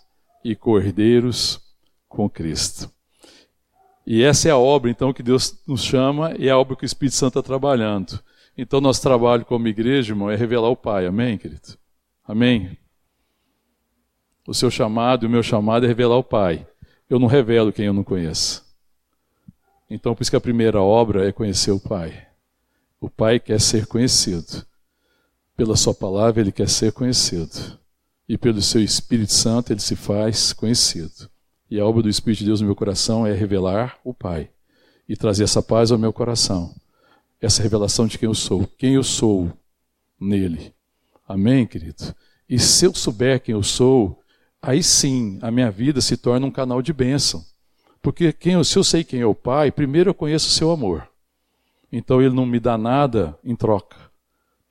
e 0.44 0.54
cordeiros 0.54 1.60
com 2.08 2.28
Cristo. 2.28 2.90
E 4.06 4.22
essa 4.22 4.48
é 4.48 4.50
a 4.50 4.58
obra, 4.58 4.90
então, 4.90 5.12
que 5.12 5.22
Deus 5.22 5.62
nos 5.66 5.82
chama 5.82 6.34
e 6.38 6.48
é 6.48 6.50
a 6.50 6.58
obra 6.58 6.76
que 6.76 6.84
o 6.84 6.86
Espírito 6.86 7.14
Santo 7.14 7.38
está 7.38 7.42
trabalhando. 7.42 8.20
Então, 8.56 8.80
nosso 8.80 9.00
trabalho 9.00 9.44
como 9.44 9.68
igreja, 9.68 10.12
irmão, 10.12 10.30
é 10.30 10.36
revelar 10.36 10.68
o 10.68 10.76
Pai. 10.76 11.06
Amém, 11.06 11.38
querido? 11.38 11.78
Amém? 12.26 12.76
O 14.46 14.52
seu 14.52 14.70
chamado 14.70 15.24
e 15.24 15.26
o 15.26 15.30
meu 15.30 15.42
chamado 15.42 15.84
é 15.84 15.88
revelar 15.88 16.16
o 16.16 16.24
Pai. 16.24 16.66
Eu 17.08 17.18
não 17.18 17.28
revelo 17.28 17.72
quem 17.72 17.86
eu 17.86 17.94
não 17.94 18.02
conheço. 18.02 18.71
Então, 19.94 20.14
por 20.14 20.22
isso 20.22 20.30
que 20.30 20.36
a 20.36 20.40
primeira 20.40 20.80
obra 20.80 21.28
é 21.28 21.32
conhecer 21.32 21.70
o 21.70 21.78
Pai. 21.78 22.26
O 22.98 23.10
Pai 23.10 23.38
quer 23.38 23.60
ser 23.60 23.86
conhecido. 23.86 24.64
Pela 25.54 25.76
Sua 25.76 25.92
palavra, 25.92 26.40
Ele 26.40 26.50
quer 26.50 26.66
ser 26.66 26.92
conhecido. 26.92 27.78
E 28.26 28.38
pelo 28.38 28.62
Seu 28.62 28.82
Espírito 28.82 29.34
Santo, 29.34 29.70
Ele 29.70 29.80
se 29.80 29.94
faz 29.94 30.54
conhecido. 30.54 31.28
E 31.70 31.78
a 31.78 31.84
obra 31.84 32.04
do 32.04 32.08
Espírito 32.08 32.38
de 32.38 32.46
Deus 32.46 32.62
no 32.62 32.68
meu 32.68 32.74
coração 32.74 33.26
é 33.26 33.34
revelar 33.34 33.98
o 34.02 34.14
Pai 34.14 34.48
e 35.06 35.14
trazer 35.14 35.44
essa 35.44 35.62
paz 35.62 35.92
ao 35.92 35.98
meu 35.98 36.10
coração. 36.10 36.74
Essa 37.38 37.62
revelação 37.62 38.06
de 38.06 38.16
quem 38.16 38.26
eu 38.26 38.34
sou, 38.34 38.66
quem 38.78 38.94
eu 38.94 39.04
sou 39.04 39.52
nele. 40.18 40.72
Amém, 41.28 41.66
querido? 41.66 42.14
E 42.48 42.58
se 42.58 42.86
eu 42.86 42.94
souber 42.94 43.42
quem 43.42 43.52
eu 43.52 43.62
sou, 43.62 44.18
aí 44.62 44.82
sim 44.82 45.38
a 45.42 45.50
minha 45.50 45.70
vida 45.70 46.00
se 46.00 46.16
torna 46.16 46.46
um 46.46 46.50
canal 46.50 46.80
de 46.80 46.94
bênção. 46.94 47.44
Porque 48.02 48.32
quem 48.32 48.62
se 48.64 48.76
eu 48.76 48.84
sei 48.84 49.04
quem 49.04 49.20
é 49.20 49.26
o 49.26 49.34
Pai, 49.34 49.70
primeiro 49.70 50.10
eu 50.10 50.14
conheço 50.14 50.48
o 50.48 50.52
seu 50.52 50.70
amor. 50.70 51.08
Então 51.90 52.20
ele 52.20 52.34
não 52.34 52.44
me 52.44 52.58
dá 52.58 52.76
nada 52.76 53.38
em 53.44 53.54
troca. 53.54 54.12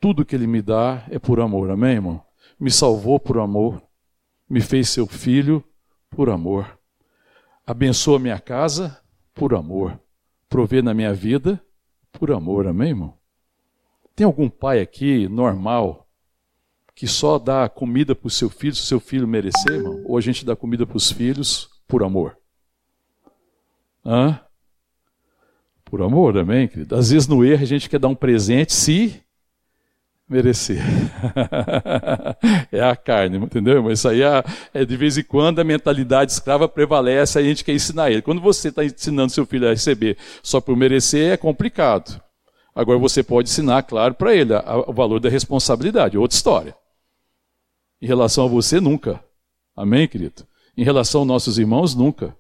Tudo 0.01 0.25
que 0.25 0.35
Ele 0.35 0.47
me 0.47 0.63
dá 0.63 1.05
é 1.11 1.19
por 1.19 1.39
amor, 1.39 1.69
amém, 1.69 1.91
irmão? 1.91 2.25
Me 2.59 2.71
salvou 2.71 3.19
por 3.19 3.37
amor, 3.37 3.79
me 4.49 4.59
fez 4.59 4.89
seu 4.89 5.05
filho 5.05 5.63
por 6.09 6.27
amor, 6.27 6.79
abençoa 7.65 8.17
minha 8.17 8.39
casa 8.39 8.99
por 9.31 9.53
amor, 9.53 9.99
provê 10.49 10.81
na 10.81 10.91
minha 10.91 11.13
vida 11.13 11.63
por 12.11 12.31
amor, 12.31 12.65
amém, 12.65 12.89
irmão? 12.89 13.13
Tem 14.15 14.25
algum 14.25 14.49
pai 14.49 14.81
aqui 14.81 15.27
normal 15.29 16.07
que 16.95 17.07
só 17.07 17.37
dá 17.37 17.69
comida 17.69 18.15
para 18.15 18.27
o 18.27 18.31
seu 18.31 18.49
filho 18.49 18.75
se 18.75 18.81
o 18.81 18.85
seu 18.85 18.99
filho 18.99 19.27
merecer, 19.27 19.75
irmão? 19.75 20.03
Ou 20.05 20.17
a 20.17 20.21
gente 20.21 20.43
dá 20.43 20.55
comida 20.55 20.85
para 20.85 20.97
os 20.97 21.11
filhos 21.11 21.69
por 21.87 22.03
amor? 22.03 22.40
Hã? 24.05 24.39
Por 25.85 26.01
amor, 26.01 26.37
amém, 26.37 26.67
querido? 26.67 26.95
Às 26.95 27.11
vezes 27.11 27.27
no 27.27 27.43
erro 27.43 27.63
a 27.63 27.67
gente 27.67 27.89
quer 27.89 27.99
dar 27.99 28.07
um 28.07 28.15
presente 28.15 28.73
se 28.73 29.21
merecer. 30.31 30.81
é 32.71 32.81
a 32.81 32.95
carne, 32.95 33.37
entendeu? 33.37 33.83
Mas 33.83 33.99
isso 33.99 34.07
aí 34.07 34.21
é, 34.21 34.43
é, 34.73 34.85
de 34.85 34.95
vez 34.95 35.17
em 35.17 35.23
quando 35.23 35.59
a 35.59 35.63
mentalidade 35.63 36.31
escrava 36.31 36.69
prevalece, 36.69 37.37
a 37.37 37.43
gente 37.43 37.65
quer 37.65 37.73
ensinar 37.73 38.09
ele. 38.09 38.21
Quando 38.21 38.39
você 38.39 38.69
está 38.69 38.85
ensinando 38.85 39.33
seu 39.33 39.45
filho 39.45 39.67
a 39.67 39.71
receber 39.71 40.17
só 40.41 40.61
por 40.61 40.77
merecer, 40.77 41.33
é 41.33 41.37
complicado. 41.37 42.21
Agora 42.73 42.97
você 42.97 43.21
pode 43.21 43.49
ensinar, 43.49 43.83
claro, 43.83 44.13
para 44.13 44.33
ele 44.33 44.53
a, 44.53 44.59
a, 44.59 44.89
o 44.89 44.93
valor 44.93 45.19
da 45.19 45.27
responsabilidade, 45.27 46.17
outra 46.17 46.37
história. 46.37 46.73
Em 48.01 48.07
relação 48.07 48.45
a 48.45 48.47
você, 48.47 48.79
nunca. 48.79 49.21
Amém, 49.75 50.07
querido? 50.07 50.47
Em 50.77 50.85
relação 50.85 51.21
aos 51.21 51.27
nossos 51.27 51.59
irmãos, 51.59 51.93
nunca. 51.93 52.33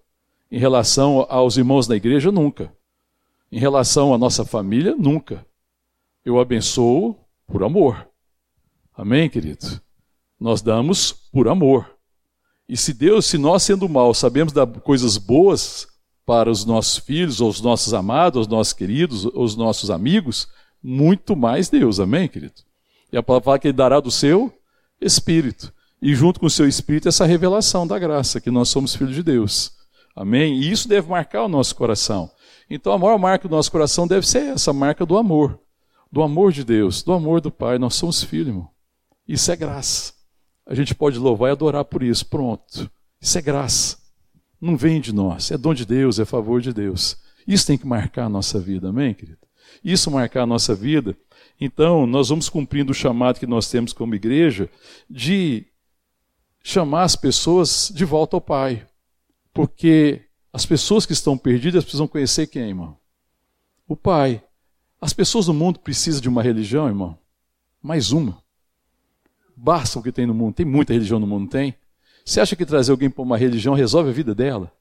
Em 0.51 0.59
relação 0.59 1.25
aos 1.29 1.55
irmãos 1.55 1.87
da 1.87 1.95
igreja, 1.95 2.31
nunca. 2.31 2.73
Em 3.51 3.57
relação 3.57 4.13
à 4.13 4.17
nossa 4.17 4.43
família, 4.43 4.95
nunca. 4.97 5.45
Eu 6.25 6.39
abençoo 6.39 7.17
por 7.47 7.63
amor. 7.63 8.07
Amém, 8.93 9.29
querido? 9.29 9.81
Nós 10.39 10.61
damos 10.61 11.11
por 11.11 11.47
amor. 11.47 11.89
E 12.67 12.75
se 12.75 12.93
Deus, 12.93 13.25
se 13.25 13.37
nós 13.37 13.63
sendo 13.63 13.87
mal, 13.87 14.13
sabemos 14.13 14.53
dar 14.53 14.67
coisas 14.67 15.17
boas 15.17 15.87
para 16.25 16.49
os 16.49 16.65
nossos 16.65 16.97
filhos, 16.97 17.39
os 17.39 17.61
nossos 17.61 17.93
amados, 17.93 18.41
os 18.41 18.47
nossos 18.47 18.73
queridos, 18.73 19.25
os 19.25 19.55
nossos 19.55 19.89
amigos, 19.89 20.47
muito 20.81 21.35
mais 21.35 21.69
Deus, 21.69 21.99
amém, 21.99 22.27
querido? 22.27 22.61
E 23.11 23.17
a 23.17 23.23
palavra 23.23 23.45
fala 23.45 23.59
que 23.59 23.67
Ele 23.67 23.73
dará 23.77 23.99
do 23.99 24.11
seu 24.11 24.53
Espírito. 24.99 25.73
E 26.01 26.15
junto 26.15 26.39
com 26.39 26.45
o 26.45 26.49
seu 26.49 26.67
Espírito, 26.67 27.07
essa 27.07 27.25
revelação 27.25 27.85
da 27.85 27.99
graça, 27.99 28.41
que 28.41 28.49
nós 28.49 28.69
somos 28.69 28.95
filhos 28.95 29.15
de 29.15 29.23
Deus. 29.23 29.80
Amém? 30.15 30.59
E 30.59 30.71
isso 30.71 30.87
deve 30.87 31.09
marcar 31.09 31.43
o 31.43 31.49
nosso 31.49 31.75
coração. 31.75 32.29
Então 32.69 32.93
a 32.93 32.97
maior 32.97 33.17
marca 33.17 33.47
do 33.47 33.55
nosso 33.55 33.71
coração 33.71 34.07
deve 34.07 34.27
ser 34.27 34.43
essa 34.53 34.73
marca 34.73 35.05
do 35.05 35.17
amor 35.17 35.59
do 36.11 36.21
amor 36.21 36.51
de 36.51 36.63
Deus, 36.63 37.01
do 37.01 37.13
amor 37.13 37.39
do 37.39 37.51
Pai. 37.51 37.79
Nós 37.79 37.95
somos 37.95 38.23
filhos, 38.23 38.49
irmão. 38.49 38.69
Isso 39.27 39.51
é 39.51 39.55
graça. 39.55 40.13
A 40.65 40.75
gente 40.75 40.93
pode 40.93 41.17
louvar 41.17 41.49
e 41.49 41.51
adorar 41.53 41.85
por 41.85 42.03
isso. 42.03 42.25
Pronto. 42.25 42.91
Isso 43.19 43.37
é 43.37 43.41
graça. 43.41 43.97
Não 44.59 44.75
vem 44.75 44.99
de 44.99 45.13
nós. 45.13 45.51
É 45.51 45.57
dom 45.57 45.73
de 45.73 45.85
Deus, 45.85 46.19
é 46.19 46.25
favor 46.25 46.61
de 46.61 46.73
Deus. 46.73 47.17
Isso 47.47 47.65
tem 47.65 47.77
que 47.77 47.87
marcar 47.87 48.25
a 48.25 48.29
nossa 48.29 48.59
vida, 48.59 48.89
amém, 48.89 49.13
querido? 49.13 49.39
Isso 49.83 50.11
marcar 50.11 50.43
a 50.43 50.45
nossa 50.45 50.75
vida. 50.75 51.17
Então, 51.59 52.05
nós 52.05 52.29
vamos 52.29 52.49
cumprindo 52.49 52.91
o 52.91 52.95
chamado 52.95 53.39
que 53.39 53.47
nós 53.47 53.69
temos 53.69 53.93
como 53.93 54.13
igreja 54.13 54.69
de 55.09 55.65
chamar 56.63 57.03
as 57.03 57.15
pessoas 57.15 57.91
de 57.93 58.03
volta 58.03 58.35
ao 58.35 58.41
Pai. 58.41 58.85
Porque 59.53 60.21
as 60.53 60.65
pessoas 60.65 61.05
que 61.05 61.13
estão 61.13 61.37
perdidas 61.37 61.83
precisam 61.83 62.07
conhecer 62.07 62.47
quem, 62.47 62.69
irmão? 62.69 62.97
O 63.87 63.95
Pai. 63.95 64.43
As 64.99 65.13
pessoas 65.13 65.47
do 65.47 65.53
mundo 65.53 65.79
precisam 65.79 66.21
de 66.21 66.29
uma 66.29 66.43
religião, 66.43 66.87
irmão? 66.87 67.17
Mais 67.81 68.11
uma. 68.11 68.41
Basta 69.55 69.99
o 69.99 70.03
que 70.03 70.11
tem 70.11 70.25
no 70.25 70.33
mundo. 70.33 70.55
Tem 70.55 70.65
muita 70.65 70.93
religião 70.93 71.19
no 71.19 71.27
mundo, 71.27 71.49
tem? 71.49 71.75
Você 72.23 72.39
acha 72.39 72.55
que 72.55 72.65
trazer 72.65 72.91
alguém 72.91 73.09
para 73.09 73.23
uma 73.23 73.37
religião 73.37 73.73
resolve 73.73 74.09
a 74.09 74.13
vida 74.13 74.35
dela? 74.35 74.71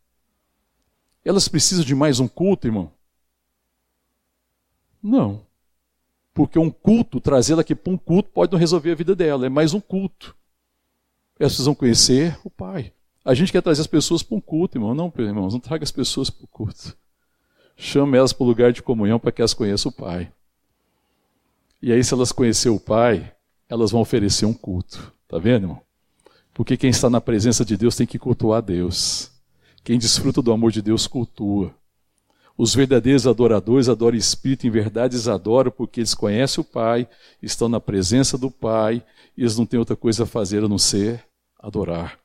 Elas 1.25 1.49
precisam 1.49 1.85
de 1.85 1.95
mais 1.95 2.21
um 2.21 2.29
culto, 2.29 2.67
irmão? 2.67 2.93
Não. 5.03 5.45
Porque 6.33 6.59
um 6.59 6.71
culto, 6.71 7.21
trazê-la 7.21 7.63
aqui 7.63 7.75
para 7.75 7.93
um 7.93 7.97
culto, 7.97 8.31
pode 8.31 8.53
não 8.53 8.59
resolver 8.59 8.93
a 8.93 8.95
vida 8.95 9.15
dela. 9.15 9.47
É 9.47 9.49
mais 9.49 9.75
um 9.75 9.81
culto. 9.81 10.37
Elas 11.39 11.53
precisam 11.53 11.75
conhecer 11.75 12.39
o 12.45 12.51
Pai. 12.51 12.93
A 13.25 13.35
gente 13.35 13.53
quer 13.53 13.61
trazer 13.61 13.83
as 13.83 13.87
pessoas 13.87 14.23
para 14.23 14.37
um 14.37 14.41
culto, 14.41 14.79
irmão. 14.79 14.95
Não, 14.95 15.13
irmãos, 15.19 15.53
não 15.53 15.61
traga 15.61 15.85
as 15.85 15.93
pessoas 15.93 16.31
para 16.31 16.45
o 16.45 16.49
culto. 16.49 16.97
Chame 17.77 18.17
elas 18.17 18.33
para 18.33 18.45
o 18.45 18.47
lugar 18.47 18.73
de 18.73 18.83
comunhão 18.83 19.19
para 19.19 19.33
que 19.33 19.41
elas 19.41 19.55
conheçam 19.55 19.91
o 19.91 19.95
Pai. 19.95 20.33
E 21.83 21.93
aí, 21.93 22.03
se 22.03 22.13
elas 22.13 22.33
conhecerem 22.33 22.77
o 22.77 22.81
Pai, 22.81 23.33
elas 23.69 23.91
vão 23.91 24.01
oferecer 24.01 24.47
um 24.47 24.53
culto. 24.53 25.13
Tá 25.29 25.39
vendo, 25.39 25.65
irmão? 25.65 25.83
Porque 26.53 26.77
quem 26.77 26.91
está 26.91 27.09
na 27.09 27.21
presença 27.21 27.65
de 27.65 27.77
Deus 27.77 27.97
tem 27.97 28.07
que 28.07 28.19
cultuar 28.19 28.61
Deus. 28.61 29.31
Quem 29.85 29.99
desfruta 29.99 30.43
do 30.43 30.53
amor 30.53 30.73
de 30.73 30.83
Deus 30.83 31.07
cultua. 31.07 31.75
Os 32.57 32.75
verdadeiros 32.75 33.27
adoradores 33.27 33.89
adoram 33.89 34.19
Espírito 34.19 34.67
em 34.67 34.71
verdades 34.71 35.27
adoram 35.27 35.71
porque 35.71 36.01
eles 36.01 36.13
conhecem 36.13 36.61
o 36.61 36.65
Pai, 36.65 37.09
estão 37.41 37.69
na 37.69 37.81
presença 37.81 38.37
do 38.37 38.51
Pai 38.51 39.03
e 39.35 39.41
eles 39.41 39.57
não 39.57 39.65
têm 39.65 39.79
outra 39.79 39.97
coisa 39.97 40.25
a 40.25 40.27
fazer 40.27 40.63
a 40.63 40.69
não 40.69 40.77
ser 40.77 41.25
adorar. 41.59 42.20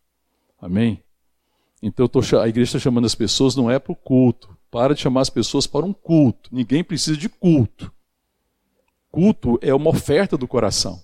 Amém? 0.60 1.04
Então 1.82 2.08
tô, 2.08 2.20
a 2.40 2.48
igreja 2.48 2.70
está 2.70 2.80
chamando 2.80 3.06
as 3.06 3.16
pessoas 3.16 3.56
não 3.56 3.70
é 3.70 3.80
para 3.80 3.92
o 3.92 3.96
culto. 3.96 4.56
Para 4.72 4.94
de 4.94 5.02
chamar 5.02 5.22
as 5.22 5.30
pessoas 5.30 5.68
para 5.68 5.86
um 5.86 5.94
culto. 5.94 6.50
Ninguém 6.52 6.84
precisa 6.84 7.16
de 7.16 7.30
culto. 7.30 7.92
Culto 9.12 9.58
é 9.62 9.74
uma 9.74 9.90
oferta 9.90 10.38
do 10.38 10.48
coração. 10.48 11.02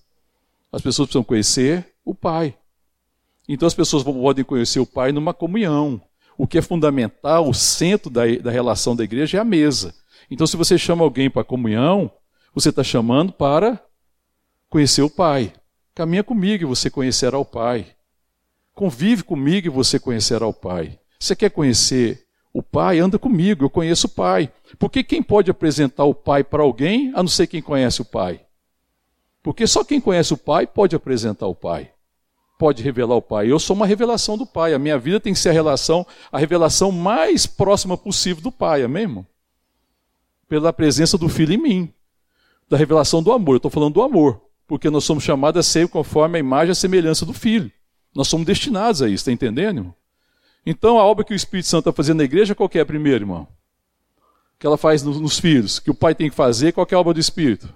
As 0.72 0.82
pessoas 0.82 1.08
precisam 1.08 1.24
conhecer 1.24 1.94
o 2.04 2.16
Pai. 2.16 2.58
Então 3.48 3.68
as 3.68 3.74
pessoas 3.74 4.04
podem 4.04 4.44
conhecer 4.44 4.80
o 4.80 4.86
Pai 4.86 5.12
numa 5.12 5.34
comunhão. 5.34 6.02
O 6.38 6.48
que 6.48 6.58
é 6.58 6.62
fundamental, 6.62 7.48
o 7.48 7.54
centro 7.54 8.10
da, 8.10 8.26
da 8.42 8.50
relação 8.50 8.96
da 8.96 9.04
igreja 9.04 9.38
é 9.38 9.42
a 9.42 9.46
mesa. 9.46 9.94
Então, 10.32 10.48
se 10.48 10.56
você 10.56 10.78
chama 10.78 11.04
alguém 11.04 11.30
para 11.30 11.42
a 11.42 11.46
comunhão, 11.46 12.10
você 12.56 12.70
está 12.70 12.84
chamando 12.84 13.34
para 13.34 13.80
conhecer 14.70 15.02
o 15.02 15.10
Pai. 15.10 15.54
Caminha 15.94 16.24
comigo 16.24 16.64
e 16.64 16.66
você 16.66 16.90
conhecerá 16.90 17.38
o 17.38 17.46
Pai. 17.46 17.86
Convive 18.82 19.22
comigo 19.22 19.68
e 19.68 19.70
você 19.70 20.00
conhecerá 20.00 20.48
o 20.48 20.52
Pai. 20.52 20.98
Você 21.20 21.36
quer 21.36 21.52
conhecer 21.52 22.26
o 22.52 22.64
Pai? 22.64 22.98
Anda 22.98 23.20
comigo, 23.20 23.64
eu 23.64 23.70
conheço 23.70 24.08
o 24.08 24.10
Pai. 24.10 24.52
Porque 24.80 25.04
quem 25.04 25.22
pode 25.22 25.52
apresentar 25.52 26.04
o 26.06 26.16
Pai 26.16 26.44
para 26.44 26.64
alguém, 26.64 27.12
a 27.14 27.22
não 27.22 27.28
ser 27.28 27.46
quem 27.46 27.62
conhece 27.62 28.02
o 28.02 28.06
Pai? 28.06 28.42
Porque 29.44 29.68
só 29.68 29.84
quem 29.84 30.02
conhece 30.02 30.34
o 30.34 30.38
Pai 30.38 30.66
pode 30.66 30.96
apresentar 30.96 31.46
o 31.46 31.54
Pai 31.54 31.92
pode 32.58 32.82
revelar 32.82 33.16
o 33.16 33.22
Pai. 33.22 33.52
Eu 33.52 33.60
sou 33.60 33.76
uma 33.76 33.86
revelação 33.86 34.36
do 34.36 34.48
Pai. 34.48 34.74
A 34.74 34.80
minha 34.80 34.98
vida 34.98 35.20
tem 35.20 35.34
que 35.34 35.40
ser 35.40 35.50
a 35.50 35.54
relação, 35.54 36.06
a 36.32 36.40
revelação 36.40 36.92
mais 36.92 37.46
próxima 37.46 37.96
possível 37.96 38.42
do 38.42 38.52
Pai, 38.52 38.82
amém, 38.82 39.04
irmão? 39.04 39.28
Pela 40.50 40.74
presença 40.74 41.20
do 41.20 41.30
Filho 41.30 41.54
em 41.54 41.58
mim. 41.58 41.94
Da 42.68 42.78
revelação 42.78 43.22
do 43.22 43.32
amor. 43.32 43.54
Eu 43.54 43.58
estou 43.58 43.72
falando 43.72 43.94
do 43.94 44.02
amor. 44.02 44.42
Porque 44.68 44.90
nós 44.90 45.04
somos 45.04 45.24
chamados 45.24 45.60
a 45.60 45.64
ser 45.64 45.88
conforme 45.88 46.38
a 46.38 46.40
imagem 46.40 46.70
e 46.70 46.72
a 46.72 46.76
semelhança 46.76 47.28
do 47.28 47.34
Filho. 47.34 47.72
Nós 48.14 48.28
somos 48.28 48.46
destinados 48.46 49.02
a 49.02 49.08
isso, 49.08 49.16
está 49.16 49.32
entendendo? 49.32 49.94
Então 50.66 51.00
a 51.00 51.06
obra 51.06 51.24
que 51.24 51.34
o 51.34 51.36
Espírito 51.36 51.68
Santo 51.68 51.90
está 51.90 51.94
fazendo 51.94 52.18
na 52.18 52.24
igreja, 52.24 52.54
qual 52.54 52.70
é 52.74 52.80
a 52.80 52.86
primeira, 52.86 53.20
irmão? 53.20 53.48
Que 54.60 54.68
ela 54.68 54.78
faz 54.78 55.02
nos, 55.02 55.20
nos 55.20 55.40
filhos, 55.40 55.80
que 55.80 55.90
o 55.90 55.96
pai 55.96 56.14
tem 56.14 56.30
que 56.30 56.36
fazer, 56.36 56.72
qual 56.72 56.88
é 56.90 56.96
a 56.96 57.00
obra 57.00 57.14
do 57.14 57.20
Espírito? 57.20 57.74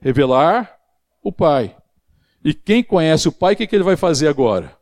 Revelar 0.00 0.78
o 1.22 1.32
Pai. 1.32 1.74
E 2.44 2.52
quem 2.52 2.84
conhece 2.84 3.26
o 3.26 3.32
Pai, 3.32 3.54
o 3.54 3.56
que, 3.56 3.66
que 3.66 3.74
ele 3.74 3.82
vai 3.82 3.96
fazer 3.96 4.28
agora? 4.28 4.76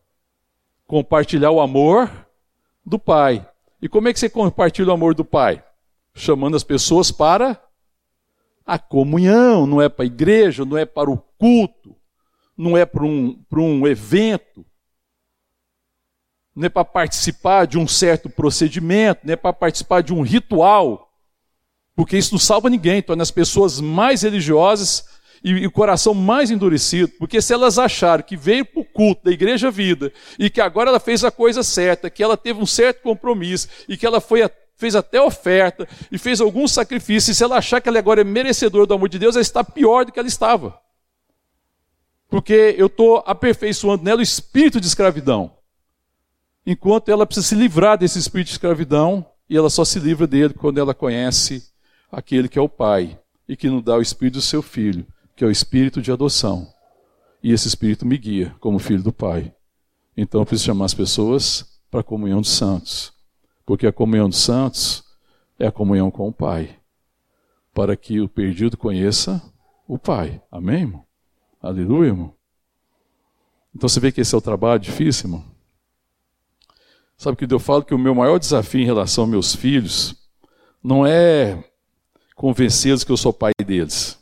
Compartilhar 0.85 1.53
o 1.53 1.61
amor 1.61 2.11
do 2.85 2.99
Pai. 2.99 3.49
E 3.81 3.89
como 3.89 4.09
é 4.09 4.13
que 4.13 4.19
você 4.19 4.29
compartilha 4.29 4.89
o 4.89 4.93
amor 4.93 5.15
do 5.15 5.25
Pai? 5.25 5.65
Chamando 6.13 6.57
as 6.57 6.65
pessoas 6.65 7.13
para 7.13 7.59
a 8.67 8.79
comunhão, 8.79 9.67
não 9.67 9.81
é 9.81 9.89
para 9.89 10.05
a 10.05 10.07
igreja, 10.07 10.65
não 10.65 10.77
é 10.77 10.85
para 10.85 11.11
o 11.11 11.17
culto, 11.39 11.97
não 12.57 12.77
é 12.77 12.85
para 12.85 13.05
um, 13.05 13.39
um 13.53 13.87
evento, 13.87 14.65
não 16.55 16.67
é 16.67 16.69
para 16.69 16.85
participar 16.85 17.67
de 17.67 17.79
um 17.79 17.89
certo 17.89 18.29
procedimento, 18.29 19.23
não 19.25 19.33
é 19.33 19.37
para 19.37 19.53
participar 19.53 20.03
de 20.03 20.13
um 20.13 20.23
ritual, 20.23 21.11
porque 21.95 22.17
isso 22.17 22.33
não 22.33 22.39
salva 22.39 22.69
ninguém, 22.69 23.03
torna 23.03 23.23
as 23.23 23.31
pessoas 23.31 23.81
mais 23.81 24.23
religiosas 24.23 25.05
e, 25.43 25.51
e 25.51 25.67
o 25.67 25.71
coração 25.71 26.15
mais 26.15 26.51
endurecido, 26.51 27.13
porque 27.19 27.41
se 27.41 27.53
elas 27.53 27.79
acharam 27.79 28.23
que 28.23 28.37
veio 28.37 28.65
para 28.65 28.81
o 28.81 28.85
culto 28.85 29.25
da 29.25 29.33
Igreja 29.33 29.71
Vida 29.71 30.13
e 30.39 30.49
que 30.49 30.61
agora 30.61 30.91
ela 30.91 31.01
fez 31.01 31.25
a 31.25 31.31
coisa 31.31 31.63
certa, 31.63 32.11
que 32.11 32.23
ela 32.23 32.37
teve 32.37 32.61
um 32.61 32.67
certo 32.67 33.03
compromisso 33.03 33.69
e 33.89 33.97
que 33.97 34.07
ela 34.07 34.21
foi 34.21 34.43
fez 34.77 34.97
até 34.97 35.21
oferta 35.21 35.87
e 36.11 36.19
fez 36.19 36.41
algum 36.41 36.67
sacrifício, 36.67 37.31
e 37.31 37.35
se 37.35 37.45
ela 37.45 37.57
achar 37.57 37.81
que 37.81 37.89
ela 37.89 37.99
agora 37.99 38.23
é 38.23 38.25
merecedora 38.25 38.85
do 38.85 38.95
amor 38.95 39.09
de 39.09 39.19
Deus, 39.19 39.37
ela 39.37 39.43
está 39.43 39.63
pior 39.63 40.05
do 40.05 40.11
que 40.11 40.19
ela 40.19 40.27
estava. 40.27 40.77
Porque 42.33 42.75
eu 42.79 42.87
estou 42.87 43.23
aperfeiçoando 43.27 44.03
nela 44.03 44.21
o 44.21 44.23
espírito 44.23 44.81
de 44.81 44.87
escravidão. 44.87 45.55
Enquanto 46.67 47.11
ela 47.11 47.27
precisa 47.27 47.49
se 47.49 47.55
livrar 47.55 47.99
desse 47.99 48.19
espírito 48.19 48.47
de 48.47 48.53
escravidão, 48.55 49.27
e 49.51 49.57
ela 49.57 49.69
só 49.69 49.85
se 49.85 50.01
livra 50.01 50.27
dele 50.27 50.55
quando 50.55 50.79
ela 50.79 50.95
conhece 50.95 51.63
aquele 52.11 52.49
que 52.49 52.59
é 52.59 52.63
o 52.63 52.71
Pai 52.71 53.21
e 53.47 53.55
que 53.55 53.69
nos 53.69 53.85
dá 53.85 53.97
o 53.97 54.01
espírito 54.01 54.37
do 54.37 54.41
seu 54.41 54.63
filho 54.63 55.07
que 55.37 55.45
é 55.45 55.47
o 55.47 55.51
espírito 55.51 56.01
de 56.01 56.11
adoção. 56.11 56.73
E 57.43 57.53
esse 57.53 57.69
espírito 57.69 58.07
me 58.07 58.17
guia 58.17 58.55
como 58.61 58.79
filho 58.79 59.03
do 59.03 59.13
Pai. 59.13 59.55
Então 60.17 60.41
eu 60.41 60.47
preciso 60.47 60.67
chamar 60.67 60.87
as 60.87 60.95
pessoas 60.95 61.81
para 61.91 62.01
a 62.01 62.05
comunhão 62.05 62.41
dos 62.41 62.51
santos. 62.51 63.13
Porque 63.67 63.87
a 63.87 63.93
comunhão 63.93 64.29
dos 64.29 64.39
santos 64.39 65.05
é 65.59 65.67
a 65.67 65.73
comunhão 65.73 66.11
com 66.11 66.29
o 66.29 66.33
Pai. 66.33 66.79
Para 67.75 67.97
que 67.97 68.21
o 68.21 68.29
perdido 68.29 68.77
conheça 68.77 69.43
o 69.87 69.99
Pai. 69.99 70.41
Amém, 70.51 70.83
irmão? 70.83 71.12
Aleluia, 71.63 72.09
irmão? 72.09 72.35
Então 73.75 73.89
você 73.89 74.01
vê 74.01 74.11
que 74.11 74.21
esse 74.21 74.35
é 74.35 74.39
o 74.39 74.41
trabalho 74.41 74.81
difícil, 74.81 75.29
irmão? 75.29 75.45
Sabe 77.17 77.37
que 77.37 77.55
eu 77.55 77.61
falo 77.61 77.85
que 77.85 77.95
o 77.95 77.99
meu 77.99 78.17
maior 78.17 78.39
desafio 78.39 78.81
em 78.81 78.85
relação 78.85 79.23
aos 79.23 79.31
meus 79.31 79.55
filhos 79.55 80.17
não 80.83 81.07
é 81.07 81.63
convencê-los 82.35 83.05
que 83.05 83.13
eu 83.13 83.17
sou 83.17 83.33
pai 83.33 83.53
deles. 83.65 84.19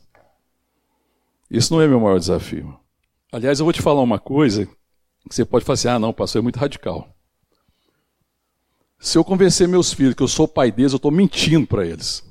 Isso 1.50 1.72
não 1.72 1.80
é 1.80 1.88
meu 1.88 1.98
maior 1.98 2.18
desafio. 2.18 2.78
Aliás, 3.32 3.58
eu 3.58 3.64
vou 3.64 3.72
te 3.72 3.80
falar 3.80 4.02
uma 4.02 4.18
coisa 4.18 4.66
que 4.66 5.34
você 5.34 5.42
pode 5.44 5.64
falar 5.64 5.74
assim: 5.74 5.88
ah, 5.88 5.98
não, 5.98 6.12
pastor, 6.12 6.40
é 6.40 6.42
muito 6.42 6.58
radical. 6.58 7.08
Se 8.98 9.16
eu 9.16 9.24
convencer 9.24 9.66
meus 9.66 9.94
filhos 9.94 10.14
que 10.14 10.22
eu 10.22 10.28
sou 10.28 10.46
pai 10.46 10.70
deles, 10.70 10.92
eu 10.92 10.96
estou 10.96 11.10
mentindo 11.10 11.66
para 11.66 11.86
eles. 11.86 12.22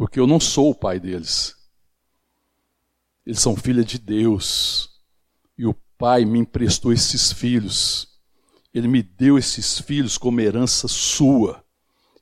Porque 0.00 0.18
eu 0.18 0.26
não 0.26 0.40
sou 0.40 0.70
o 0.70 0.74
pai 0.74 0.98
deles. 0.98 1.54
Eles 3.26 3.38
são 3.38 3.54
filhos 3.54 3.84
de 3.84 3.98
Deus. 3.98 4.88
E 5.58 5.66
o 5.66 5.74
pai 5.98 6.24
me 6.24 6.38
emprestou 6.38 6.90
esses 6.90 7.30
filhos. 7.30 8.08
Ele 8.72 8.88
me 8.88 9.02
deu 9.02 9.36
esses 9.36 9.78
filhos 9.78 10.16
como 10.16 10.40
herança 10.40 10.88
sua. 10.88 11.62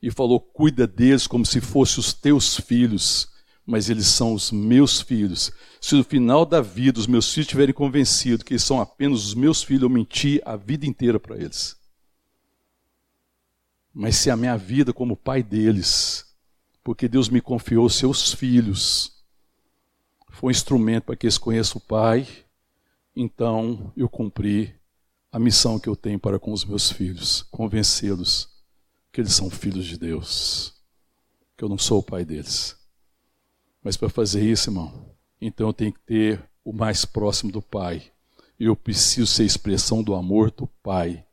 E 0.02 0.10
falou: 0.10 0.40
cuida 0.40 0.88
deles 0.88 1.28
como 1.28 1.46
se 1.46 1.60
fossem 1.60 2.00
os 2.00 2.12
teus 2.12 2.56
filhos 2.56 3.28
mas 3.64 3.90
eles 3.90 4.06
são 4.06 4.32
os 4.32 4.50
meus 4.50 5.02
filhos. 5.02 5.52
Se 5.78 5.94
no 5.94 6.02
final 6.02 6.46
da 6.46 6.62
vida 6.62 6.98
os 6.98 7.06
meus 7.06 7.30
filhos 7.30 7.44
estiverem 7.44 7.74
convencidos 7.74 8.42
que 8.42 8.54
eles 8.54 8.64
são 8.64 8.80
apenas 8.80 9.26
os 9.26 9.34
meus 9.34 9.62
filhos, 9.62 9.82
eu 9.82 9.90
menti 9.90 10.40
a 10.42 10.56
vida 10.56 10.86
inteira 10.86 11.20
para 11.20 11.36
eles. 11.36 11.76
Mas 13.92 14.16
se 14.16 14.30
a 14.30 14.36
minha 14.36 14.56
vida 14.56 14.90
como 14.90 15.14
pai 15.14 15.42
deles, 15.42 16.27
porque 16.88 17.06
Deus 17.06 17.28
me 17.28 17.42
confiou 17.42 17.86
seus 17.90 18.32
filhos, 18.32 19.12
foi 20.30 20.48
um 20.48 20.50
instrumento 20.50 21.04
para 21.04 21.16
que 21.16 21.26
eles 21.26 21.36
conheçam 21.36 21.76
o 21.76 21.86
Pai, 21.86 22.26
então 23.14 23.92
eu 23.94 24.08
cumpri 24.08 24.74
a 25.30 25.38
missão 25.38 25.78
que 25.78 25.86
eu 25.86 25.94
tenho 25.94 26.18
para 26.18 26.38
com 26.38 26.50
os 26.50 26.64
meus 26.64 26.90
filhos, 26.90 27.42
convencê-los 27.50 28.48
que 29.12 29.20
eles 29.20 29.34
são 29.34 29.50
filhos 29.50 29.84
de 29.84 29.98
Deus, 29.98 30.82
que 31.58 31.62
eu 31.62 31.68
não 31.68 31.76
sou 31.76 31.98
o 31.98 32.02
pai 32.02 32.24
deles. 32.24 32.74
Mas 33.84 33.98
para 33.98 34.08
fazer 34.08 34.42
isso, 34.42 34.70
irmão, 34.70 35.14
então 35.38 35.66
eu 35.66 35.74
tenho 35.74 35.92
que 35.92 36.00
ter 36.00 36.42
o 36.64 36.72
mais 36.72 37.04
próximo 37.04 37.52
do 37.52 37.60
Pai. 37.60 38.10
Eu 38.58 38.74
preciso 38.74 39.26
ser 39.26 39.44
expressão 39.44 40.02
do 40.02 40.14
amor 40.14 40.50
do 40.50 40.66
Pai. 40.82 41.26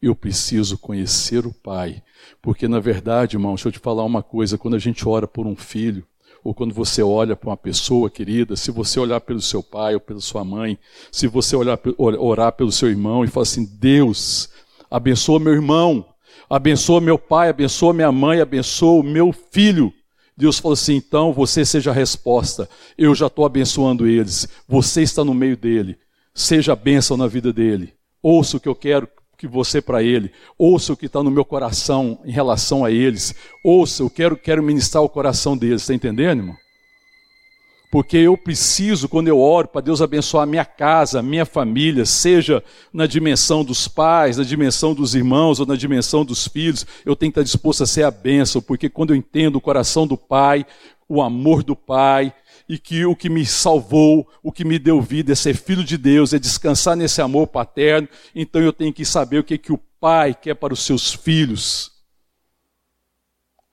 Eu 0.00 0.14
preciso 0.14 0.76
conhecer 0.76 1.46
o 1.46 1.52
Pai. 1.52 2.02
Porque, 2.42 2.68
na 2.68 2.80
verdade, 2.80 3.36
irmão, 3.36 3.54
deixa 3.54 3.68
eu 3.68 3.72
te 3.72 3.78
falar 3.78 4.04
uma 4.04 4.22
coisa: 4.22 4.58
quando 4.58 4.74
a 4.74 4.78
gente 4.78 5.06
ora 5.08 5.26
por 5.26 5.46
um 5.46 5.56
filho, 5.56 6.06
ou 6.44 6.54
quando 6.54 6.74
você 6.74 7.02
olha 7.02 7.34
para 7.34 7.50
uma 7.50 7.56
pessoa 7.56 8.08
querida, 8.08 8.54
se 8.54 8.70
você 8.70 9.00
olhar 9.00 9.20
pelo 9.20 9.40
seu 9.40 9.62
pai 9.62 9.94
ou 9.94 10.00
pela 10.00 10.20
sua 10.20 10.44
mãe, 10.44 10.78
se 11.10 11.26
você 11.26 11.56
olhar, 11.56 11.78
orar 11.98 12.52
pelo 12.52 12.70
seu 12.70 12.88
irmão 12.88 13.24
e 13.24 13.28
falar 13.28 13.42
assim: 13.42 13.64
Deus, 13.64 14.48
abençoa 14.90 15.40
meu 15.40 15.52
irmão, 15.52 16.06
abençoa 16.48 17.00
meu 17.00 17.18
pai, 17.18 17.48
abençoa 17.48 17.92
minha 17.92 18.12
mãe, 18.12 18.40
abençoa 18.40 19.00
o 19.00 19.02
meu 19.02 19.32
filho. 19.32 19.92
Deus 20.36 20.58
falou 20.58 20.74
assim: 20.74 20.96
então 20.96 21.32
você 21.32 21.64
seja 21.64 21.90
a 21.90 21.94
resposta. 21.94 22.68
Eu 22.96 23.14
já 23.14 23.26
estou 23.26 23.44
abençoando 23.44 24.06
eles. 24.06 24.46
Você 24.68 25.02
está 25.02 25.24
no 25.24 25.34
meio 25.34 25.56
dele. 25.56 25.98
Seja 26.34 26.74
a 26.74 26.76
bênção 26.76 27.16
na 27.16 27.26
vida 27.26 27.52
dele. 27.52 27.94
Ouça 28.22 28.58
o 28.58 28.60
que 28.60 28.68
eu 28.68 28.74
quero 28.74 29.08
que 29.36 29.46
você 29.46 29.80
para 29.80 30.02
ele. 30.02 30.32
Ouça 30.58 30.92
o 30.92 30.96
que 30.96 31.06
está 31.06 31.22
no 31.22 31.30
meu 31.30 31.44
coração 31.44 32.18
em 32.24 32.30
relação 32.30 32.84
a 32.84 32.90
eles. 32.90 33.34
Ouça, 33.62 34.02
eu 34.02 34.10
quero, 34.10 34.36
quero 34.36 34.62
ministrar 34.62 35.02
o 35.02 35.08
coração 35.08 35.56
deles. 35.56 35.82
Está 35.82 35.94
entendendo, 35.94 36.40
irmão? 36.40 36.56
Porque 37.90 38.16
eu 38.16 38.36
preciso, 38.36 39.08
quando 39.08 39.28
eu 39.28 39.40
oro, 39.40 39.68
para 39.68 39.80
Deus 39.80 40.02
abençoar 40.02 40.42
a 40.42 40.46
minha 40.46 40.64
casa, 40.64 41.20
a 41.20 41.22
minha 41.22 41.46
família, 41.46 42.04
seja 42.04 42.62
na 42.92 43.06
dimensão 43.06 43.64
dos 43.64 43.86
pais, 43.86 44.36
na 44.36 44.44
dimensão 44.44 44.92
dos 44.92 45.14
irmãos 45.14 45.60
ou 45.60 45.66
na 45.66 45.76
dimensão 45.76 46.24
dos 46.24 46.48
filhos, 46.48 46.84
eu 47.04 47.14
tenho 47.14 47.32
que 47.32 47.38
estar 47.38 47.44
disposto 47.44 47.84
a 47.84 47.86
ser 47.86 48.02
a 48.02 48.10
bênção, 48.10 48.60
porque 48.60 48.90
quando 48.90 49.10
eu 49.10 49.16
entendo 49.16 49.56
o 49.56 49.60
coração 49.60 50.06
do 50.06 50.16
Pai, 50.16 50.66
o 51.08 51.22
amor 51.22 51.62
do 51.62 51.76
Pai, 51.76 52.34
e 52.68 52.78
que 52.78 53.04
o 53.04 53.14
que 53.14 53.28
me 53.28 53.46
salvou, 53.46 54.28
o 54.42 54.50
que 54.50 54.64
me 54.64 54.78
deu 54.78 55.00
vida 55.00 55.32
é 55.32 55.34
ser 55.34 55.56
filho 55.56 55.84
de 55.84 55.96
Deus, 55.96 56.32
é 56.32 56.38
descansar 56.38 56.96
nesse 56.96 57.20
amor 57.20 57.46
paterno, 57.46 58.08
então 58.34 58.60
eu 58.60 58.72
tenho 58.72 58.92
que 58.92 59.04
saber 59.04 59.38
o 59.38 59.44
que, 59.44 59.56
que 59.56 59.72
o 59.72 59.78
Pai 59.98 60.34
quer 60.34 60.54
para 60.54 60.74
os 60.74 60.84
seus 60.84 61.12
filhos, 61.12 61.90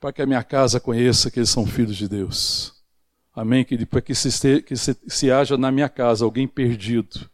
para 0.00 0.12
que 0.12 0.22
a 0.22 0.26
minha 0.26 0.42
casa 0.42 0.80
conheça 0.80 1.30
que 1.30 1.38
eles 1.38 1.50
são 1.50 1.66
filhos 1.66 1.96
de 1.96 2.08
Deus. 2.08 2.72
Amém, 3.34 3.64
querido? 3.64 3.88
Para 3.88 4.00
que, 4.00 4.14
se, 4.14 4.62
que 4.62 4.76
se, 4.76 4.96
se 5.08 5.30
haja 5.30 5.56
na 5.56 5.72
minha 5.72 5.88
casa 5.88 6.24
alguém 6.24 6.46
perdido, 6.46 7.28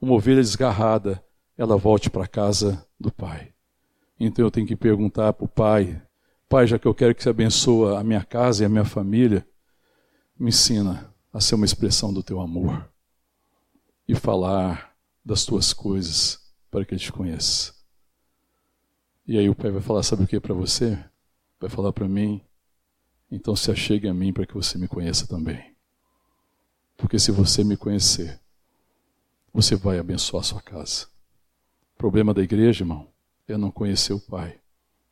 uma 0.00 0.14
ovelha 0.14 0.40
desgarrada, 0.40 1.22
ela 1.56 1.76
volte 1.76 2.08
para 2.08 2.24
a 2.24 2.28
casa 2.28 2.84
do 2.98 3.12
Pai. 3.12 3.52
Então 4.18 4.44
eu 4.44 4.50
tenho 4.50 4.66
que 4.66 4.76
perguntar 4.76 5.32
para 5.32 5.44
o 5.44 5.48
Pai: 5.48 6.00
Pai, 6.48 6.66
já 6.66 6.78
que 6.78 6.86
eu 6.86 6.94
quero 6.94 7.14
que 7.14 7.22
você 7.22 7.28
abençoe 7.28 7.96
a 7.96 8.02
minha 8.02 8.24
casa 8.24 8.62
e 8.62 8.66
a 8.66 8.68
minha 8.68 8.84
família, 8.84 9.46
me 10.38 10.48
ensina 10.48 11.12
a 11.32 11.40
ser 11.40 11.54
uma 11.54 11.64
expressão 11.64 12.12
do 12.12 12.22
teu 12.22 12.40
amor 12.40 12.88
e 14.06 14.14
falar 14.14 14.94
das 15.24 15.44
tuas 15.44 15.72
coisas 15.72 16.40
para 16.70 16.84
que 16.84 16.94
ele 16.94 17.00
te 17.00 17.12
conheça. 17.12 17.72
E 19.26 19.38
aí 19.38 19.48
o 19.48 19.54
Pai 19.54 19.70
vai 19.70 19.80
falar: 19.80 20.02
Sabe 20.02 20.24
o 20.24 20.26
que 20.26 20.38
para 20.38 20.54
você? 20.54 21.02
Vai 21.60 21.70
falar 21.70 21.92
para 21.92 22.08
mim: 22.08 22.42
então 23.30 23.56
se 23.56 23.70
achegue 23.70 24.06
a 24.06 24.14
mim 24.14 24.32
para 24.32 24.46
que 24.46 24.54
você 24.54 24.78
me 24.78 24.86
conheça 24.86 25.26
também. 25.26 25.74
Porque 26.96 27.18
se 27.18 27.32
você 27.32 27.64
me 27.64 27.76
conhecer, 27.76 28.40
você 29.52 29.74
vai 29.74 29.98
abençoar 29.98 30.42
a 30.42 30.44
sua 30.44 30.60
casa. 30.60 31.06
O 31.94 31.98
problema 31.98 32.34
da 32.34 32.42
igreja, 32.42 32.82
irmão, 32.82 33.08
é 33.48 33.56
não 33.56 33.70
conhecer 33.70 34.12
o 34.12 34.20
Pai. 34.20 34.60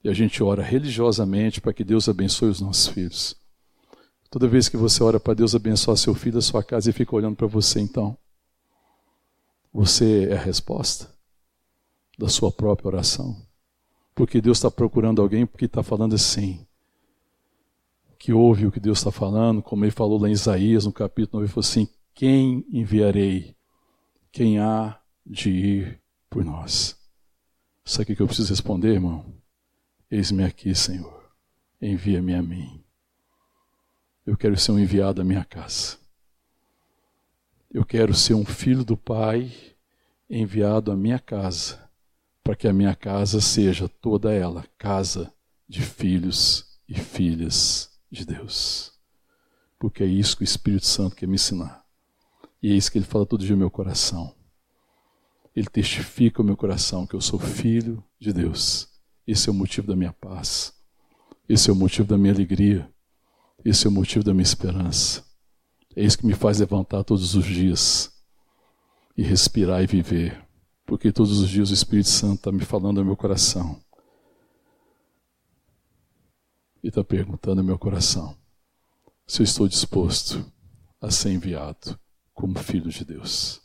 E 0.04 0.08
a 0.08 0.12
gente 0.12 0.42
ora 0.42 0.62
religiosamente 0.62 1.60
para 1.60 1.72
que 1.72 1.84
Deus 1.84 2.08
abençoe 2.08 2.48
os 2.48 2.60
nossos 2.60 2.88
filhos. 2.88 3.36
Toda 4.32 4.48
vez 4.48 4.66
que 4.66 4.78
você 4.78 5.02
ora 5.02 5.20
para 5.20 5.34
Deus 5.34 5.54
abençoar 5.54 5.94
seu 5.94 6.14
filho, 6.14 6.38
a 6.38 6.40
sua 6.40 6.64
casa 6.64 6.88
e 6.88 6.92
fica 6.92 7.14
olhando 7.14 7.36
para 7.36 7.46
você, 7.46 7.80
então, 7.80 8.16
você 9.70 10.30
é 10.30 10.36
a 10.38 10.40
resposta 10.40 11.14
da 12.18 12.30
sua 12.30 12.50
própria 12.50 12.88
oração. 12.88 13.36
Porque 14.14 14.40
Deus 14.40 14.56
está 14.56 14.70
procurando 14.70 15.20
alguém 15.20 15.44
porque 15.44 15.66
está 15.66 15.82
falando 15.82 16.14
assim: 16.14 16.66
que 18.18 18.32
ouve 18.32 18.66
o 18.66 18.72
que 18.72 18.80
Deus 18.80 19.00
está 19.00 19.12
falando, 19.12 19.62
como 19.62 19.84
ele 19.84 19.92
falou 19.92 20.18
lá 20.18 20.30
em 20.30 20.32
Isaías, 20.32 20.86
no 20.86 20.92
capítulo 20.94 21.42
9, 21.42 21.44
ele 21.44 21.52
falou 21.52 21.68
assim: 21.68 21.86
Quem 22.14 22.64
enviarei? 22.72 23.54
Quem 24.32 24.58
há 24.58 24.98
de 25.26 25.50
ir 25.50 26.00
por 26.30 26.42
nós? 26.42 26.96
Sabe 27.84 28.14
o 28.14 28.16
que 28.16 28.22
eu 28.22 28.26
preciso 28.26 28.48
responder, 28.48 28.94
irmão? 28.94 29.26
Eis-me 30.10 30.42
aqui, 30.42 30.74
Senhor. 30.74 31.22
Envia-me 31.82 32.34
a 32.34 32.42
mim. 32.42 32.81
Eu 34.24 34.36
quero 34.36 34.56
ser 34.56 34.70
um 34.70 34.78
enviado 34.78 35.20
à 35.20 35.24
minha 35.24 35.44
casa. 35.44 35.98
Eu 37.68 37.84
quero 37.84 38.14
ser 38.14 38.34
um 38.34 38.44
filho 38.44 38.84
do 38.84 38.96
Pai 38.96 39.52
enviado 40.30 40.92
à 40.92 40.96
minha 40.96 41.18
casa, 41.18 41.90
para 42.44 42.54
que 42.54 42.68
a 42.68 42.72
minha 42.72 42.94
casa 42.94 43.40
seja 43.40 43.88
toda 43.88 44.32
ela 44.32 44.64
casa 44.78 45.32
de 45.68 45.82
filhos 45.82 46.78
e 46.88 46.94
filhas 46.94 47.90
de 48.10 48.24
Deus. 48.24 48.92
Porque 49.76 50.04
é 50.04 50.06
isso 50.06 50.36
que 50.36 50.42
o 50.42 50.44
Espírito 50.44 50.86
Santo 50.86 51.16
quer 51.16 51.26
me 51.26 51.34
ensinar. 51.34 51.84
E 52.62 52.70
é 52.70 52.76
isso 52.76 52.92
que 52.92 52.98
ele 52.98 53.04
fala 53.04 53.26
todo 53.26 53.44
dia 53.44 53.56
no 53.56 53.60
meu 53.60 53.70
coração. 53.70 54.32
Ele 55.56 55.66
testifica 55.66 56.40
o 56.40 56.44
meu 56.44 56.56
coração 56.56 57.08
que 57.08 57.14
eu 57.14 57.20
sou 57.20 57.40
filho 57.40 58.04
de 58.20 58.32
Deus. 58.32 58.88
Esse 59.26 59.48
é 59.48 59.52
o 59.52 59.54
motivo 59.54 59.88
da 59.88 59.96
minha 59.96 60.12
paz. 60.12 60.72
Esse 61.48 61.70
é 61.70 61.72
o 61.72 61.76
motivo 61.76 62.06
da 62.06 62.16
minha 62.16 62.32
alegria. 62.32 62.91
Esse 63.64 63.86
é 63.86 63.90
o 63.90 63.92
motivo 63.92 64.24
da 64.24 64.32
minha 64.32 64.42
esperança. 64.42 65.24
É 65.94 66.02
isso 66.02 66.18
que 66.18 66.26
me 66.26 66.34
faz 66.34 66.58
levantar 66.58 67.04
todos 67.04 67.34
os 67.34 67.44
dias 67.44 68.12
e 69.16 69.22
respirar 69.22 69.82
e 69.82 69.86
viver. 69.86 70.42
Porque 70.84 71.12
todos 71.12 71.38
os 71.38 71.48
dias 71.48 71.70
o 71.70 71.74
Espírito 71.74 72.08
Santo 72.08 72.36
está 72.36 72.52
me 72.52 72.64
falando 72.64 72.98
ao 72.98 73.04
meu 73.04 73.16
coração 73.16 73.80
e 76.82 76.88
está 76.88 77.04
perguntando 77.04 77.56
no 77.56 77.64
meu 77.64 77.78
coração 77.78 78.36
se 79.26 79.40
eu 79.40 79.44
estou 79.44 79.68
disposto 79.68 80.44
a 81.00 81.10
ser 81.10 81.30
enviado 81.30 81.98
como 82.34 82.58
filho 82.58 82.90
de 82.90 83.04
Deus. 83.04 83.60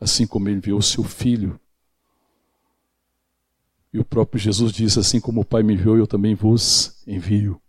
Assim 0.00 0.26
como 0.26 0.48
ele 0.48 0.58
enviou 0.58 0.78
o 0.78 0.82
seu 0.82 1.04
filho. 1.04 1.58
E 3.92 3.98
o 3.98 4.04
próprio 4.04 4.40
Jesus 4.40 4.72
disse: 4.72 4.98
Assim 4.98 5.20
como 5.20 5.40
o 5.40 5.44
Pai 5.44 5.62
me 5.62 5.74
enviou, 5.74 5.96
eu 5.96 6.06
também 6.06 6.34
vos 6.34 7.02
envio. 7.06 7.60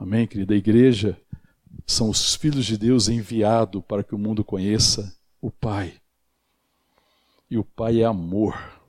Amém, 0.00 0.26
querida? 0.26 0.54
A 0.54 0.56
igreja 0.56 1.20
são 1.86 2.08
os 2.08 2.34
filhos 2.34 2.64
de 2.64 2.78
Deus 2.78 3.06
enviados 3.06 3.82
para 3.86 4.02
que 4.02 4.14
o 4.14 4.18
mundo 4.18 4.42
conheça 4.42 5.14
o 5.42 5.50
Pai. 5.50 5.92
E 7.50 7.58
o 7.58 7.64
Pai 7.64 8.00
é 8.00 8.06
amor. 8.06 8.80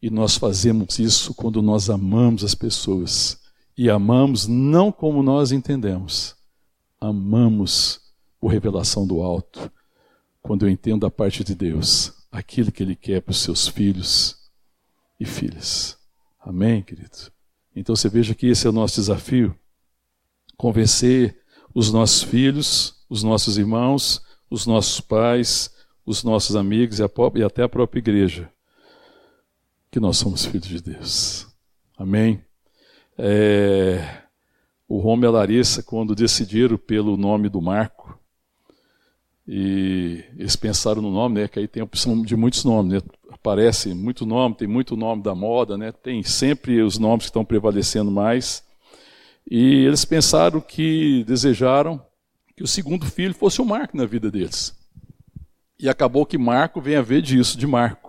E 0.00 0.08
nós 0.08 0.38
fazemos 0.38 0.98
isso 0.98 1.34
quando 1.34 1.60
nós 1.60 1.90
amamos 1.90 2.42
as 2.42 2.54
pessoas 2.54 3.38
e 3.76 3.90
amamos 3.90 4.46
não 4.46 4.90
como 4.90 5.22
nós 5.22 5.52
entendemos. 5.52 6.34
Amamos 6.98 8.00
o 8.40 8.48
revelação 8.48 9.06
do 9.06 9.20
alto. 9.20 9.70
Quando 10.40 10.64
eu 10.64 10.70
entendo 10.70 11.04
a 11.04 11.10
parte 11.10 11.44
de 11.44 11.54
Deus, 11.54 12.14
aquilo 12.32 12.72
que 12.72 12.82
Ele 12.82 12.96
quer 12.96 13.20
para 13.20 13.32
os 13.32 13.42
seus 13.42 13.68
filhos 13.68 14.48
e 15.20 15.26
filhas. 15.26 15.98
Amém, 16.40 16.82
querido? 16.82 17.30
Então 17.76 17.94
você 17.94 18.08
veja 18.08 18.34
que 18.34 18.46
esse 18.46 18.66
é 18.66 18.70
o 18.70 18.72
nosso 18.72 18.94
desafio: 18.94 19.54
convencer 20.58 21.40
os 21.74 21.90
nossos 21.90 22.22
filhos, 22.22 22.94
os 23.08 23.22
nossos 23.22 23.56
irmãos, 23.56 24.20
os 24.50 24.66
nossos 24.66 25.00
pais, 25.00 25.74
os 26.04 26.22
nossos 26.22 26.56
amigos 26.56 26.98
e, 26.98 27.42
até 27.44 27.62
a 27.62 27.68
própria 27.68 28.00
igreja 28.00 28.52
que 29.90 30.00
nós 30.00 30.18
somos 30.18 30.44
filhos 30.44 30.66
de 30.66 30.82
Deus. 30.82 31.46
Amém? 31.96 32.42
É, 33.16 34.22
o 34.86 34.98
Roma 34.98 35.24
e 35.24 35.28
a 35.28 35.30
Larissa, 35.30 35.82
quando 35.82 36.14
decidiram 36.14 36.76
pelo 36.76 37.16
nome 37.16 37.48
do 37.48 37.60
Marco, 37.60 38.18
e 39.46 40.24
eles 40.36 40.56
pensaram 40.56 41.00
no 41.00 41.10
nome, 41.10 41.40
né, 41.40 41.48
que 41.48 41.58
aí 41.58 41.66
tem 41.66 41.80
a 41.80 41.84
opção 41.84 42.20
de 42.20 42.36
muitos 42.36 42.64
nomes, 42.64 42.92
né, 42.92 43.00
aparece 43.30 43.94
muito 43.94 44.26
nome, 44.26 44.54
tem 44.54 44.68
muito 44.68 44.94
nome 44.94 45.22
da 45.22 45.34
moda, 45.34 45.78
né, 45.78 45.90
tem 45.90 46.22
sempre 46.22 46.82
os 46.82 46.98
nomes 46.98 47.24
que 47.24 47.30
estão 47.30 47.44
prevalecendo 47.44 48.10
mais, 48.10 48.62
e 49.50 49.84
eles 49.86 50.04
pensaram 50.04 50.60
que, 50.60 51.24
desejaram 51.24 52.04
que 52.56 52.62
o 52.62 52.68
segundo 52.68 53.06
filho 53.06 53.34
fosse 53.34 53.60
o 53.60 53.64
Marco 53.64 53.96
na 53.96 54.04
vida 54.04 54.30
deles. 54.30 54.76
E 55.78 55.88
acabou 55.88 56.26
que 56.26 56.36
Marco 56.36 56.80
vem 56.80 56.96
a 56.96 57.02
ver 57.02 57.22
disso, 57.22 57.56
de 57.56 57.66
Marco 57.66 58.08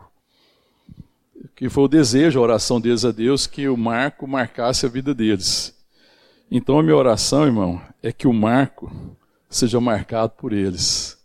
que 1.60 1.68
foi 1.68 1.84
o 1.84 1.90
desejo, 1.90 2.40
a 2.40 2.44
oração 2.44 2.80
deles 2.80 3.04
a 3.04 3.12
Deus, 3.12 3.46
que 3.46 3.68
o 3.68 3.76
Marco 3.76 4.26
marcasse 4.26 4.86
a 4.86 4.90
vida 4.90 5.14
deles. 5.14 5.78
Então 6.50 6.80
a 6.80 6.84
minha 6.84 6.96
oração, 6.96 7.46
irmão, 7.46 7.82
é 8.02 8.14
que 8.14 8.30
o 8.30 8.34
Marco 8.34 8.90
seja 9.50 9.78
marcado 9.82 10.32
por 10.38 10.54
eles, 10.54 11.18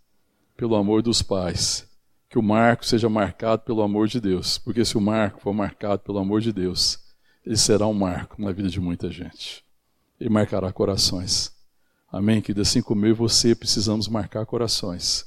pelo 0.57 0.75
amor 0.75 1.01
dos 1.01 1.21
pais. 1.21 1.89
Que 2.29 2.37
o 2.37 2.43
Marco 2.43 2.85
seja 2.85 3.07
marcado 3.07 3.61
pelo 3.61 3.81
amor 3.81 4.09
de 4.09 4.19
Deus. 4.19 4.57
Porque 4.57 4.83
se 4.83 4.97
o 4.97 5.01
Marco 5.01 5.39
for 5.39 5.53
marcado 5.53 5.99
pelo 5.99 6.19
amor 6.19 6.41
de 6.41 6.51
Deus, 6.51 6.99
ele 7.45 7.55
será 7.55 7.87
um 7.87 7.93
marco 7.93 8.41
na 8.41 8.51
vida 8.51 8.67
de 8.67 8.81
muita 8.81 9.09
gente. 9.09 9.64
Ele 10.19 10.29
marcará 10.29 10.71
corações. 10.71 11.53
Amém? 12.11 12.41
Que 12.41 12.57
assim 12.59 12.81
como 12.81 13.05
eu 13.05 13.09
e 13.09 13.13
você 13.13 13.53
precisamos 13.53 14.07
marcar 14.07 14.45
corações. 14.45 15.25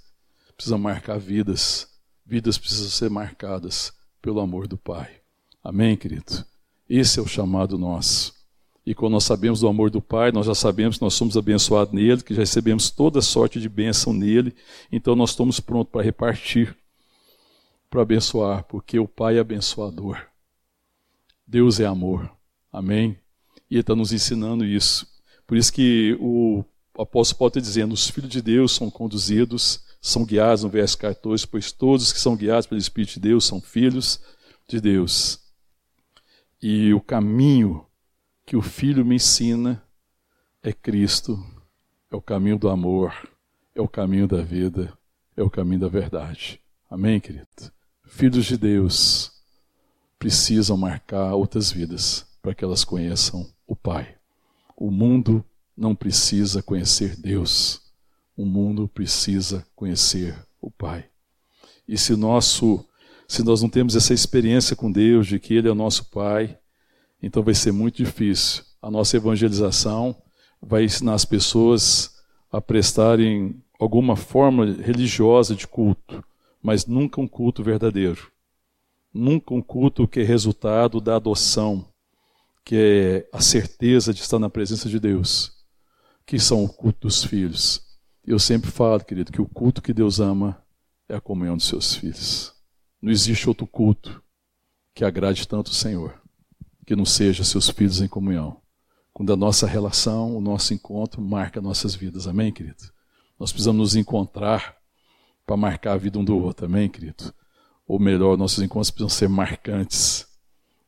precisa 0.57 0.79
marcar 0.79 1.19
vidas. 1.19 1.89
Vidas 2.25 2.59
precisam 2.59 2.89
ser 2.89 3.11
marcadas 3.11 3.93
pelo 4.21 4.41
amor 4.41 4.67
do 4.67 4.77
Pai. 4.77 5.21
Amém, 5.63 5.97
querido? 5.97 6.45
Esse 6.89 7.19
é 7.19 7.23
o 7.23 7.27
chamado 7.27 7.79
nosso. 7.79 8.35
E 8.87 8.95
quando 8.95 9.13
nós 9.13 9.25
sabemos 9.25 9.61
do 9.61 9.69
amor 9.69 9.91
do 9.91 10.01
Pai, 10.01 10.33
nós 10.33 10.47
já 10.47 10.55
sabemos 10.55 10.97
que 10.97 11.03
nós 11.03 11.13
somos 11.13 11.37
abençoados 11.37 11.93
nele, 11.93 12.23
que 12.23 12.33
já 12.35 12.41
recebemos 12.41 12.91
toda 12.91 13.21
sorte 13.21 13.61
de 13.61 13.69
bênção 13.69 14.15
nele, 14.15 14.57
então 14.91 15.15
nós 15.15 15.31
estamos 15.31 15.61
prontos 15.61 15.93
para 15.93 16.03
repartir, 16.03 16.75
para 17.91 18.01
abençoar, 18.01 18.65
porque 18.65 18.99
o 18.99 19.07
Pai 19.07 19.37
é 19.37 19.41
abençoador. 19.41 20.19
Deus 21.47 21.81
é 21.81 21.85
amor. 21.85 22.31
Amém? 22.73 23.19
E 23.71 23.75
ele 23.75 23.81
está 23.81 23.95
nos 23.95 24.13
ensinando 24.13 24.65
isso. 24.65 25.07
Por 25.47 25.57
isso 25.57 25.73
que 25.73 26.17
o 26.21 26.65
apóstolo 26.99 27.39
Paulo 27.39 27.51
está 27.51 27.61
dizendo: 27.61 27.93
os 27.93 28.09
filhos 28.09 28.31
de 28.31 28.43
Deus 28.43 28.73
são 28.75 28.91
conduzidos, 28.91 29.83
são 30.01 30.25
guiados, 30.25 30.65
no 30.65 30.71
verso 30.71 30.97
14, 30.99 31.47
pois 31.47 31.73
todos 31.73 32.13
que 32.13 32.21
são 32.21 32.37
guiados 32.37 32.67
pelo 32.67 32.81
Espírito 32.81 33.15
de 33.15 33.21
Deus 33.21 33.47
são 33.47 33.61
filhos 33.61 34.21
de 34.69 34.81
Deus. 34.81 35.41
E 36.61 36.93
o 36.93 37.01
caminho 37.01 37.87
que 38.45 38.57
o 38.57 38.63
Filho 38.63 39.05
me 39.05 39.17
ensina 39.17 39.83
é 40.63 40.73
Cristo, 40.73 41.39
é 42.11 42.17
o 42.17 42.23
caminho 42.23 42.59
do 42.59 42.69
amor, 42.69 43.13
é 43.75 43.81
o 43.81 43.89
caminho 43.89 44.27
da 44.27 44.43
vida, 44.43 44.93
é 45.37 45.43
o 45.43 45.51
caminho 45.51 45.81
da 45.81 45.89
verdade. 45.89 46.61
Amém, 46.91 47.21
querido? 47.21 47.47
Filhos 48.05 48.47
de 48.47 48.57
Deus 48.57 49.31
precisam 50.19 50.77
marcar 50.77 51.35
outras 51.35 51.71
vidas 51.71 52.27
para 52.43 52.55
que 52.55 52.65
elas 52.65 52.85
conheçam 52.85 53.47
o 53.69 53.77
Pai. 53.77 54.17
O 54.75 54.91
mundo 54.91 55.45
não 55.77 55.95
precisa 55.95 56.63
conhecer 56.63 57.15
Deus. 57.17 57.83
O 58.37 58.45
mundo 58.45 58.89
precisa 58.89 59.65
conhecer 59.77 60.35
o 60.61 60.71
Pai. 60.71 61.05
E 61.87 61.97
se 61.97 62.17
nosso 62.17 62.85
se 63.29 63.43
nós 63.43 63.61
não 63.61 63.69
temos 63.69 63.95
essa 63.95 64.15
experiência 64.15 64.75
com 64.75 64.91
Deus 64.91 65.27
de 65.27 65.39
que 65.39 65.53
ele 65.53 65.69
é 65.69 65.71
o 65.71 65.75
nosso 65.75 66.11
Pai, 66.11 66.59
então 67.23 67.43
vai 67.43 67.53
ser 67.53 67.73
muito 67.73 68.03
difícil. 68.03 68.65
A 68.81 68.91
nossa 68.91 69.19
evangelização 69.19 70.17
vai 70.63 70.85
ensinar 70.85 71.13
as 71.13 71.27
pessoas 71.27 72.17
a 72.51 72.59
prestarem 72.59 73.63
alguma 73.79 74.17
forma 74.17 74.65
religiosa 74.65 75.55
de 75.55 75.67
culto, 75.67 76.25
mas 76.63 76.87
nunca 76.87 77.21
um 77.21 77.29
culto 77.29 77.63
verdadeiro. 77.63 78.33
Nunca 79.13 79.53
um 79.53 79.61
culto 79.61 80.09
que 80.09 80.21
é 80.21 80.25
resultado 80.25 80.99
da 80.99 81.17
adoção, 81.17 81.87
que 82.69 82.77
é 82.77 83.29
a 83.35 83.41
certeza 83.41 84.13
de 84.13 84.21
estar 84.21 84.39
na 84.39 84.51
presença 84.51 84.91
de 84.91 85.01
Deus 85.01 85.55
que 86.27 86.39
são 86.39 86.63
o 86.63 86.69
culto 86.69 87.09
dos 87.09 87.25
filhos. 87.25 87.81
Eu 88.23 88.39
sempre 88.39 88.71
falo, 88.71 89.03
querido, 89.03 89.33
que 89.33 89.41
o 89.41 89.49
culto 89.49 89.81
que 89.81 89.95
Deus 89.95 90.21
ama 90.21 90.63
é 91.09 91.15
a 91.17 91.21
comunhão 91.21 91.57
dos 91.57 91.67
seus 91.67 91.95
filhos. 91.95 92.53
Não 93.01 93.11
existe 93.11 93.49
outro 93.49 93.67
culto 93.67 94.23
que 94.95 95.03
agrade 95.03 95.49
tanto 95.49 95.69
o 95.69 95.75
Senhor, 95.75 96.21
que 96.87 96.95
não 96.95 97.07
seja 97.07 97.43
seus 97.43 97.71
filhos 97.71 98.03
em 98.03 98.07
comunhão. 98.07 98.61
Quando 99.15 99.33
a 99.33 99.37
nossa 99.37 99.67
relação, 99.67 100.37
o 100.37 100.41
nosso 100.43 100.75
encontro 100.75 101.23
marca 101.23 101.63
nossas 101.63 101.95
vidas. 101.95 102.27
Amém, 102.27 102.53
querido? 102.53 102.85
Nós 103.41 103.51
precisamos 103.51 103.81
nos 103.81 103.97
encontrar 103.97 104.77
para 105.47 105.57
marcar 105.57 105.95
a 105.95 105.97
vida 105.97 106.19
um 106.19 106.25
do 106.25 106.37
outro. 106.37 106.67
Amém, 106.67 106.91
querido? 106.91 107.33
Ou 107.87 107.99
melhor, 107.99 108.37
nossos 108.37 108.63
encontros 108.63 108.91
precisam 108.91 109.09
ser 109.09 109.29
marcantes. 109.31 110.28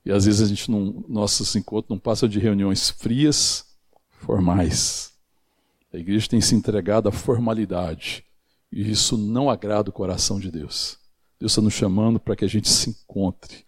E 0.05 0.11
às 0.11 0.25
vezes 0.25 0.41
a 0.41 0.47
gente 0.47 0.71
não, 0.71 1.05
nossos 1.09 1.55
encontros 1.57 1.91
não 1.91 1.99
passam 1.99 2.29
de 2.29 2.39
reuniões 2.39 2.91
frias, 2.91 3.67
formais. 4.19 5.13
A 5.93 5.97
igreja 5.97 6.29
tem 6.29 6.41
se 6.41 6.55
entregado 6.55 7.09
à 7.09 7.13
formalidade. 7.13 8.25
E 8.73 8.91
isso 8.91 9.19
não 9.19 9.51
agrada 9.51 9.91
o 9.91 9.93
coração 9.93 10.39
de 10.39 10.51
Deus. 10.51 10.99
Deus 11.39 11.53
está 11.53 11.63
nos 11.63 11.75
chamando 11.75 12.21
para 12.21 12.37
que 12.37 12.45
a 12.45 12.49
gente 12.49 12.69
se 12.69 12.91
encontre, 12.91 13.65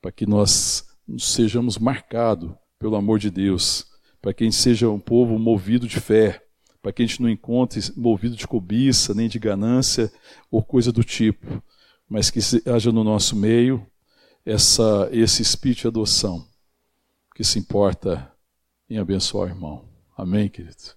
para 0.00 0.12
que 0.12 0.26
nós 0.26 0.86
sejamos 1.18 1.78
marcados 1.78 2.52
pelo 2.78 2.94
amor 2.94 3.18
de 3.18 3.30
Deus, 3.30 3.86
para 4.20 4.32
que 4.32 4.44
a 4.44 4.46
gente 4.46 4.56
seja 4.56 4.90
um 4.90 5.00
povo 5.00 5.38
movido 5.38 5.88
de 5.88 5.98
fé, 5.98 6.42
para 6.82 6.92
que 6.92 7.02
a 7.02 7.06
gente 7.06 7.20
não 7.20 7.28
encontre 7.28 7.80
movido 7.96 8.36
de 8.36 8.46
cobiça, 8.46 9.14
nem 9.14 9.28
de 9.28 9.38
ganância 9.38 10.12
ou 10.50 10.62
coisa 10.62 10.92
do 10.92 11.02
tipo, 11.02 11.62
mas 12.08 12.30
que 12.30 12.38
haja 12.70 12.92
no 12.92 13.02
nosso 13.02 13.34
meio 13.34 13.84
essa, 14.46 15.10
esse 15.12 15.42
espírito 15.42 15.82
de 15.82 15.88
adoção 15.88 16.48
que 17.34 17.44
se 17.44 17.58
importa 17.58 18.32
em 18.88 18.96
abençoar 18.96 19.48
o 19.48 19.50
irmão. 19.50 19.88
Amém, 20.16 20.48
querido? 20.48 20.96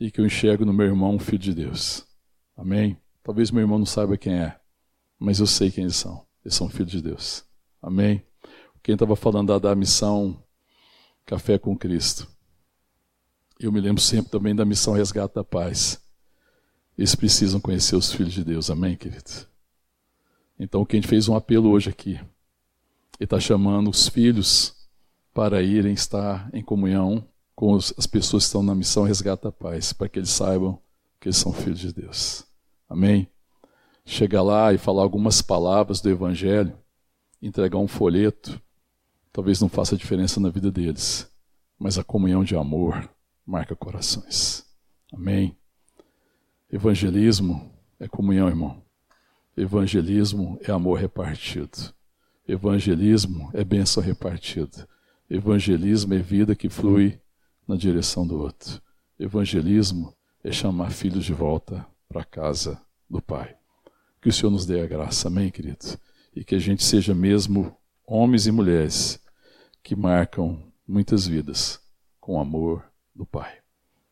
e 0.00 0.10
que 0.10 0.20
eu 0.20 0.26
enxergo 0.26 0.64
no 0.64 0.72
meu 0.72 0.86
irmão 0.86 1.14
um 1.14 1.18
filho 1.18 1.38
de 1.38 1.54
Deus. 1.54 2.06
Amém? 2.56 2.96
Talvez 3.22 3.50
meu 3.50 3.62
irmão 3.62 3.78
não 3.78 3.86
saiba 3.86 4.16
quem 4.16 4.34
é, 4.34 4.58
mas 5.18 5.40
eu 5.40 5.46
sei 5.46 5.70
quem 5.70 5.84
eles 5.84 5.96
são. 5.96 6.24
Eles 6.44 6.54
são 6.54 6.68
filhos 6.68 6.92
de 6.92 7.02
Deus. 7.02 7.44
Amém? 7.82 8.22
Quem 8.82 8.94
estava 8.94 9.16
falando 9.16 9.48
da, 9.48 9.58
da 9.58 9.74
missão 9.74 10.42
Café 11.26 11.58
com 11.58 11.76
Cristo. 11.76 12.26
Eu 13.60 13.70
me 13.70 13.80
lembro 13.80 14.00
sempre 14.00 14.30
também 14.30 14.54
da 14.54 14.64
missão 14.64 14.94
Resgate 14.94 15.34
da 15.34 15.44
Paz. 15.44 16.00
Eles 16.96 17.14
precisam 17.14 17.60
conhecer 17.60 17.96
os 17.96 18.10
filhos 18.10 18.32
de 18.32 18.44
Deus. 18.44 18.70
Amém, 18.70 18.96
querido? 18.96 19.46
Então, 20.58 20.84
quem 20.86 21.02
fez 21.02 21.28
um 21.28 21.36
apelo 21.36 21.68
hoje 21.68 21.90
aqui, 21.90 22.18
ele 23.18 23.26
está 23.26 23.40
chamando 23.40 23.90
os 23.90 24.08
filhos 24.08 24.74
para 25.34 25.62
irem 25.62 25.92
estar 25.92 26.48
em 26.52 26.62
comunhão 26.62 27.26
com 27.54 27.74
as 27.74 28.06
pessoas 28.06 28.44
que 28.44 28.48
estão 28.48 28.62
na 28.62 28.74
missão 28.74 29.02
Resgata 29.02 29.48
a 29.48 29.52
Paz, 29.52 29.92
para 29.92 30.08
que 30.08 30.18
eles 30.18 30.30
saibam 30.30 30.80
que 31.20 31.28
eles 31.28 31.36
são 31.36 31.52
filhos 31.52 31.80
de 31.80 31.92
Deus. 31.92 32.44
Amém? 32.88 33.28
Chegar 34.04 34.42
lá 34.42 34.72
e 34.72 34.78
falar 34.78 35.02
algumas 35.02 35.42
palavras 35.42 36.00
do 36.00 36.08
Evangelho, 36.08 36.78
entregar 37.42 37.78
um 37.78 37.88
folheto, 37.88 38.60
talvez 39.32 39.60
não 39.60 39.68
faça 39.68 39.96
diferença 39.96 40.38
na 40.38 40.48
vida 40.48 40.70
deles, 40.70 41.28
mas 41.78 41.98
a 41.98 42.04
comunhão 42.04 42.44
de 42.44 42.54
amor 42.54 43.10
marca 43.44 43.74
corações. 43.74 44.64
Amém? 45.12 45.56
Evangelismo 46.70 47.72
é 47.98 48.06
comunhão, 48.06 48.48
irmão. 48.48 48.82
Evangelismo 49.56 50.58
é 50.62 50.70
amor 50.70 51.00
repartido. 51.00 51.92
Evangelismo 52.48 53.50
é 53.52 53.62
bênção 53.62 54.02
repartida. 54.02 54.88
Evangelismo 55.28 56.14
é 56.14 56.18
vida 56.18 56.56
que 56.56 56.70
flui 56.70 57.20
na 57.66 57.76
direção 57.76 58.26
do 58.26 58.40
outro. 58.40 58.80
Evangelismo 59.20 60.16
é 60.42 60.50
chamar 60.50 60.90
filhos 60.90 61.26
de 61.26 61.34
volta 61.34 61.86
para 62.08 62.22
a 62.22 62.24
casa 62.24 62.80
do 63.08 63.20
Pai. 63.20 63.54
Que 64.22 64.30
o 64.30 64.32
Senhor 64.32 64.50
nos 64.50 64.64
dê 64.64 64.80
a 64.80 64.86
graça, 64.86 65.28
amém, 65.28 65.50
querido? 65.50 65.98
E 66.34 66.42
que 66.42 66.54
a 66.54 66.58
gente 66.58 66.82
seja 66.82 67.14
mesmo 67.14 67.76
homens 68.06 68.46
e 68.46 68.50
mulheres 68.50 69.22
que 69.82 69.94
marcam 69.94 70.62
muitas 70.86 71.26
vidas 71.26 71.78
com 72.18 72.36
o 72.36 72.40
amor 72.40 72.82
do 73.14 73.26
Pai. 73.26 73.58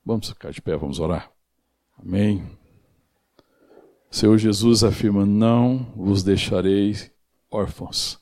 Vamos 0.05 0.29
ficar 0.29 0.51
de 0.51 0.61
pé, 0.61 0.77
vamos 0.77 1.01
orar. 1.01 1.33
Amém. 1.99 2.47
Senhor 4.11 4.37
Jesus 4.37 4.85
afirma: 4.85 5.25
Não 5.25 5.93
vos 5.97 6.23
deixarei 6.23 6.95
órfãos, 7.51 8.21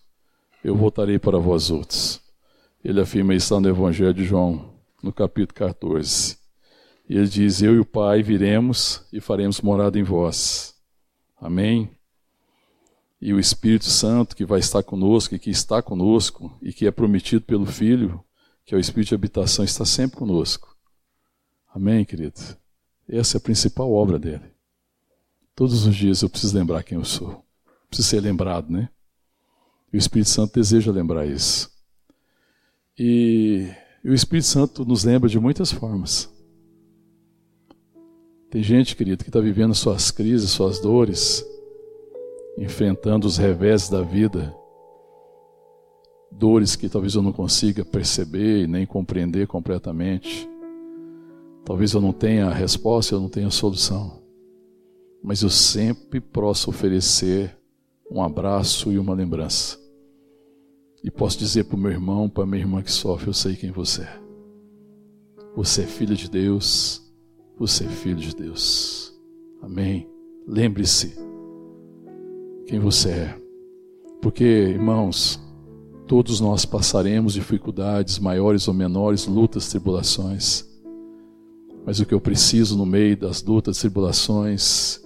eu 0.64 0.74
voltarei 0.74 1.18
para 1.18 1.38
vós 1.38 1.70
outros. 1.70 2.22
Ele 2.82 2.98
afirma 2.98 3.34
isso 3.34 3.60
no 3.60 3.68
Evangelho 3.68 4.14
de 4.14 4.24
João, 4.24 4.72
no 5.02 5.12
capítulo 5.12 5.54
14. 5.54 6.38
E 7.06 7.18
ele 7.18 7.28
diz: 7.28 7.60
Eu 7.60 7.74
e 7.74 7.78
o 7.78 7.84
Pai 7.84 8.22
viremos 8.22 9.06
e 9.12 9.20
faremos 9.20 9.60
morada 9.60 9.98
em 9.98 10.02
vós. 10.02 10.74
Amém? 11.38 11.90
E 13.20 13.34
o 13.34 13.38
Espírito 13.38 13.84
Santo 13.84 14.34
que 14.34 14.46
vai 14.46 14.58
estar 14.58 14.82
conosco 14.82 15.34
e 15.34 15.38
que 15.38 15.50
está 15.50 15.82
conosco 15.82 16.58
e 16.62 16.72
que 16.72 16.86
é 16.86 16.90
prometido 16.90 17.44
pelo 17.44 17.66
Filho, 17.66 18.24
que 18.64 18.74
é 18.74 18.78
o 18.78 18.80
Espírito 18.80 19.10
de 19.10 19.14
habitação, 19.14 19.64
está 19.64 19.84
sempre 19.84 20.16
conosco. 20.16 20.74
Amém, 21.74 22.04
querido? 22.06 22.40
Essa 23.06 23.36
é 23.36 23.38
a 23.38 23.42
principal 23.42 23.92
obra 23.92 24.18
dele. 24.18 24.50
Todos 25.54 25.86
os 25.86 25.94
dias 25.94 26.22
eu 26.22 26.30
preciso 26.30 26.56
lembrar 26.56 26.82
quem 26.82 26.96
eu 26.96 27.04
sou. 27.04 27.44
Preciso 27.88 28.08
ser 28.08 28.20
lembrado, 28.20 28.70
né? 28.70 28.88
O 29.94 29.96
Espírito 29.96 30.28
Santo 30.28 30.54
deseja 30.54 30.90
lembrar 30.90 31.24
isso. 31.24 31.70
E 32.98 33.70
o 34.04 34.12
Espírito 34.12 34.48
Santo 34.48 34.84
nos 34.84 35.04
lembra 35.04 35.28
de 35.28 35.38
muitas 35.38 35.70
formas. 35.70 36.28
Tem 38.50 38.60
gente, 38.60 38.96
querido, 38.96 39.22
que 39.22 39.30
está 39.30 39.38
vivendo 39.38 39.72
suas 39.72 40.10
crises, 40.10 40.50
suas 40.50 40.80
dores, 40.80 41.46
enfrentando 42.58 43.24
os 43.24 43.36
revés 43.36 43.88
da 43.88 44.02
vida, 44.02 44.52
dores 46.28 46.74
que 46.74 46.88
talvez 46.88 47.14
eu 47.14 47.22
não 47.22 47.32
consiga 47.32 47.84
perceber 47.84 48.66
nem 48.66 48.84
compreender 48.84 49.46
completamente. 49.46 50.48
Talvez 51.64 51.92
eu 51.92 52.00
não 52.00 52.12
tenha 52.12 52.46
a 52.46 52.52
resposta, 52.52 53.14
eu 53.14 53.20
não 53.20 53.28
tenha 53.28 53.46
a 53.46 53.52
solução. 53.52 54.20
Mas 55.22 55.42
eu 55.42 55.50
sempre 55.50 56.20
posso 56.20 56.68
oferecer 56.68 57.56
um 58.10 58.20
abraço 58.20 58.90
e 58.90 58.98
uma 58.98 59.14
lembrança. 59.14 59.83
E 61.04 61.10
posso 61.10 61.38
dizer 61.38 61.64
para 61.64 61.76
o 61.76 61.78
meu 61.78 61.90
irmão, 61.90 62.30
para 62.30 62.44
a 62.44 62.46
minha 62.46 62.62
irmã 62.62 62.82
que 62.82 62.90
sofre: 62.90 63.28
Eu 63.28 63.34
sei 63.34 63.54
quem 63.54 63.70
você 63.70 64.02
é. 64.02 64.20
Você 65.54 65.82
é 65.82 65.86
filho 65.86 66.16
de 66.16 66.30
Deus. 66.30 67.02
Você 67.58 67.84
é 67.84 67.88
filho 67.88 68.16
de 68.16 68.34
Deus. 68.34 69.14
Amém. 69.60 70.08
Lembre-se 70.48 71.14
quem 72.66 72.80
você 72.80 73.10
é. 73.10 73.38
Porque, 74.22 74.44
irmãos, 74.44 75.38
todos 76.06 76.40
nós 76.40 76.64
passaremos 76.64 77.34
dificuldades 77.34 78.18
maiores 78.18 78.66
ou 78.66 78.72
menores, 78.72 79.26
lutas, 79.26 79.68
tribulações. 79.68 80.66
Mas 81.84 82.00
o 82.00 82.06
que 82.06 82.14
eu 82.14 82.20
preciso 82.20 82.78
no 82.78 82.86
meio 82.86 83.14
das 83.14 83.42
lutas, 83.42 83.78
tribulações, 83.78 85.02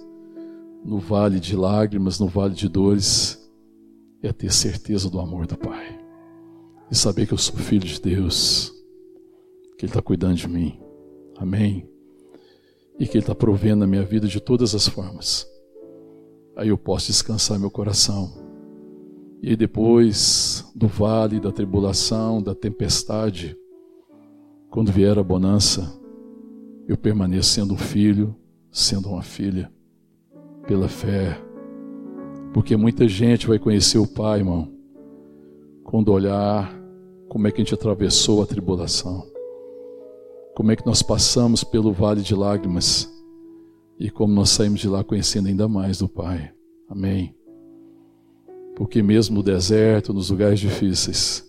no 0.83 0.97
vale 0.97 1.41
de 1.41 1.57
lágrimas, 1.57 2.19
no 2.19 2.27
vale 2.27 2.53
de 2.55 2.69
dores, 2.69 3.38
é 4.21 4.31
ter 4.31 4.51
certeza 4.51 5.09
do 5.09 5.19
amor 5.19 5.47
do 5.47 5.57
Pai. 5.57 5.99
E 6.91 6.95
saber 6.95 7.27
que 7.27 7.33
eu 7.33 7.37
sou 7.37 7.55
filho 7.55 7.85
de 7.85 8.01
Deus, 8.01 8.73
que 9.77 9.85
Ele 9.85 9.91
está 9.91 10.01
cuidando 10.01 10.35
de 10.35 10.47
mim. 10.47 10.79
Amém? 11.37 11.87
E 12.99 13.05
que 13.07 13.17
Ele 13.17 13.23
está 13.23 13.35
provendo 13.35 13.83
a 13.83 13.87
minha 13.87 14.03
vida 14.03 14.27
de 14.27 14.39
todas 14.39 14.75
as 14.75 14.87
formas. 14.87 15.47
Aí 16.55 16.69
eu 16.69 16.77
posso 16.77 17.07
descansar 17.07 17.59
meu 17.59 17.71
coração. 17.71 18.33
E 19.41 19.55
depois 19.55 20.69
do 20.75 20.87
vale 20.87 21.39
da 21.39 21.51
tribulação, 21.51 22.41
da 22.41 22.53
tempestade, 22.53 23.55
quando 24.69 24.91
vier 24.91 25.17
a 25.17 25.23
bonança, 25.23 25.97
eu 26.87 26.97
permaneço 26.97 27.51
sendo 27.51 27.73
um 27.73 27.77
filho, 27.77 28.35
sendo 28.71 29.09
uma 29.09 29.21
filha 29.21 29.71
pela 30.67 30.89
fé. 30.89 31.39
Porque 32.53 32.75
muita 32.75 33.07
gente 33.07 33.47
vai 33.47 33.59
conhecer 33.59 33.97
o 33.97 34.07
Pai, 34.07 34.39
irmão, 34.39 34.67
quando 35.83 36.11
olhar 36.11 36.73
como 37.27 37.47
é 37.47 37.51
que 37.51 37.61
a 37.61 37.63
gente 37.63 37.73
atravessou 37.73 38.41
a 38.41 38.45
tribulação, 38.45 39.25
como 40.55 40.71
é 40.71 40.75
que 40.75 40.85
nós 40.85 41.01
passamos 41.01 41.63
pelo 41.63 41.93
vale 41.93 42.21
de 42.21 42.33
lágrimas 42.33 43.09
e 43.99 44.09
como 44.09 44.33
nós 44.33 44.49
saímos 44.49 44.79
de 44.79 44.87
lá 44.87 45.03
conhecendo 45.03 45.47
ainda 45.47 45.67
mais 45.67 45.99
do 45.99 46.09
Pai. 46.09 46.51
Amém. 46.89 47.35
Porque 48.75 49.03
mesmo 49.03 49.35
no 49.35 49.43
deserto, 49.43 50.13
nos 50.13 50.29
lugares 50.29 50.59
difíceis, 50.59 51.45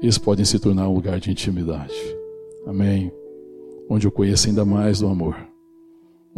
eles 0.00 0.18
podem 0.18 0.44
se 0.44 0.58
tornar 0.58 0.88
um 0.88 0.94
lugar 0.94 1.18
de 1.18 1.30
intimidade. 1.30 1.94
Amém. 2.66 3.12
Onde 3.88 4.06
eu 4.06 4.12
conheço 4.12 4.48
ainda 4.48 4.64
mais 4.64 5.00
do 5.00 5.08
amor 5.08 5.48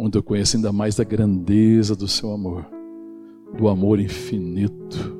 onde 0.01 0.17
eu 0.17 0.23
conheço 0.23 0.57
ainda 0.57 0.71
mais 0.71 0.95
da 0.95 1.03
grandeza 1.03 1.95
do 1.95 2.07
seu 2.07 2.31
amor, 2.31 2.65
do 3.57 3.67
amor 3.67 3.99
infinito, 3.99 5.17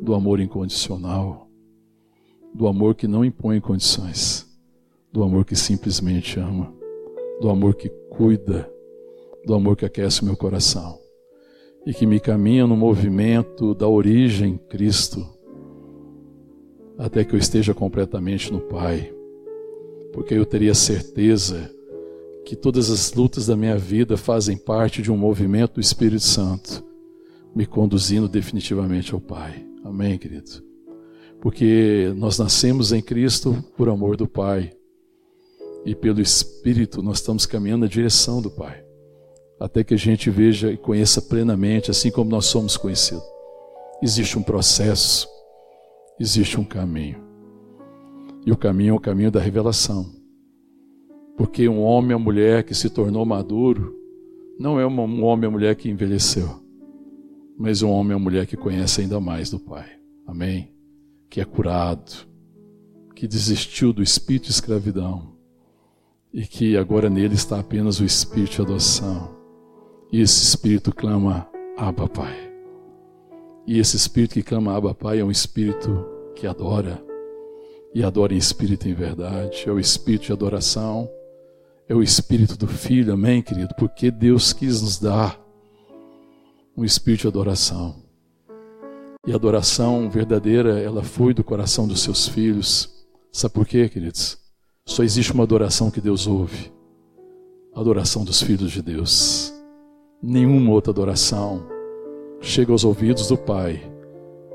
do 0.00 0.14
amor 0.14 0.40
incondicional, 0.40 1.48
do 2.54 2.66
amor 2.66 2.94
que 2.94 3.06
não 3.06 3.24
impõe 3.24 3.60
condições, 3.60 4.46
do 5.12 5.22
amor 5.22 5.44
que 5.44 5.56
simplesmente 5.56 6.38
ama, 6.38 6.72
do 7.40 7.50
amor 7.50 7.74
que 7.74 7.88
cuida, 8.10 8.70
do 9.44 9.54
amor 9.54 9.76
que 9.76 9.84
aquece 9.84 10.22
o 10.22 10.24
meu 10.24 10.36
coração 10.36 10.98
e 11.86 11.92
que 11.92 12.06
me 12.06 12.18
caminha 12.18 12.66
no 12.66 12.76
movimento 12.76 13.74
da 13.74 13.86
origem 13.86 14.58
Cristo, 14.68 15.24
até 16.98 17.24
que 17.24 17.34
eu 17.34 17.38
esteja 17.38 17.74
completamente 17.74 18.52
no 18.52 18.60
Pai, 18.60 19.12
porque 20.12 20.34
eu 20.34 20.46
teria 20.46 20.74
certeza 20.74 21.70
que 22.44 22.56
todas 22.56 22.90
as 22.90 23.12
lutas 23.12 23.46
da 23.46 23.56
minha 23.56 23.76
vida 23.76 24.16
fazem 24.16 24.56
parte 24.56 25.02
de 25.02 25.12
um 25.12 25.16
movimento 25.16 25.74
do 25.74 25.80
Espírito 25.80 26.22
Santo, 26.22 26.82
me 27.56 27.64
conduzindo 27.64 28.28
definitivamente 28.28 29.14
ao 29.14 29.20
Pai. 29.20 29.66
Amém, 29.82 30.18
querido? 30.18 30.62
Porque 31.40 32.12
nós 32.14 32.38
nascemos 32.38 32.92
em 32.92 33.00
Cristo 33.00 33.64
por 33.78 33.88
amor 33.88 34.14
do 34.14 34.28
Pai. 34.28 34.72
E 35.82 35.94
pelo 35.94 36.20
Espírito 36.20 37.02
nós 37.02 37.16
estamos 37.16 37.46
caminhando 37.46 37.82
na 37.82 37.86
direção 37.86 38.42
do 38.42 38.50
Pai. 38.50 38.84
Até 39.58 39.82
que 39.82 39.94
a 39.94 39.96
gente 39.96 40.28
veja 40.28 40.70
e 40.70 40.76
conheça 40.76 41.22
plenamente, 41.22 41.90
assim 41.90 42.10
como 42.10 42.28
nós 42.28 42.44
somos 42.44 42.76
conhecidos. 42.76 43.24
Existe 44.02 44.38
um 44.38 44.42
processo, 44.42 45.26
existe 46.20 46.60
um 46.60 46.64
caminho. 46.64 47.24
E 48.44 48.52
o 48.52 48.56
caminho 48.56 48.90
é 48.90 48.96
o 48.96 49.00
caminho 49.00 49.30
da 49.30 49.40
revelação. 49.40 50.04
Porque 51.38 51.66
um 51.66 51.80
homem 51.80 52.12
ou 52.12 52.20
mulher 52.20 52.64
que 52.64 52.74
se 52.74 52.90
tornou 52.90 53.24
maduro 53.24 53.96
não 54.58 54.78
é 54.78 54.86
um 54.86 55.24
homem 55.24 55.46
ou 55.46 55.52
mulher 55.52 55.74
que 55.74 55.88
envelheceu, 55.88 56.65
mas 57.58 57.82
um 57.82 57.90
homem 57.90 58.14
ou 58.14 58.20
mulher 58.20 58.46
que 58.46 58.56
conhece 58.56 59.00
ainda 59.00 59.20
mais 59.20 59.50
do 59.50 59.58
Pai. 59.58 59.88
Amém? 60.26 60.72
Que 61.28 61.40
é 61.40 61.44
curado, 61.44 62.12
que 63.14 63.26
desistiu 63.26 63.92
do 63.92 64.02
espírito 64.02 64.44
de 64.44 64.50
escravidão 64.50 65.34
e 66.32 66.46
que 66.46 66.76
agora 66.76 67.08
nele 67.08 67.34
está 67.34 67.60
apenas 67.60 68.00
o 68.00 68.04
espírito 68.04 68.56
de 68.56 68.62
adoção. 68.62 69.36
E 70.12 70.20
esse 70.20 70.42
espírito 70.42 70.94
clama: 70.94 71.48
Abba, 71.76 72.08
Pai. 72.08 72.36
E 73.66 73.78
esse 73.78 73.96
espírito 73.96 74.34
que 74.34 74.42
clama 74.42 74.76
Abba, 74.76 74.94
Pai 74.94 75.20
é 75.20 75.24
um 75.24 75.30
espírito 75.30 76.06
que 76.34 76.46
adora. 76.46 77.02
E 77.94 78.04
adora 78.04 78.34
em 78.34 78.38
espírito 78.38 78.86
e 78.86 78.90
em 78.90 78.94
verdade. 78.94 79.64
É 79.66 79.72
o 79.72 79.80
espírito 79.80 80.26
de 80.26 80.32
adoração 80.32 81.08
é 81.88 81.94
o 81.94 82.02
Espírito 82.02 82.56
do 82.56 82.66
Filho, 82.66 83.12
amém, 83.12 83.40
querido? 83.40 83.72
Porque 83.78 84.10
Deus 84.10 84.52
quis 84.52 84.82
nos 84.82 84.98
dar 84.98 85.40
um 86.76 86.84
espírito 86.84 87.22
de 87.22 87.28
adoração. 87.28 87.96
E 89.26 89.32
a 89.32 89.34
adoração 89.34 90.08
verdadeira, 90.08 90.78
ela 90.78 91.02
foi 91.02 91.34
do 91.34 91.42
coração 91.42 91.88
dos 91.88 92.00
seus 92.02 92.28
filhos. 92.28 93.06
Sabe 93.32 93.54
por 93.54 93.66
quê, 93.66 93.88
queridos? 93.88 94.38
Só 94.84 95.02
existe 95.02 95.32
uma 95.32 95.42
adoração 95.42 95.90
que 95.90 96.00
Deus 96.00 96.26
ouve: 96.26 96.72
a 97.74 97.80
adoração 97.80 98.24
dos 98.24 98.40
filhos 98.42 98.70
de 98.70 98.82
Deus. 98.82 99.52
Nenhuma 100.22 100.70
outra 100.70 100.92
adoração 100.92 101.66
chega 102.40 102.72
aos 102.72 102.84
ouvidos 102.84 103.28
do 103.28 103.36
Pai, 103.36 103.82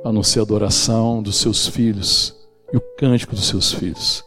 a 0.03 0.11
não 0.11 0.23
ser 0.23 0.39
a 0.39 0.43
adoração 0.43 1.21
dos 1.21 1.37
seus 1.37 1.67
filhos 1.67 2.35
e 2.73 2.77
o 2.77 2.81
cântico 2.97 3.35
dos 3.35 3.47
seus 3.47 3.73
filhos 3.73 4.23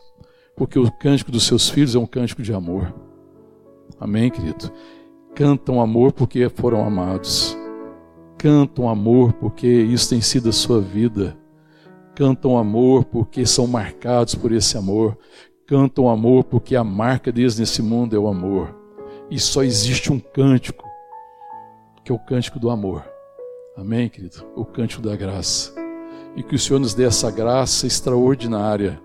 porque 0.56 0.78
o 0.78 0.90
cântico 0.90 1.32
dos 1.32 1.44
seus 1.44 1.68
filhos 1.68 1.94
é 1.94 1.98
um 1.98 2.06
cântico 2.06 2.42
de 2.42 2.52
amor. 2.52 2.94
Amém, 3.98 4.30
querido? 4.30 4.70
Cantam 5.34 5.80
amor 5.80 6.12
porque 6.12 6.48
foram 6.48 6.84
amados. 6.84 7.56
Cantam 8.44 8.90
amor 8.90 9.32
porque 9.32 9.66
isso 9.66 10.10
tem 10.10 10.20
sido 10.20 10.50
a 10.50 10.52
sua 10.52 10.78
vida. 10.78 11.34
Cantam 12.14 12.58
amor 12.58 13.02
porque 13.06 13.46
são 13.46 13.66
marcados 13.66 14.34
por 14.34 14.52
esse 14.52 14.76
amor. 14.76 15.16
Cantam 15.66 16.10
amor 16.10 16.44
porque 16.44 16.76
a 16.76 16.84
marca 16.84 17.32
deles 17.32 17.58
nesse 17.58 17.80
mundo 17.80 18.14
é 18.14 18.18
o 18.18 18.28
amor. 18.28 18.76
E 19.30 19.40
só 19.40 19.62
existe 19.62 20.12
um 20.12 20.20
cântico, 20.20 20.84
que 22.04 22.12
é 22.12 22.14
o 22.14 22.18
cântico 22.18 22.58
do 22.58 22.68
amor. 22.68 23.02
Amém, 23.78 24.10
querido? 24.10 24.44
O 24.54 24.62
cântico 24.62 25.00
da 25.00 25.16
graça. 25.16 25.72
E 26.36 26.42
que 26.42 26.54
o 26.54 26.58
Senhor 26.58 26.78
nos 26.78 26.92
dê 26.92 27.04
essa 27.04 27.30
graça 27.30 27.86
extraordinária 27.86 29.00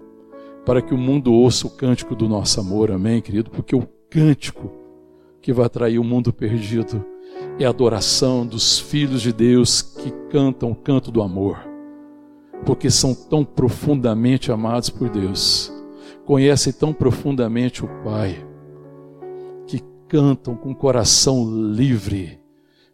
para 0.66 0.82
que 0.82 0.94
o 0.94 0.98
mundo 0.98 1.32
ouça 1.34 1.66
o 1.66 1.70
cântico 1.70 2.14
do 2.14 2.28
nosso 2.28 2.60
amor, 2.60 2.92
amém, 2.92 3.22
querido? 3.22 3.50
Porque 3.52 3.74
o 3.74 3.88
cântico 4.10 4.70
que 5.42 5.54
vai 5.54 5.66
atrair 5.66 5.98
o 5.98 6.04
mundo 6.04 6.34
perdido 6.34 7.06
é 7.60 7.66
a 7.66 7.70
adoração 7.70 8.48
dos 8.48 8.80
filhos 8.80 9.22
de 9.22 9.34
Deus 9.34 9.82
que 9.82 10.10
cantam 10.32 10.72
o 10.72 10.76
canto 10.76 11.12
do 11.12 11.22
amor, 11.22 11.60
porque 12.66 12.90
são 12.90 13.14
tão 13.14 13.44
profundamente 13.44 14.50
amados 14.50 14.90
por 14.90 15.10
Deus, 15.10 15.70
conhecem 16.26 16.72
tão 16.72 16.94
profundamente 16.94 17.84
o 17.84 17.90
Pai, 18.02 18.48
que 19.68 19.84
cantam 20.08 20.56
com 20.56 20.74
coração 20.74 21.46
livre, 21.74 22.40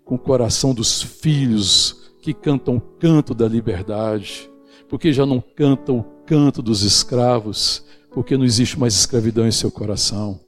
com 0.04 0.16
o 0.16 0.20
coração 0.20 0.74
dos 0.74 1.02
filhos 1.02 2.12
que 2.20 2.34
cantam 2.34 2.78
o 2.78 2.82
canto 2.82 3.36
da 3.36 3.48
liberdade, 3.48 4.50
porque 4.90 5.14
já 5.14 5.28
não 5.28 5.40
cantam 5.40 6.00
o 6.00 6.04
canto 6.26 6.64
dos 6.64 6.82
escravos, 6.82 7.86
porque 8.10 8.36
não 8.36 8.44
existe 8.44 8.80
mais 8.80 8.96
escravidão 8.96 9.48
em 9.48 9.52
seu 9.52 9.70
coração, 9.70 10.40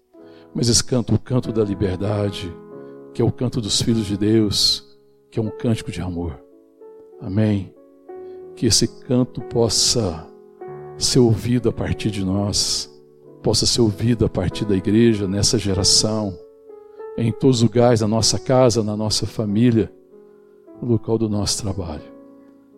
mas 0.55 0.69
eles 0.69 0.81
cantam 0.81 1.15
o 1.15 1.19
canto 1.19 1.53
da 1.53 1.63
liberdade, 1.63 2.51
que 3.17 3.21
é 3.23 3.25
o 3.25 3.31
canto 3.31 3.59
dos 3.59 3.81
filhos 3.81 4.05
de 4.05 4.15
Deus, 4.15 4.95
que 5.31 5.39
é 5.39 5.41
um 5.41 5.49
cântico 5.49 5.91
de 5.91 5.99
amor. 5.99 6.39
Amém. 7.19 7.73
Que 8.55 8.67
esse 8.67 8.87
canto 8.87 9.41
possa 9.41 10.27
ser 10.99 11.17
ouvido 11.17 11.67
a 11.67 11.73
partir 11.73 12.11
de 12.11 12.23
nós, 12.23 12.87
possa 13.41 13.65
ser 13.65 13.81
ouvido 13.81 14.23
a 14.23 14.29
partir 14.29 14.65
da 14.65 14.75
igreja 14.75 15.27
nessa 15.27 15.57
geração, 15.57 16.37
em 17.17 17.31
todos 17.31 17.57
os 17.57 17.63
lugares, 17.63 18.01
na 18.01 18.07
nossa 18.07 18.37
casa, 18.37 18.83
na 18.83 18.95
nossa 18.95 19.25
família, 19.25 19.91
no 20.79 20.87
local 20.87 21.17
do 21.17 21.27
nosso 21.27 21.63
trabalho. 21.63 22.05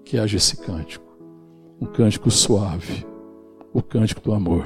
Que 0.06 0.18
haja 0.18 0.38
esse 0.38 0.56
cântico 0.56 1.04
um 1.82 1.86
cântico 1.86 2.32
suave, 2.32 3.06
o 3.74 3.84
cântico 3.84 4.22
do 4.22 4.34
amor, 4.34 4.66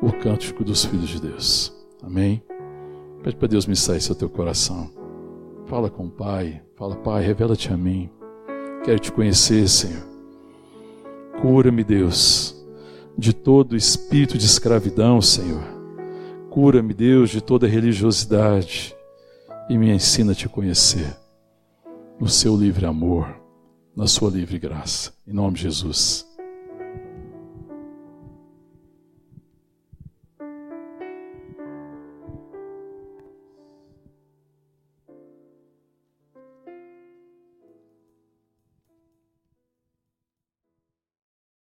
o 0.00 0.12
cântico 0.12 0.62
dos 0.62 0.84
filhos 0.84 1.08
de 1.08 1.20
Deus. 1.20 1.74
Amém? 2.00 2.40
Pede 3.24 3.36
para 3.36 3.48
Deus 3.48 3.66
me 3.66 3.74
sair 3.74 4.02
seu 4.02 4.14
teu 4.14 4.28
coração. 4.28 4.90
Fala 5.66 5.88
com 5.88 6.04
o 6.04 6.10
Pai. 6.10 6.62
Fala, 6.76 6.94
Pai, 6.94 7.24
revela-te 7.24 7.72
a 7.72 7.76
mim. 7.76 8.10
Quero 8.84 8.98
te 8.98 9.10
conhecer, 9.10 9.66
Senhor. 9.66 10.06
Cura-me, 11.40 11.82
Deus, 11.82 12.54
de 13.16 13.32
todo 13.32 13.74
espírito 13.74 14.36
de 14.36 14.44
escravidão, 14.44 15.22
Senhor. 15.22 15.64
Cura-me, 16.50 16.92
Deus, 16.92 17.30
de 17.30 17.40
toda 17.40 17.66
religiosidade 17.66 18.94
e 19.70 19.78
me 19.78 19.90
ensina 19.90 20.32
a 20.32 20.34
te 20.34 20.48
conhecer. 20.48 21.16
no 22.20 22.28
seu 22.28 22.56
livre 22.56 22.86
amor, 22.86 23.34
na 23.96 24.06
sua 24.06 24.30
livre 24.30 24.58
graça. 24.58 25.12
Em 25.26 25.32
nome 25.32 25.56
de 25.56 25.62
Jesus. 25.62 26.23